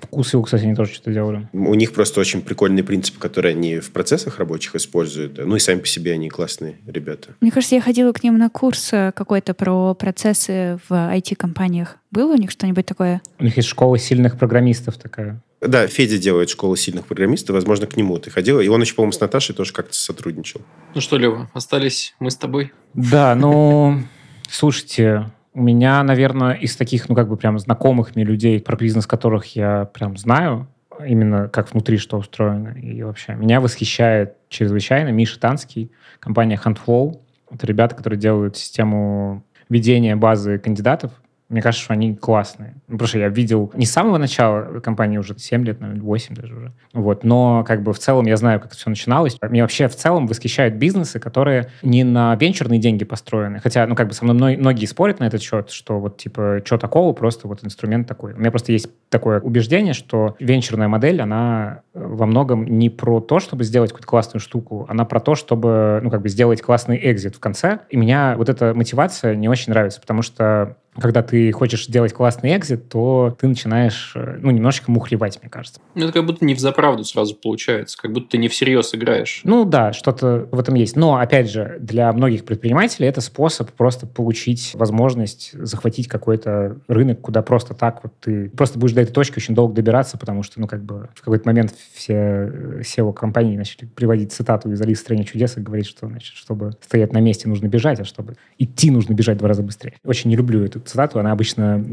Вкус 0.00 0.32
его, 0.32 0.42
кстати, 0.42 0.64
они 0.64 0.74
тоже 0.74 0.92
что-то 0.92 1.12
делали. 1.12 1.48
У 1.52 1.74
них 1.74 1.92
просто 1.92 2.20
очень 2.20 2.42
прикольные 2.42 2.84
принципы, 2.84 3.18
которые 3.18 3.52
они 3.52 3.78
в 3.78 3.90
процессах 3.90 4.38
рабочих 4.38 4.74
используют. 4.74 5.38
Ну 5.38 5.56
и 5.56 5.58
сами 5.58 5.80
по 5.80 5.86
себе 5.86 6.12
они 6.12 6.28
классные 6.28 6.76
ребята. 6.86 7.34
Мне 7.40 7.50
кажется, 7.50 7.74
я 7.74 7.80
ходила 7.80 8.12
к 8.12 8.22
ним 8.22 8.38
на 8.38 8.50
курс 8.50 8.92
э, 8.92 9.12
какой-то 9.14 9.54
про 9.54 9.94
процессы 9.94 10.78
в 10.88 10.92
IT-компаниях. 10.92 11.96
Было 12.10 12.34
у 12.34 12.36
них 12.36 12.50
что-нибудь 12.50 12.86
такое? 12.86 13.22
У 13.38 13.44
них 13.44 13.56
есть 13.56 13.68
школа 13.68 13.98
сильных 13.98 14.38
программистов 14.38 14.96
такая. 14.96 15.42
Да, 15.60 15.86
Федя 15.86 16.18
делает 16.18 16.50
школу 16.50 16.76
сильных 16.76 17.06
программистов. 17.06 17.54
Возможно, 17.54 17.86
к 17.86 17.96
нему 17.96 18.18
ты 18.18 18.30
ходила. 18.30 18.60
И 18.60 18.68
он 18.68 18.80
еще, 18.82 18.94
по-моему, 18.94 19.12
с 19.12 19.20
Наташей 19.20 19.54
тоже 19.54 19.72
как-то 19.72 19.94
сотрудничал. 19.94 20.60
Ну 20.94 21.00
что, 21.00 21.16
Лева, 21.16 21.50
остались 21.54 22.14
мы 22.20 22.30
с 22.30 22.36
тобой? 22.36 22.72
Да, 22.94 23.34
ну, 23.34 24.02
слушайте, 24.48 25.30
у 25.56 25.62
меня, 25.62 26.02
наверное, 26.02 26.52
из 26.52 26.76
таких, 26.76 27.08
ну, 27.08 27.14
как 27.14 27.28
бы 27.28 27.38
прям 27.38 27.58
знакомых 27.58 28.14
мне 28.14 28.26
людей, 28.26 28.60
про 28.60 28.76
бизнес 28.76 29.06
которых 29.06 29.56
я 29.56 29.86
прям 29.86 30.18
знаю, 30.18 30.68
именно 31.02 31.48
как 31.48 31.72
внутри 31.72 31.96
что 31.96 32.18
устроено. 32.18 32.78
И 32.78 33.02
вообще 33.02 33.34
меня 33.34 33.62
восхищает 33.62 34.34
чрезвычайно 34.50 35.08
Миша 35.08 35.40
Танский, 35.40 35.90
компания 36.20 36.60
Handflow. 36.62 37.22
Это 37.50 37.66
ребята, 37.66 37.94
которые 37.94 38.20
делают 38.20 38.58
систему 38.58 39.44
ведения 39.70 40.14
базы 40.14 40.58
кандидатов 40.58 41.12
мне 41.48 41.62
кажется, 41.62 41.84
что 41.84 41.92
они 41.92 42.14
классные. 42.16 42.74
Ну, 42.88 42.94
потому 42.94 43.08
что 43.08 43.18
я 43.18 43.28
видел 43.28 43.70
не 43.74 43.86
с 43.86 43.92
самого 43.92 44.18
начала 44.18 44.80
компании, 44.80 45.18
уже 45.18 45.38
7 45.38 45.64
лет, 45.64 45.80
наверное, 45.80 46.02
8 46.02 46.34
даже 46.34 46.54
уже. 46.56 46.72
Вот. 46.92 47.22
Но 47.22 47.64
как 47.64 47.82
бы 47.82 47.92
в 47.92 47.98
целом 47.98 48.26
я 48.26 48.36
знаю, 48.36 48.58
как 48.58 48.70
это 48.70 48.76
все 48.76 48.90
начиналось. 48.90 49.36
Мне 49.40 49.62
вообще 49.62 49.86
в 49.86 49.94
целом 49.94 50.26
восхищают 50.26 50.74
бизнесы, 50.74 51.20
которые 51.20 51.68
не 51.82 52.02
на 52.02 52.34
венчурные 52.34 52.80
деньги 52.80 53.04
построены. 53.04 53.60
Хотя, 53.60 53.86
ну, 53.86 53.94
как 53.94 54.08
бы 54.08 54.14
со 54.14 54.24
мной 54.24 54.56
многие 54.56 54.86
спорят 54.86 55.20
на 55.20 55.24
этот 55.24 55.40
счет, 55.40 55.70
что 55.70 56.00
вот 56.00 56.16
типа, 56.16 56.62
что 56.64 56.78
такого, 56.78 57.12
просто 57.12 57.46
вот 57.46 57.64
инструмент 57.64 58.08
такой. 58.08 58.34
У 58.34 58.38
меня 58.38 58.50
просто 58.50 58.72
есть 58.72 58.88
такое 59.08 59.40
убеждение, 59.40 59.94
что 59.94 60.34
венчурная 60.40 60.88
модель, 60.88 61.20
она 61.22 61.82
во 61.94 62.26
многом 62.26 62.66
не 62.66 62.90
про 62.90 63.20
то, 63.20 63.38
чтобы 63.38 63.62
сделать 63.62 63.90
какую-то 63.90 64.08
классную 64.08 64.40
штуку, 64.40 64.86
она 64.88 65.04
про 65.04 65.20
то, 65.20 65.36
чтобы, 65.36 66.00
ну, 66.02 66.10
как 66.10 66.22
бы 66.22 66.28
сделать 66.28 66.60
классный 66.60 66.98
экзит 67.10 67.36
в 67.36 67.40
конце. 67.40 67.80
И 67.90 67.96
меня 67.96 68.34
вот 68.36 68.48
эта 68.48 68.74
мотивация 68.74 69.36
не 69.36 69.48
очень 69.48 69.72
нравится, 69.72 70.00
потому 70.00 70.22
что 70.22 70.76
когда 70.98 71.22
ты 71.22 71.52
хочешь 71.52 71.86
сделать 71.86 72.12
классный 72.12 72.56
экзит, 72.56 72.88
то 72.88 73.36
ты 73.38 73.46
начинаешь, 73.46 74.12
э, 74.14 74.38
ну, 74.40 74.50
немножечко 74.50 74.90
мухлевать, 74.90 75.38
мне 75.42 75.50
кажется. 75.50 75.80
Ну, 75.94 76.04
это 76.04 76.12
как 76.12 76.26
будто 76.26 76.44
не 76.44 76.54
в 76.54 76.58
заправду 76.58 77.04
сразу 77.04 77.34
получается, 77.34 77.96
как 78.00 78.12
будто 78.12 78.30
ты 78.30 78.38
не 78.38 78.48
всерьез 78.48 78.94
играешь. 78.94 79.40
Ну, 79.44 79.64
да, 79.64 79.92
что-то 79.92 80.48
в 80.50 80.58
этом 80.58 80.74
есть. 80.74 80.96
Но, 80.96 81.16
опять 81.16 81.50
же, 81.50 81.76
для 81.80 82.12
многих 82.12 82.44
предпринимателей 82.44 83.08
это 83.08 83.20
способ 83.20 83.70
просто 83.72 84.06
получить 84.06 84.72
возможность 84.74 85.52
захватить 85.52 86.08
какой-то 86.08 86.78
рынок, 86.88 87.20
куда 87.20 87.42
просто 87.42 87.74
так 87.74 88.00
вот 88.02 88.12
ты 88.20 88.50
просто 88.50 88.78
будешь 88.78 88.94
до 88.94 89.02
этой 89.02 89.12
точки 89.12 89.38
очень 89.38 89.54
долго 89.54 89.74
добираться, 89.74 90.18
потому 90.18 90.42
что, 90.42 90.60
ну, 90.60 90.66
как 90.66 90.82
бы 90.82 91.08
в 91.14 91.20
какой-то 91.20 91.48
момент 91.48 91.74
все 91.94 92.52
SEO-компании 92.80 93.56
начали 93.56 93.86
приводить 93.86 94.32
цитату 94.32 94.70
из 94.70 94.80
Алисы 94.80 95.00
в 95.00 95.04
стране 95.04 95.24
чудес 95.24 95.56
и 95.56 95.60
говорить, 95.60 95.86
что, 95.86 96.06
значит, 96.06 96.34
чтобы 96.34 96.72
стоять 96.82 97.12
на 97.12 97.18
месте, 97.18 97.48
нужно 97.48 97.66
бежать, 97.66 98.00
а 98.00 98.04
чтобы 98.04 98.36
идти, 98.58 98.90
нужно 98.90 99.14
бежать 99.14 99.36
в 99.36 99.38
два 99.40 99.48
раза 99.48 99.62
быстрее. 99.62 99.94
Очень 100.04 100.30
не 100.30 100.36
люблю 100.36 100.64
эту 100.64 100.80
цитату, 100.86 101.18
она 101.18 101.32
обычно 101.32 101.84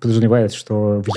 подразумевает, 0.00 0.52
что 0.52 1.02
вы 1.06 1.12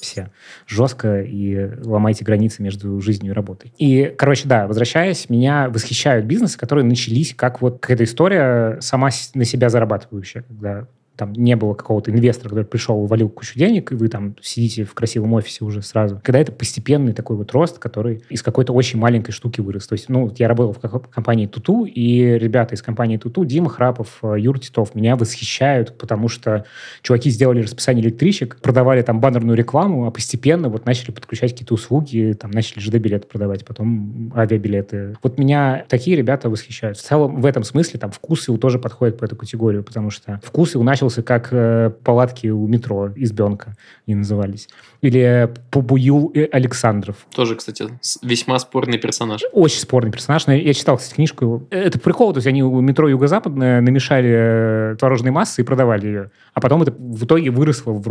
все 0.00 0.30
жестко 0.66 1.22
и 1.22 1.70
ломайте 1.84 2.24
границы 2.24 2.62
между 2.62 3.00
жизнью 3.00 3.32
и 3.32 3.34
работой. 3.34 3.72
И, 3.78 4.14
короче, 4.16 4.48
да, 4.48 4.66
возвращаясь, 4.66 5.28
меня 5.30 5.68
восхищают 5.68 6.26
бизнесы, 6.26 6.58
которые 6.58 6.84
начались 6.84 7.34
как 7.34 7.60
вот 7.60 7.80
какая-то 7.80 8.04
история 8.04 8.80
сама 8.80 9.10
на 9.34 9.44
себя 9.44 9.68
зарабатывающая, 9.68 10.42
когда 10.42 10.86
там 11.18 11.32
не 11.32 11.56
было 11.56 11.74
какого-то 11.74 12.12
инвестора, 12.12 12.50
который 12.50 12.64
пришел, 12.64 13.04
валил 13.06 13.28
кучу 13.28 13.58
денег, 13.58 13.90
и 13.92 13.96
вы 13.96 14.08
там 14.08 14.36
сидите 14.40 14.84
в 14.84 14.94
красивом 14.94 15.32
офисе 15.32 15.64
уже 15.64 15.82
сразу. 15.82 16.20
Когда 16.22 16.38
это 16.38 16.52
постепенный 16.52 17.12
такой 17.12 17.36
вот 17.36 17.50
рост, 17.52 17.78
который 17.78 18.22
из 18.30 18.42
какой-то 18.42 18.72
очень 18.72 18.98
маленькой 18.98 19.32
штуки 19.32 19.60
вырос. 19.60 19.88
То 19.88 19.94
есть, 19.94 20.08
ну, 20.08 20.32
я 20.38 20.46
работал 20.46 20.72
в 20.72 21.00
компании 21.10 21.46
Туту, 21.46 21.84
и 21.84 22.20
ребята 22.38 22.76
из 22.76 22.82
компании 22.82 23.16
Туту, 23.16 23.44
Дима 23.44 23.68
Храпов, 23.68 24.18
э, 24.22 24.36
Юр 24.38 24.60
Титов, 24.60 24.94
меня 24.94 25.16
восхищают, 25.16 25.98
потому 25.98 26.28
что 26.28 26.64
чуваки 27.02 27.30
сделали 27.30 27.62
расписание 27.62 28.04
электричек, 28.04 28.60
продавали 28.62 29.02
там 29.02 29.20
баннерную 29.20 29.56
рекламу, 29.56 30.06
а 30.06 30.12
постепенно 30.12 30.68
вот 30.68 30.86
начали 30.86 31.10
подключать 31.10 31.50
какие-то 31.50 31.74
услуги, 31.74 32.36
там 32.38 32.52
начали 32.52 32.78
ЖД-билеты 32.78 33.26
продавать, 33.26 33.64
потом 33.64 34.32
авиабилеты. 34.36 35.16
Вот 35.22 35.38
меня 35.38 35.84
такие 35.88 36.16
ребята 36.16 36.48
восхищают. 36.48 36.96
В 36.96 37.02
целом, 37.02 37.40
в 37.40 37.46
этом 37.46 37.64
смысле 37.64 37.98
там 37.98 38.12
вкусы 38.12 38.56
тоже 38.56 38.78
подходят 38.78 39.18
по 39.18 39.24
эту 39.24 39.34
категорию, 39.34 39.82
потому 39.82 40.10
что 40.10 40.40
вкусы 40.44 40.78
начал 40.78 41.07
начался 41.08 41.22
как 41.22 41.48
э, 41.52 41.90
палатки 42.04 42.48
у 42.48 42.66
метро, 42.66 43.10
избенка 43.16 43.74
они 44.06 44.16
назывались. 44.16 44.68
Или 45.00 45.52
Пубуюл 45.70 46.32
Александров. 46.52 47.16
Тоже, 47.34 47.56
кстати, 47.56 47.88
весьма 48.22 48.58
спорный 48.58 48.98
персонаж. 48.98 49.42
Очень 49.52 49.80
спорный 49.80 50.10
персонаж. 50.10 50.46
Я 50.48 50.74
читал, 50.74 50.96
кстати, 50.96 51.14
книжку. 51.14 51.66
Это 51.70 51.98
прикол, 51.98 52.32
то 52.32 52.38
есть 52.38 52.46
они 52.46 52.62
у 52.62 52.80
метро 52.80 53.08
Юго-Западное 53.08 53.80
намешали 53.80 54.92
э, 54.92 54.96
творожной 54.98 55.30
массы 55.30 55.62
и 55.62 55.64
продавали 55.64 56.06
ее. 56.06 56.30
А 56.54 56.60
потом 56.60 56.82
это 56.82 56.92
в 56.92 57.24
итоге 57.24 57.50
выросло 57.50 57.92
в 57.92 58.06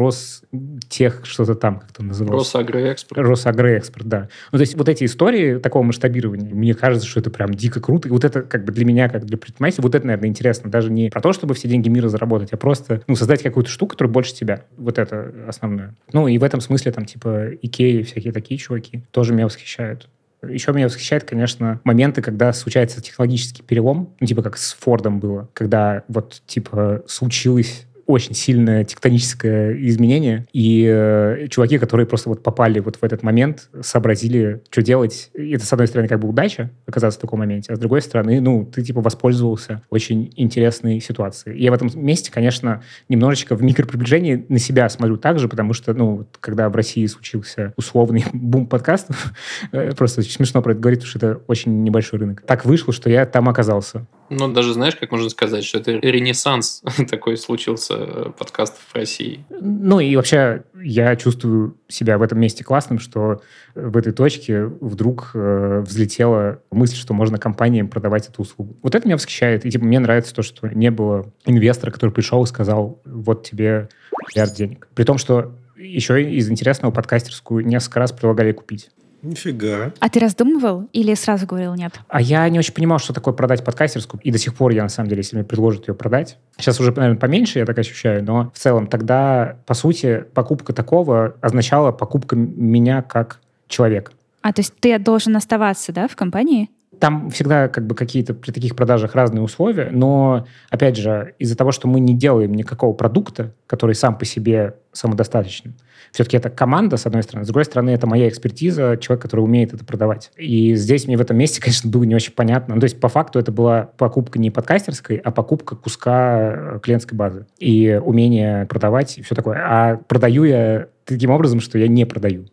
Ростех, 0.77 1.25
что-то 1.25 1.55
там 1.55 1.79
как-то 1.79 2.03
называлось. 2.03 2.47
Росагроэкспорт. 2.47 3.21
Росагроэкспорт, 3.21 4.07
да. 4.07 4.29
Ну, 4.51 4.57
то 4.57 4.61
есть 4.61 4.75
вот 4.75 4.89
эти 4.89 5.05
истории 5.05 5.57
такого 5.57 5.83
масштабирования, 5.83 6.53
мне 6.53 6.73
кажется, 6.73 7.07
что 7.07 7.19
это 7.19 7.29
прям 7.29 7.53
дико 7.53 7.79
круто. 7.79 8.07
И 8.07 8.11
вот 8.11 8.23
это 8.23 8.41
как 8.41 8.65
бы 8.65 8.71
для 8.71 8.85
меня, 8.85 9.09
как 9.09 9.25
для 9.25 9.37
предпринимателя, 9.37 9.83
вот 9.83 9.95
это, 9.95 10.05
наверное, 10.05 10.29
интересно. 10.29 10.69
Даже 10.69 10.91
не 10.91 11.09
про 11.09 11.21
то, 11.21 11.33
чтобы 11.33 11.53
все 11.53 11.67
деньги 11.67 11.89
мира 11.89 12.09
заработать, 12.09 12.53
а 12.53 12.57
просто 12.57 13.01
ну, 13.07 13.15
создать 13.15 13.43
какую-то 13.43 13.69
штуку, 13.69 13.91
которая 13.91 14.11
больше 14.11 14.33
тебя. 14.33 14.63
Вот 14.77 14.97
это 14.97 15.33
основное. 15.47 15.95
Ну, 16.13 16.27
и 16.27 16.37
в 16.37 16.43
этом 16.43 16.61
смысле 16.61 16.91
там 16.91 17.05
типа 17.05 17.49
Икеи, 17.61 18.03
всякие 18.03 18.33
такие 18.33 18.57
чуваки 18.57 19.03
тоже 19.11 19.33
меня 19.33 19.45
восхищают. 19.45 20.09
Еще 20.47 20.71
меня 20.71 20.85
восхищает, 20.85 21.23
конечно, 21.23 21.81
моменты, 21.83 22.21
когда 22.21 22.53
случается 22.53 23.01
технологический 23.01 23.63
перелом, 23.63 24.13
ну, 24.19 24.27
типа 24.27 24.43
как 24.43 24.57
с 24.57 24.73
Фордом 24.73 25.19
было, 25.19 25.49
когда 25.53 26.03
вот, 26.07 26.43
типа, 26.45 27.03
случилось 27.07 27.87
очень 28.07 28.33
сильное 28.33 28.83
тектоническое 28.85 29.73
изменение, 29.87 30.47
и 30.53 30.85
э, 30.89 31.47
чуваки, 31.49 31.77
которые 31.77 32.07
просто 32.07 32.29
вот 32.29 32.41
попали 32.41 32.79
вот 32.79 32.95
в 32.95 33.03
этот 33.03 33.21
момент, 33.21 33.69
сообразили, 33.81 34.63
что 34.71 34.81
делать. 34.81 35.29
И 35.33 35.51
это, 35.51 35.65
с 35.65 35.73
одной 35.73 35.87
стороны, 35.87 36.07
как 36.07 36.19
бы 36.19 36.29
удача 36.29 36.71
оказаться 36.85 37.19
в 37.19 37.21
таком 37.21 37.39
моменте, 37.39 37.73
а 37.73 37.75
с 37.75 37.79
другой 37.79 38.01
стороны, 38.01 38.39
ну, 38.39 38.65
ты 38.65 38.81
типа 38.81 39.01
воспользовался 39.01 39.83
очень 39.89 40.31
интересной 40.37 41.01
ситуацией. 41.01 41.61
Я 41.61 41.71
в 41.71 41.73
этом 41.73 41.89
месте, 41.95 42.31
конечно, 42.31 42.81
немножечко 43.09 43.55
в 43.55 43.61
микроприближении 43.61 44.45
на 44.47 44.57
себя 44.57 44.87
смотрю 44.89 45.17
также, 45.17 45.49
потому 45.49 45.73
что, 45.73 45.93
ну, 45.93 46.25
когда 46.39 46.69
в 46.69 46.75
России 46.75 47.05
случился 47.07 47.73
условный 47.75 48.25
бум 48.33 48.67
подкастов, 48.67 49.33
э, 49.73 49.91
просто 49.91 50.21
смешно 50.21 50.61
про 50.61 50.71
это 50.71 50.81
говорить, 50.81 50.99
потому 50.99 51.09
что 51.09 51.19
это 51.19 51.41
очень 51.47 51.83
небольшой 51.83 52.19
рынок. 52.19 52.43
Так 52.47 52.63
вышло, 52.63 52.93
что 52.93 53.09
я 53.09 53.25
там 53.25 53.49
оказался. 53.49 54.07
Ну, 54.29 54.51
даже 54.51 54.73
знаешь, 54.73 54.95
как 54.95 55.11
можно 55.11 55.29
сказать, 55.29 55.63
что 55.63 55.79
это 55.79 55.91
ренессанс 55.91 56.83
такой 57.09 57.37
случился 57.37 57.95
э, 57.97 58.31
подкастов 58.37 58.79
в 58.79 58.95
России. 58.95 59.45
Ну, 59.49 59.99
и 59.99 60.15
вообще 60.15 60.63
я 60.81 61.15
чувствую 61.15 61.77
себя 61.87 62.17
в 62.17 62.21
этом 62.21 62.39
месте 62.39 62.63
классным, 62.63 62.99
что 62.99 63.41
в 63.75 63.95
этой 63.97 64.13
точке 64.13 64.65
вдруг 64.65 65.31
э, 65.33 65.83
взлетела 65.85 66.61
мысль, 66.71 66.95
что 66.95 67.13
можно 67.13 67.37
компаниям 67.37 67.87
продавать 67.87 68.27
эту 68.27 68.41
услугу. 68.41 68.77
Вот 68.81 68.95
это 68.95 69.07
меня 69.07 69.15
восхищает. 69.15 69.65
И 69.65 69.71
типа 69.71 69.85
мне 69.85 69.99
нравится 69.99 70.35
то, 70.35 70.41
что 70.41 70.67
не 70.67 70.91
было 70.91 71.31
инвестора, 71.45 71.91
который 71.91 72.11
пришел 72.11 72.43
и 72.43 72.47
сказал, 72.47 73.01
вот 73.05 73.43
тебе 73.43 73.89
миллиард 74.29 74.53
денег. 74.53 74.87
При 74.93 75.03
том, 75.03 75.17
что 75.17 75.53
еще 75.77 76.21
из 76.21 76.49
интересного 76.49 76.91
подкастерскую 76.91 77.65
несколько 77.65 77.99
раз 77.99 78.11
предлагали 78.11 78.51
купить. 78.51 78.89
Нифига. 79.27 79.93
А 79.99 80.09
ты 80.09 80.19
раздумывал 80.19 80.87
или 80.93 81.13
сразу 81.13 81.45
говорил 81.45 81.75
нет? 81.75 81.99
А 82.07 82.21
я 82.21 82.47
не 82.49 82.59
очень 82.59 82.73
понимал, 82.73 82.99
что 82.99 83.13
такое 83.13 83.33
продать 83.33 83.63
подкастерскую. 83.63 84.21
И 84.23 84.31
до 84.31 84.37
сих 84.37 84.55
пор 84.55 84.71
я, 84.71 84.83
на 84.83 84.89
самом 84.89 85.09
деле, 85.09 85.19
если 85.19 85.35
мне 85.35 85.45
предложат 85.45 85.87
ее 85.87 85.93
продать, 85.93 86.37
сейчас 86.57 86.79
уже, 86.79 86.91
наверное, 86.91 87.19
поменьше, 87.19 87.59
я 87.59 87.65
так 87.65 87.77
ощущаю, 87.77 88.23
но 88.23 88.51
в 88.53 88.57
целом 88.57 88.87
тогда, 88.87 89.57
по 89.65 89.73
сути, 89.73 90.23
покупка 90.33 90.73
такого 90.73 91.35
означала 91.41 91.91
покупка 91.91 92.35
меня 92.35 93.01
как 93.01 93.39
человека. 93.67 94.11
А, 94.41 94.53
то 94.53 94.61
есть 94.61 94.73
ты 94.79 94.97
должен 94.97 95.35
оставаться, 95.35 95.91
да, 95.91 96.07
в 96.07 96.15
компании? 96.15 96.69
Там 96.99 97.29
всегда 97.29 97.67
как 97.67 97.85
бы 97.85 97.95
какие-то 97.95 98.33
при 98.33 98.51
таких 98.51 98.75
продажах 98.75 99.15
разные 99.15 99.41
условия, 99.41 99.89
но, 99.91 100.45
опять 100.69 100.97
же, 100.97 101.35
из-за 101.39 101.55
того, 101.55 101.71
что 101.71 101.87
мы 101.87 101.99
не 101.99 102.15
делаем 102.15 102.53
никакого 102.53 102.93
продукта, 102.93 103.53
который 103.67 103.95
сам 103.95 104.17
по 104.17 104.25
себе 104.25 104.75
самодостаточен, 104.91 105.75
все-таки 106.11 106.37
это 106.37 106.49
команда, 106.49 106.97
с 106.97 107.05
одной 107.05 107.23
стороны, 107.23 107.45
с 107.45 107.47
другой 107.47 107.65
стороны, 107.65 107.91
это 107.91 108.07
моя 108.07 108.27
экспертиза, 108.27 108.97
человек, 108.97 109.21
который 109.21 109.41
умеет 109.41 109.73
это 109.73 109.85
продавать. 109.85 110.31
И 110.37 110.75
здесь 110.75 111.07
мне 111.07 111.17
в 111.17 111.21
этом 111.21 111.37
месте, 111.37 111.61
конечно, 111.61 111.89
было 111.89 112.03
не 112.03 112.15
очень 112.15 112.33
понятно. 112.33 112.75
Ну, 112.75 112.81
то 112.81 112.85
есть, 112.85 112.99
по 112.99 113.09
факту, 113.09 113.39
это 113.39 113.51
была 113.51 113.89
покупка 113.97 114.39
не 114.39 114.51
подкастерской, 114.51 115.17
а 115.17 115.31
покупка 115.31 115.75
куска 115.75 116.79
клиентской 116.81 117.17
базы. 117.17 117.45
И 117.57 117.99
умение 118.03 118.65
продавать, 118.65 119.17
и 119.17 119.21
все 119.21 119.35
такое. 119.35 119.61
А 119.63 119.97
продаю 119.97 120.43
я 120.43 120.87
таким 121.05 121.31
образом, 121.31 121.59
что 121.59 121.77
я 121.77 121.87
не 121.87 122.05
продаю. 122.05 122.45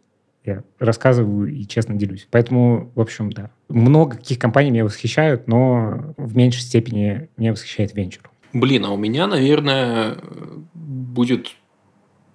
Я 0.44 0.62
рассказываю 0.78 1.50
и 1.50 1.64
честно 1.64 1.94
делюсь. 1.94 2.28
Поэтому, 2.30 2.92
в 2.94 3.00
общем, 3.00 3.32
да. 3.32 3.50
Много 3.68 4.16
каких 4.18 4.38
компаний 4.38 4.70
меня 4.70 4.84
восхищают, 4.84 5.48
но 5.48 6.14
в 6.18 6.36
меньшей 6.36 6.60
степени 6.60 7.28
меня 7.38 7.52
восхищает 7.52 7.94
венчур. 7.94 8.30
Блин, 8.52 8.84
а 8.84 8.90
у 8.92 8.96
меня, 8.96 9.26
наверное, 9.26 10.18
будет 10.74 11.48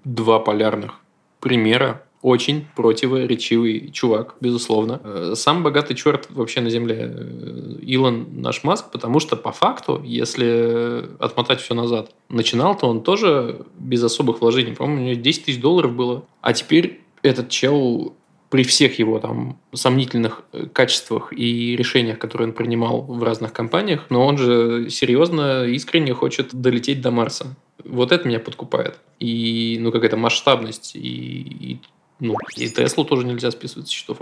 два 0.03 0.39
полярных 0.39 0.99
примера. 1.39 2.03
Очень 2.22 2.66
противоречивый 2.76 3.91
чувак, 3.91 4.36
безусловно. 4.41 4.99
Э, 5.05 5.34
Сам 5.36 5.64
богатый 5.64 5.95
черт 5.95 6.28
вообще 6.30 6.60
на 6.60 6.70
земле 6.70 7.14
э, 7.16 7.76
Илон 7.82 8.28
наш 8.41 8.66
Маск, 8.66 8.91
потому 8.91 9.22
что 9.22 9.38
по 9.38 9.53
факту, 9.53 10.01
если 10.03 11.05
отмотать 11.20 11.62
все 11.62 11.76
назад, 11.76 12.12
начинал-то 12.28 12.88
он 12.88 13.03
тоже 13.03 13.66
без 13.78 14.03
особых 14.03 14.41
вложений. 14.41 14.76
По-моему, 14.76 15.01
у 15.01 15.05
него 15.12 15.22
10 15.22 15.45
тысяч 15.45 15.62
долларов 15.62 15.93
было. 15.93 16.26
А 16.41 16.51
теперь 16.51 16.99
этот 17.22 17.49
чел 17.49 18.15
при 18.49 18.63
всех 18.63 18.97
его 18.97 19.20
там 19.20 19.59
сомнительных 19.74 20.43
э, 20.53 20.65
качествах 20.65 21.32
и 21.32 21.76
решениях, 21.76 22.17
которые 22.17 22.47
он 22.47 22.53
принимал 22.53 23.03
в 23.03 23.22
разных 23.24 23.53
компаниях, 23.53 24.07
но 24.09 24.26
он 24.26 24.38
же 24.38 24.89
серьезно, 24.89 25.65
искренне 25.65 26.13
хочет 26.13 26.53
долететь 26.53 27.01
до 27.01 27.11
Марса. 27.11 27.55
Вот 27.86 28.11
это 28.11 28.28
меня 28.28 28.39
подкупает. 28.39 28.99
И, 29.20 29.78
ну, 29.80 29.91
какая-то 29.91 30.17
масштабность, 30.17 30.95
и, 30.95 30.99
и 30.99 31.82
ну, 32.20 32.36
и 32.57 32.67
Теслу 32.67 33.05
тоже 33.05 33.26
нельзя 33.26 33.51
списывать 33.51 33.88
с 33.88 33.91
счетов. 33.91 34.20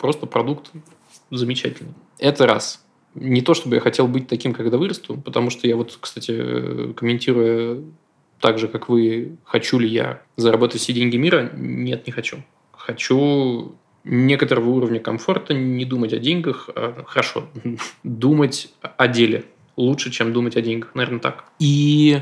Просто 0.00 0.26
продукт 0.26 0.70
замечательный. 1.30 1.92
Это 2.18 2.46
раз. 2.46 2.84
Не 3.14 3.42
то, 3.42 3.54
чтобы 3.54 3.76
я 3.76 3.80
хотел 3.80 4.08
быть 4.08 4.26
таким, 4.26 4.54
когда 4.54 4.78
вырасту, 4.78 5.20
потому 5.20 5.50
что 5.50 5.68
я 5.68 5.76
вот, 5.76 5.96
кстати, 6.00 6.92
комментируя 6.94 7.82
так 8.44 8.58
же, 8.58 8.68
как 8.68 8.90
вы, 8.90 9.38
хочу 9.42 9.78
ли 9.78 9.88
я 9.88 10.20
заработать 10.36 10.78
все 10.78 10.92
деньги 10.92 11.16
мира, 11.16 11.50
нет, 11.54 12.06
не 12.06 12.12
хочу. 12.12 12.42
Хочу 12.72 13.74
некоторого 14.04 14.68
уровня 14.68 15.00
комфорта, 15.00 15.54
не 15.54 15.86
думать 15.86 16.12
о 16.12 16.18
деньгах, 16.18 16.68
а, 16.76 17.04
хорошо, 17.06 17.48
думать 18.02 18.70
о 18.82 19.08
деле 19.08 19.46
лучше, 19.78 20.10
чем 20.10 20.34
думать 20.34 20.58
о 20.58 20.60
деньгах, 20.60 20.94
наверное, 20.94 21.20
так. 21.20 21.46
И 21.58 22.20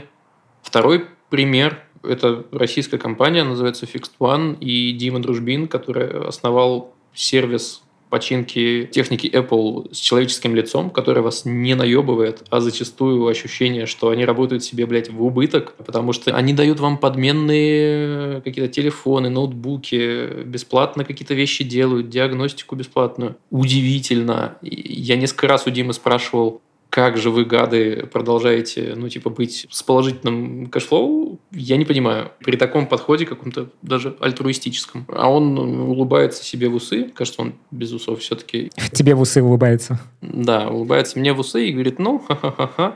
второй 0.63 1.07
пример– 1.29 1.83
это 2.05 2.47
российская 2.53 2.99
компания, 2.99 3.43
называется 3.43 3.87
Fixed 3.87 4.13
One, 4.21 4.57
и 4.61 4.93
Дима 4.93 5.19
Дружбин, 5.19 5.67
который 5.67 6.29
основал 6.29 6.95
сервис 7.13 7.82
починки 8.13 8.91
техники 8.93 9.27
Apple 9.27 9.89
с 9.95 9.97
человеческим 9.97 10.55
лицом, 10.55 10.91
которая 10.91 11.25
вас 11.25 11.47
не 11.47 11.75
наебывает, 11.75 12.45
а 12.51 12.61
зачастую 12.61 13.27
ощущение, 13.27 13.87
что 13.87 14.11
они 14.11 14.27
работают 14.27 14.63
себе, 14.63 14.85
блядь, 14.85 15.09
в 15.09 15.25
убыток, 15.25 15.75
потому 15.79 16.13
что 16.13 16.37
они 16.37 16.53
дают 16.53 16.79
вам 16.79 16.99
подменные 16.99 18.43
какие-то 18.43 18.71
телефоны, 18.71 19.31
ноутбуки, 19.31 20.45
бесплатно 20.45 21.07
какие-то 21.07 21.33
вещи 21.33 21.65
делают, 21.65 22.11
диагностику 22.11 22.77
бесплатную. 22.77 23.37
Удивительно. 23.51 24.59
Я 24.61 25.17
несколько 25.17 25.49
раз 25.49 25.67
у 25.67 25.71
Димы 25.71 25.95
спрашивал, 25.95 26.61
как 26.93 27.17
же 27.17 27.31
вы, 27.31 27.47
гады, 27.47 28.07
продолжаете, 28.13 28.93
ну, 28.97 29.09
типа, 29.09 29.31
быть 29.31 29.67
с 29.71 29.83
положительным 29.83 30.67
cash 30.67 31.00
flow, 31.00 31.41
я 31.51 31.79
не 31.79 31.87
понимаю. 31.87 32.33
При 32.41 32.59
таком 32.59 32.87
подходе, 32.87 33.25
каком-то 33.25 33.71
даже 33.81 34.15
альтруистическом. 34.21 35.07
А 35.09 35.31
он 35.31 35.57
улыбается 35.59 36.45
себе 36.45 36.69
в 36.69 36.75
усы. 36.75 37.05
Кажется, 37.15 37.41
он 37.41 37.55
без 37.71 37.93
усов 37.93 38.21
все-таки. 38.21 38.71
Тебе 38.93 39.15
в 39.15 39.23
усы 39.23 39.43
улыбается. 39.43 40.03
Да, 40.21 40.69
улыбается 40.69 41.19
мне 41.19 41.33
в 41.33 41.41
усы 41.41 41.67
и 41.67 41.73
говорит, 41.73 41.99
ну, 41.99 42.19
ха-ха-ха-ха, 42.19 42.95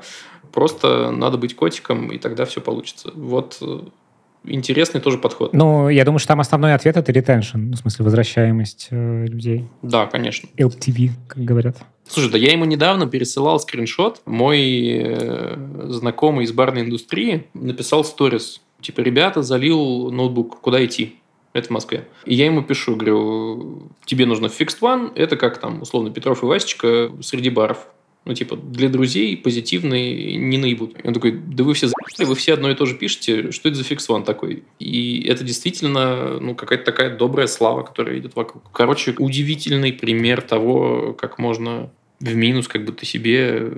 просто 0.52 1.10
надо 1.10 1.38
быть 1.38 1.56
котиком, 1.56 2.12
и 2.12 2.18
тогда 2.18 2.44
все 2.44 2.60
получится. 2.60 3.10
Вот 3.14 3.56
э, 3.62 3.80
интересный 4.44 5.00
тоже 5.00 5.16
подход. 5.16 5.54
Ну, 5.54 5.88
я 5.88 6.04
думаю, 6.04 6.18
что 6.18 6.28
там 6.28 6.40
основной 6.40 6.74
ответ— 6.74 6.96
это 6.98 7.12
retention, 7.12 7.60
ну, 7.60 7.72
в 7.72 7.76
смысле 7.76 8.04
возвращаемость 8.04 8.88
э, 8.90 9.24
людей. 9.24 9.66
Да, 9.80 10.04
конечно. 10.04 10.50
LTV, 10.58 11.12
как 11.28 11.42
говорят. 11.42 11.78
Слушай, 12.08 12.30
да 12.30 12.38
я 12.38 12.52
ему 12.52 12.64
недавно 12.64 13.06
пересылал 13.06 13.58
скриншот. 13.58 14.22
Мой 14.26 15.00
э, 15.02 15.56
знакомый 15.88 16.44
из 16.44 16.52
барной 16.52 16.82
индустрии 16.82 17.46
написал 17.54 18.04
сторис. 18.04 18.60
Типа, 18.80 19.00
ребята, 19.00 19.42
залил 19.42 20.10
ноутбук, 20.10 20.60
куда 20.60 20.84
идти? 20.84 21.16
Это 21.52 21.68
в 21.68 21.70
Москве. 21.70 22.06
И 22.26 22.34
я 22.34 22.46
ему 22.46 22.62
пишу, 22.62 22.96
говорю, 22.96 23.88
тебе 24.04 24.26
нужно 24.26 24.46
Fixed 24.46 24.80
One, 24.80 25.12
это 25.14 25.36
как 25.36 25.58
там, 25.58 25.82
условно, 25.82 26.10
Петров 26.10 26.42
и 26.42 26.46
Васечка 26.46 27.10
среди 27.22 27.48
баров. 27.48 27.86
Ну, 28.26 28.34
типа, 28.34 28.56
для 28.56 28.88
друзей 28.88 29.36
позитивные 29.36 30.36
не 30.36 30.58
наебут. 30.58 30.96
И 31.02 31.06
он 31.06 31.14
такой, 31.14 31.30
да 31.30 31.62
вы 31.62 31.74
все 31.74 31.86
за***ли, 31.86 32.24
вы 32.24 32.34
все 32.34 32.54
одно 32.54 32.68
и 32.68 32.74
то 32.74 32.84
же 32.84 32.96
пишете, 32.96 33.52
что 33.52 33.68
это 33.68 33.78
за 33.78 33.84
Fixed 33.84 34.08
One 34.08 34.24
такой? 34.24 34.64
И 34.80 35.24
это 35.28 35.44
действительно, 35.44 36.40
ну, 36.40 36.56
какая-то 36.56 36.84
такая 36.84 37.16
добрая 37.16 37.46
слава, 37.46 37.84
которая 37.84 38.18
идет 38.18 38.34
вокруг. 38.34 38.64
Короче, 38.72 39.14
удивительный 39.16 39.92
пример 39.92 40.42
того, 40.42 41.12
как 41.12 41.38
можно 41.38 41.88
в 42.18 42.34
минус 42.34 42.66
как 42.66 42.84
будто 42.84 43.06
себе 43.06 43.72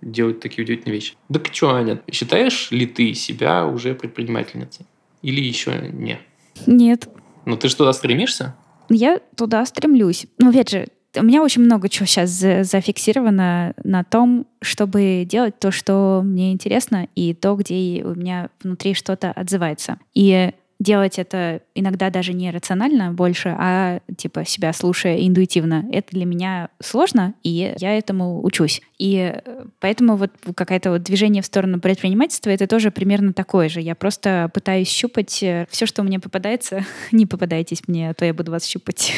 делать 0.00 0.40
такие 0.40 0.64
удивительные 0.64 0.94
вещи. 0.94 1.14
Так 1.30 1.48
что, 1.52 1.74
Аня, 1.74 2.00
считаешь 2.10 2.70
ли 2.70 2.86
ты 2.86 3.12
себя 3.12 3.66
уже 3.66 3.94
предпринимательницей? 3.94 4.86
Или 5.20 5.42
еще 5.42 5.90
не? 5.92 6.18
Нет. 6.66 7.08
Ну 7.44 7.56
ты 7.58 7.68
что, 7.68 7.78
туда 7.78 7.92
стремишься? 7.92 8.56
Я 8.88 9.20
туда 9.36 9.66
стремлюсь. 9.66 10.26
Но 10.38 10.48
опять 10.48 10.70
же, 10.70 10.88
у 11.16 11.22
меня 11.22 11.42
очень 11.42 11.62
много 11.62 11.88
чего 11.88 12.06
сейчас 12.06 12.30
зафиксировано 12.30 13.74
на 13.82 14.04
том, 14.04 14.46
чтобы 14.62 15.24
делать 15.26 15.58
то, 15.58 15.70
что 15.70 16.22
мне 16.24 16.52
интересно, 16.52 17.08
и 17.14 17.34
то, 17.34 17.54
где 17.56 18.02
у 18.04 18.14
меня 18.14 18.50
внутри 18.62 18.94
что-то 18.94 19.32
отзывается. 19.32 19.98
И 20.14 20.52
делать 20.80 21.18
это 21.18 21.60
иногда 21.74 22.10
даже 22.10 22.32
не 22.32 22.50
рационально 22.50 23.12
больше, 23.12 23.54
а 23.56 24.00
типа 24.16 24.44
себя 24.46 24.72
слушая 24.72 25.18
интуитивно. 25.18 25.84
Это 25.92 26.08
для 26.12 26.24
меня 26.24 26.70
сложно, 26.82 27.34
и 27.42 27.74
я 27.78 27.96
этому 27.96 28.42
учусь. 28.42 28.80
И 28.98 29.32
э, 29.34 29.64
поэтому 29.78 30.16
вот 30.16 30.32
какое-то 30.56 30.92
вот 30.92 31.02
движение 31.02 31.42
в 31.42 31.46
сторону 31.46 31.80
предпринимательства 31.80 32.50
это 32.50 32.66
тоже 32.66 32.90
примерно 32.90 33.34
такое 33.34 33.68
же. 33.68 33.80
Я 33.80 33.94
просто 33.94 34.50
пытаюсь 34.54 34.88
щупать 34.88 35.42
э, 35.42 35.66
все, 35.70 35.84
что 35.84 36.02
мне 36.02 36.18
попадается. 36.18 36.84
не 37.12 37.26
попадайтесь 37.26 37.86
мне, 37.86 38.10
а 38.10 38.14
то 38.14 38.24
я 38.24 38.32
буду 38.32 38.50
вас 38.50 38.64
щупать. 38.64 39.12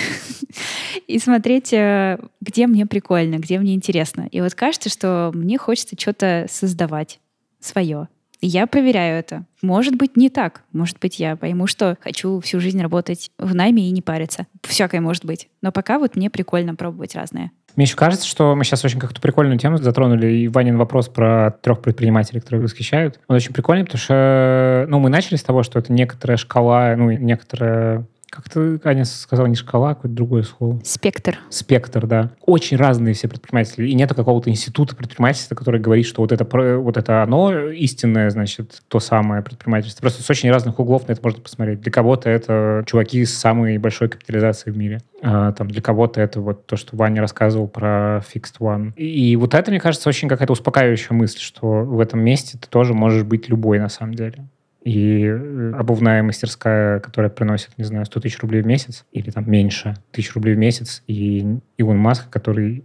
и 1.06 1.18
смотреть, 1.20 1.72
э, 1.72 2.18
где 2.40 2.66
мне 2.66 2.86
прикольно, 2.86 3.36
где 3.36 3.60
мне 3.60 3.74
интересно. 3.74 4.28
И 4.32 4.40
вот 4.40 4.54
кажется, 4.54 4.90
что 4.90 5.30
мне 5.32 5.58
хочется 5.58 5.94
что-то 5.98 6.46
создавать 6.50 7.20
свое. 7.60 8.08
Я 8.44 8.66
проверяю 8.66 9.20
это. 9.20 9.44
Может 9.62 9.94
быть, 9.94 10.16
не 10.16 10.28
так. 10.28 10.64
Может 10.72 10.98
быть, 10.98 11.20
я 11.20 11.36
пойму, 11.36 11.68
что 11.68 11.96
хочу 12.00 12.40
всю 12.40 12.58
жизнь 12.58 12.82
работать 12.82 13.30
в 13.38 13.54
найме 13.54 13.88
и 13.88 13.92
не 13.92 14.02
париться. 14.02 14.46
Всякое 14.62 15.00
может 15.00 15.24
быть. 15.24 15.48
Но 15.62 15.70
пока 15.70 16.00
вот 16.00 16.16
мне 16.16 16.28
прикольно 16.28 16.74
пробовать 16.74 17.14
разное. 17.14 17.52
Мне 17.76 17.84
еще 17.84 17.94
кажется, 17.94 18.26
что 18.26 18.56
мы 18.56 18.64
сейчас 18.64 18.84
очень 18.84 18.98
как-то 18.98 19.20
прикольную 19.20 19.60
тему 19.60 19.78
затронули. 19.78 20.26
И 20.26 20.48
Ванин 20.48 20.76
вопрос 20.76 21.08
про 21.08 21.52
трех 21.62 21.80
предпринимателей, 21.82 22.40
которые 22.40 22.62
восхищают. 22.62 23.20
Он 23.28 23.36
очень 23.36 23.54
прикольный, 23.54 23.84
потому 23.84 24.00
что 24.00 24.86
ну, 24.88 24.98
мы 24.98 25.08
начали 25.08 25.36
с 25.36 25.42
того, 25.44 25.62
что 25.62 25.78
это 25.78 25.92
некоторая 25.92 26.36
шкала, 26.36 26.96
ну, 26.96 27.12
некоторая 27.12 28.06
как 28.32 28.48
ты, 28.48 28.80
Аня, 28.84 29.04
сказала, 29.04 29.46
не 29.46 29.54
шкала, 29.54 29.90
а 29.90 29.94
какое-то 29.94 30.16
другое 30.16 30.42
слово. 30.42 30.80
Спектр. 30.84 31.38
Спектр, 31.50 32.06
да. 32.06 32.30
Очень 32.46 32.78
разные 32.78 33.12
все 33.12 33.28
предприниматели. 33.28 33.86
И 33.86 33.94
нет 33.94 34.14
какого-то 34.14 34.48
института 34.48 34.96
предпринимательства, 34.96 35.54
который 35.54 35.78
говорит, 35.78 36.06
что 36.06 36.22
вот 36.22 36.32
это, 36.32 36.46
вот 36.78 36.96
это 36.96 37.22
оно 37.22 37.68
истинное, 37.68 38.30
значит, 38.30 38.80
то 38.88 39.00
самое 39.00 39.42
предпринимательство. 39.42 40.00
Просто 40.00 40.22
с 40.22 40.30
очень 40.30 40.50
разных 40.50 40.80
углов 40.80 41.06
на 41.08 41.12
это 41.12 41.20
можно 41.22 41.42
посмотреть. 41.42 41.82
Для 41.82 41.92
кого-то 41.92 42.30
это 42.30 42.82
чуваки 42.86 43.22
с 43.26 43.36
самой 43.36 43.76
большой 43.76 44.08
капитализацией 44.08 44.72
в 44.72 44.78
мире. 44.78 45.02
А, 45.20 45.52
там, 45.52 45.70
для 45.70 45.82
кого-то 45.82 46.22
это 46.22 46.40
вот 46.40 46.64
то, 46.64 46.76
что 46.76 46.96
Ваня 46.96 47.20
рассказывал 47.20 47.68
про 47.68 48.22
Fixed 48.34 48.60
One. 48.60 48.94
И 48.96 49.36
вот 49.36 49.52
это, 49.52 49.70
мне 49.70 49.78
кажется, 49.78 50.08
очень 50.08 50.28
какая-то 50.28 50.54
успокаивающая 50.54 51.14
мысль, 51.14 51.40
что 51.40 51.66
в 51.66 52.00
этом 52.00 52.20
месте 52.20 52.56
ты 52.56 52.66
тоже 52.66 52.94
можешь 52.94 53.24
быть 53.24 53.50
любой 53.50 53.78
на 53.78 53.90
самом 53.90 54.14
деле 54.14 54.46
и 54.84 55.24
э, 55.24 55.72
обувная 55.78 56.22
мастерская, 56.22 57.00
которая 57.00 57.30
приносит, 57.30 57.76
не 57.78 57.84
знаю, 57.84 58.04
100 58.04 58.20
тысяч 58.20 58.38
рублей 58.40 58.62
в 58.62 58.66
месяц, 58.66 59.04
или 59.12 59.30
там 59.30 59.50
меньше 59.50 59.96
тысяч 60.10 60.34
рублей 60.34 60.54
в 60.54 60.58
месяц, 60.58 61.02
и 61.06 61.58
Илон 61.76 61.98
Маск, 61.98 62.28
который 62.30 62.84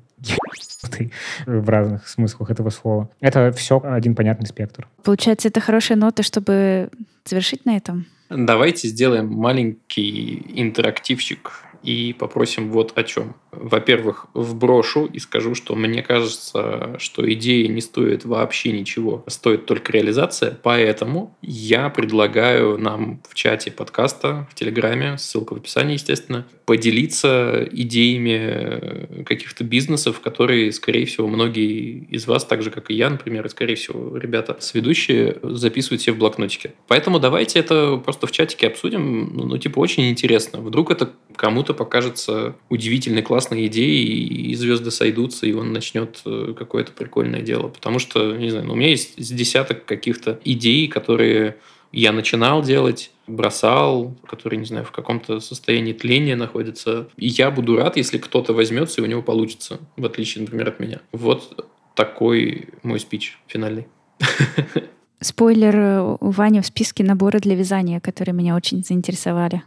в 1.45 1.70
разных 1.70 2.08
смыслах 2.08 2.50
этого 2.50 2.70
слова. 2.70 3.10
Это 3.20 3.52
все 3.52 3.80
один 3.84 4.16
понятный 4.16 4.48
спектр. 4.48 4.88
Получается, 5.04 5.48
это 5.48 5.60
хорошая 5.60 5.98
нота, 5.98 6.24
чтобы 6.24 6.89
завершить 7.26 7.66
на 7.66 7.78
этом? 7.78 8.06
Давайте 8.30 8.88
сделаем 8.88 9.28
маленький 9.28 10.43
интерактивчик 10.56 11.52
и 11.84 12.14
попросим 12.14 12.72
вот 12.72 12.98
о 12.98 13.04
чем. 13.04 13.36
Во-первых, 13.60 14.28
вброшу 14.34 15.05
и 15.05 15.20
скажу, 15.20 15.55
что 15.55 15.76
мне 15.76 16.01
кажется, 16.03 16.95
что 16.99 17.32
идея 17.34 17.68
не 17.68 17.82
стоит 17.82 18.26
вообще 18.26 18.72
ничего, 18.72 19.24
стоит 19.28 19.66
только 19.66 19.91
реализация, 19.91 20.58
поэтому 20.62 21.36
я 21.41 21.89
предлагаю 21.89 22.78
нам 22.78 23.22
в 23.30 23.36
чате 23.36 23.72
подкаста, 23.72 24.47
в 24.51 24.55
Телеграме, 24.55 25.18
ссылка 25.18 25.53
в 25.53 25.58
описании, 25.58 25.93
естественно, 25.93 26.45
поделиться 26.66 27.68
идеями 27.72 29.24
каких-то 29.24 29.64
бизнесов, 29.64 30.20
которые, 30.20 30.72
скорее 30.72 31.05
всего, 31.05 31.28
многие 31.28 32.05
из 32.10 32.28
вас, 32.28 32.45
так 32.45 32.62
же, 32.62 32.72
как 32.72 32.91
и 32.91 32.93
я, 32.93 33.10
например, 33.10 33.45
и, 33.45 33.49
скорее 33.49 33.76
всего, 33.76 34.18
ребята, 34.18 34.58
сведущие, 34.60 35.38
записывают 35.43 36.01
себе 36.01 36.14
в 36.14 36.18
блокнотике. 36.18 36.74
Поэтому 36.88 37.20
давайте 37.20 37.60
это 37.60 37.97
просто 37.97 38.28
в 38.28 38.32
чатике 38.32 38.68
обсудим. 38.68 39.32
Ну, 39.34 39.45
ну 39.45 39.58
типа, 39.58 39.80
очень 39.80 40.10
интересно. 40.10 40.60
Вдруг 40.60 40.91
это 40.91 41.12
кому-то 41.36 41.74
покажется 41.74 42.55
удивительной, 42.70 43.22
классной 43.48 43.68
идеей, 43.68 44.52
и 44.52 44.56
звезды 44.56 44.91
сойдутся, 44.91 45.45
и 45.45 45.54
он 45.54 45.72
начнет 45.74 46.22
э, 46.26 46.54
какое-то 46.58 46.91
прикольное 46.91 47.41
дело. 47.41 47.68
Потому 47.70 48.00
что, 48.00 48.36
не 48.36 48.50
знаю, 48.50 48.66
ну, 48.66 48.74
у 48.74 48.76
меня 48.76 48.89
есть 48.89 49.18
десяток 49.36 49.86
каких-то 49.86 50.39
идей, 50.43 50.88
которые 50.88 51.58
я 51.91 52.12
начинал 52.12 52.62
делать, 52.62 53.12
бросал, 53.28 54.16
которые, 54.28 54.60
не 54.60 54.66
знаю, 54.66 54.86
в 54.86 54.91
каком-то 54.91 55.39
состоянии 55.39 55.93
тления 55.93 56.36
находятся. 56.36 57.08
И 57.18 57.28
я 57.28 57.50
буду 57.50 57.78
рад, 57.78 57.98
если 57.98 58.18
кто-то 58.18 58.54
возьмется, 58.54 59.02
и 59.02 59.04
у 59.04 59.08
него 59.08 59.22
получится, 59.22 59.80
в 59.95 60.06
отличие, 60.06 60.41
например, 60.41 60.68
от 60.68 60.80
меня. 60.80 61.00
Вот 61.12 61.66
такой 61.95 62.70
мой 62.84 63.00
спич 63.00 63.38
финальный. 63.48 63.88
Спойлер, 65.20 65.76
э, 65.76 66.18
у 66.20 66.30
Вани 66.30 66.61
в 66.61 66.65
списке 66.65 67.03
наборы 67.03 67.39
для 67.39 67.55
вязания, 67.55 67.99
которые 67.99 68.36
меня 68.36 68.55
очень 68.55 68.84
заинтересовали. 68.84 69.63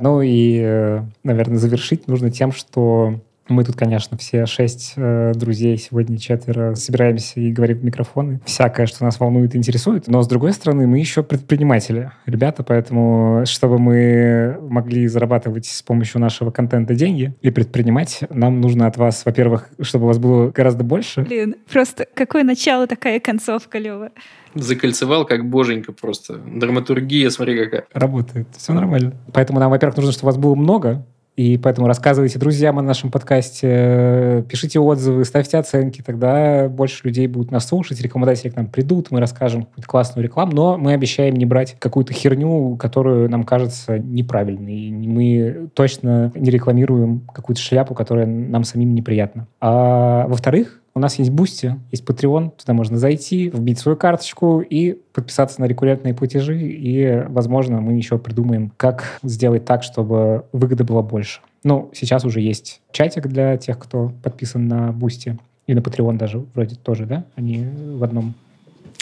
Ну 0.00 0.20
и, 0.20 0.58
э, 0.60 1.02
наверное, 1.22 1.58
завершить 1.58 2.08
нужно 2.08 2.30
тем, 2.30 2.52
что 2.52 3.20
мы 3.50 3.64
тут, 3.64 3.76
конечно, 3.76 4.16
все 4.16 4.46
шесть 4.46 4.94
э, 4.96 5.32
друзей, 5.34 5.76
сегодня 5.76 6.18
четверо, 6.18 6.74
собираемся 6.74 7.40
и 7.40 7.52
говорим 7.52 7.78
в 7.78 7.84
микрофоны. 7.84 8.40
Всякое, 8.44 8.86
что 8.86 9.04
нас 9.04 9.20
волнует 9.20 9.54
и 9.54 9.58
интересует. 9.58 10.08
Но, 10.08 10.22
с 10.22 10.28
другой 10.28 10.52
стороны, 10.52 10.86
мы 10.86 10.98
еще 10.98 11.22
предприниматели, 11.22 12.12
ребята, 12.26 12.62
поэтому, 12.62 13.42
чтобы 13.46 13.78
мы 13.78 14.58
могли 14.60 15.06
зарабатывать 15.06 15.66
с 15.66 15.82
помощью 15.82 16.20
нашего 16.20 16.50
контента 16.50 16.94
деньги 16.94 17.34
и 17.42 17.50
предпринимать, 17.50 18.20
нам 18.30 18.60
нужно 18.60 18.86
от 18.86 18.96
вас, 18.96 19.24
во-первых, 19.24 19.68
чтобы 19.80 20.04
у 20.04 20.08
вас 20.08 20.18
было 20.18 20.50
гораздо 20.50 20.84
больше. 20.84 21.22
Блин, 21.22 21.56
просто 21.70 22.06
какое 22.14 22.44
начало, 22.44 22.86
такая 22.86 23.20
концовка, 23.20 23.78
Лева. 23.78 24.10
Закольцевал 24.54 25.26
как 25.26 25.48
боженька 25.48 25.92
просто. 25.92 26.34
Драматургия, 26.34 27.30
смотри 27.30 27.56
какая. 27.56 27.84
Работает. 27.92 28.48
Все 28.56 28.72
нормально. 28.72 29.14
Поэтому 29.32 29.60
нам, 29.60 29.70
во-первых, 29.70 29.96
нужно, 29.96 30.12
чтобы 30.12 30.30
у 30.30 30.32
вас 30.32 30.36
было 30.38 30.54
много, 30.54 31.06
и 31.40 31.56
поэтому 31.56 31.86
рассказывайте 31.86 32.38
друзьям 32.38 32.78
о 32.78 32.82
нашем 32.82 33.10
подкасте, 33.10 34.44
пишите 34.46 34.78
отзывы, 34.78 35.24
ставьте 35.24 35.56
оценки, 35.56 36.02
тогда 36.02 36.68
больше 36.68 37.06
людей 37.06 37.26
будут 37.28 37.50
нас 37.50 37.66
слушать, 37.66 37.98
рекламодатели 38.02 38.50
к 38.50 38.56
нам 38.56 38.66
придут, 38.66 39.10
мы 39.10 39.20
расскажем 39.20 39.62
какую-то 39.62 39.88
классную 39.88 40.22
рекламу, 40.22 40.52
но 40.52 40.76
мы 40.76 40.92
обещаем 40.92 41.34
не 41.34 41.46
брать 41.46 41.76
какую-то 41.78 42.12
херню, 42.12 42.76
которую 42.76 43.30
нам 43.30 43.44
кажется 43.44 43.98
неправильной. 43.98 44.74
И 44.74 44.92
мы 44.92 45.70
точно 45.72 46.30
не 46.34 46.50
рекламируем 46.50 47.20
какую-то 47.32 47.62
шляпу, 47.62 47.94
которая 47.94 48.26
нам 48.26 48.64
самим 48.64 48.94
неприятна. 48.94 49.46
А 49.62 50.26
во-вторых, 50.28 50.79
у 50.94 51.00
нас 51.00 51.18
есть 51.18 51.30
Boosty, 51.30 51.76
есть 51.90 52.04
Patreon, 52.04 52.52
туда 52.56 52.72
можно 52.72 52.98
зайти, 52.98 53.48
вбить 53.48 53.78
свою 53.78 53.96
карточку 53.96 54.60
и 54.60 54.98
подписаться 55.12 55.60
на 55.60 55.66
регулярные 55.66 56.14
платежи, 56.14 56.60
и, 56.60 57.24
возможно, 57.28 57.80
мы 57.80 57.94
еще 57.94 58.18
придумаем, 58.18 58.72
как 58.76 59.18
сделать 59.22 59.64
так, 59.64 59.82
чтобы 59.82 60.44
выгода 60.52 60.84
была 60.84 61.02
больше. 61.02 61.40
Ну, 61.62 61.90
сейчас 61.94 62.24
уже 62.24 62.40
есть 62.40 62.80
чатик 62.90 63.28
для 63.28 63.56
тех, 63.56 63.78
кто 63.78 64.12
подписан 64.22 64.66
на 64.66 64.92
Boosty, 64.92 65.38
и 65.66 65.74
на 65.74 65.78
Patreon 65.78 66.16
даже 66.16 66.44
вроде 66.54 66.74
тоже, 66.74 67.06
да? 67.06 67.24
Они 67.36 67.64
в 67.94 68.02
одном. 68.02 68.34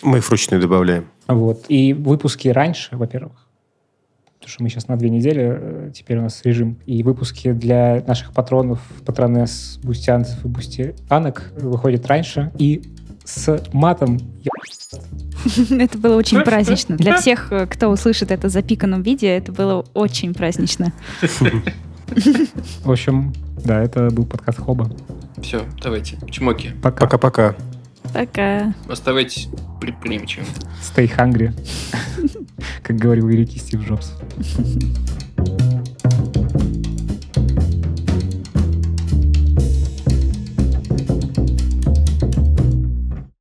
Мы 0.02 0.18
их 0.18 0.28
вручную 0.28 0.60
добавляем. 0.60 1.06
Вот. 1.26 1.64
И 1.68 1.94
выпуски 1.94 2.48
раньше, 2.48 2.96
во-первых, 2.96 3.47
потому 4.48 4.54
что 4.54 4.62
мы 4.62 4.70
сейчас 4.70 4.88
на 4.88 4.96
две 4.96 5.10
недели, 5.10 5.42
э, 5.46 5.90
теперь 5.94 6.16
у 6.18 6.22
нас 6.22 6.40
режим. 6.42 6.78
И 6.86 7.02
выпуски 7.02 7.52
для 7.52 8.02
наших 8.06 8.32
патронов, 8.32 8.80
патронес, 9.04 9.78
бустианцев 9.82 10.42
и 10.42 10.48
бустианок 10.48 11.52
выходят 11.56 12.06
раньше. 12.06 12.50
И 12.56 12.82
с 13.24 13.62
матом 13.74 14.18
это 15.70 15.98
было 15.98 16.16
очень 16.16 16.40
празднично. 16.40 16.96
Для 16.96 17.18
всех, 17.18 17.52
э, 17.52 17.66
кто 17.66 17.88
услышит 17.88 18.30
это 18.30 18.48
в 18.48 18.50
запиканном 18.50 19.02
виде, 19.02 19.28
это 19.28 19.52
было 19.52 19.84
очень 19.92 20.32
празднично. 20.32 20.94
В 22.84 22.90
общем, 22.90 23.34
да, 23.62 23.82
это 23.82 24.08
был 24.10 24.24
подкаст 24.24 24.60
Хоба. 24.60 24.90
Все, 25.42 25.66
давайте. 25.82 26.16
Чмоки. 26.30 26.72
Пока. 26.82 27.04
Пока-пока. 27.04 27.54
Пока. 28.14 28.74
Оставайтесь 28.88 29.48
предприимчивыми. 29.78 30.48
Stay 30.80 31.14
hungry, 31.14 31.52
как 32.82 32.96
говорил 32.96 33.28
великий 33.28 33.58
Стив 33.58 33.86
Джобс. 33.86 34.12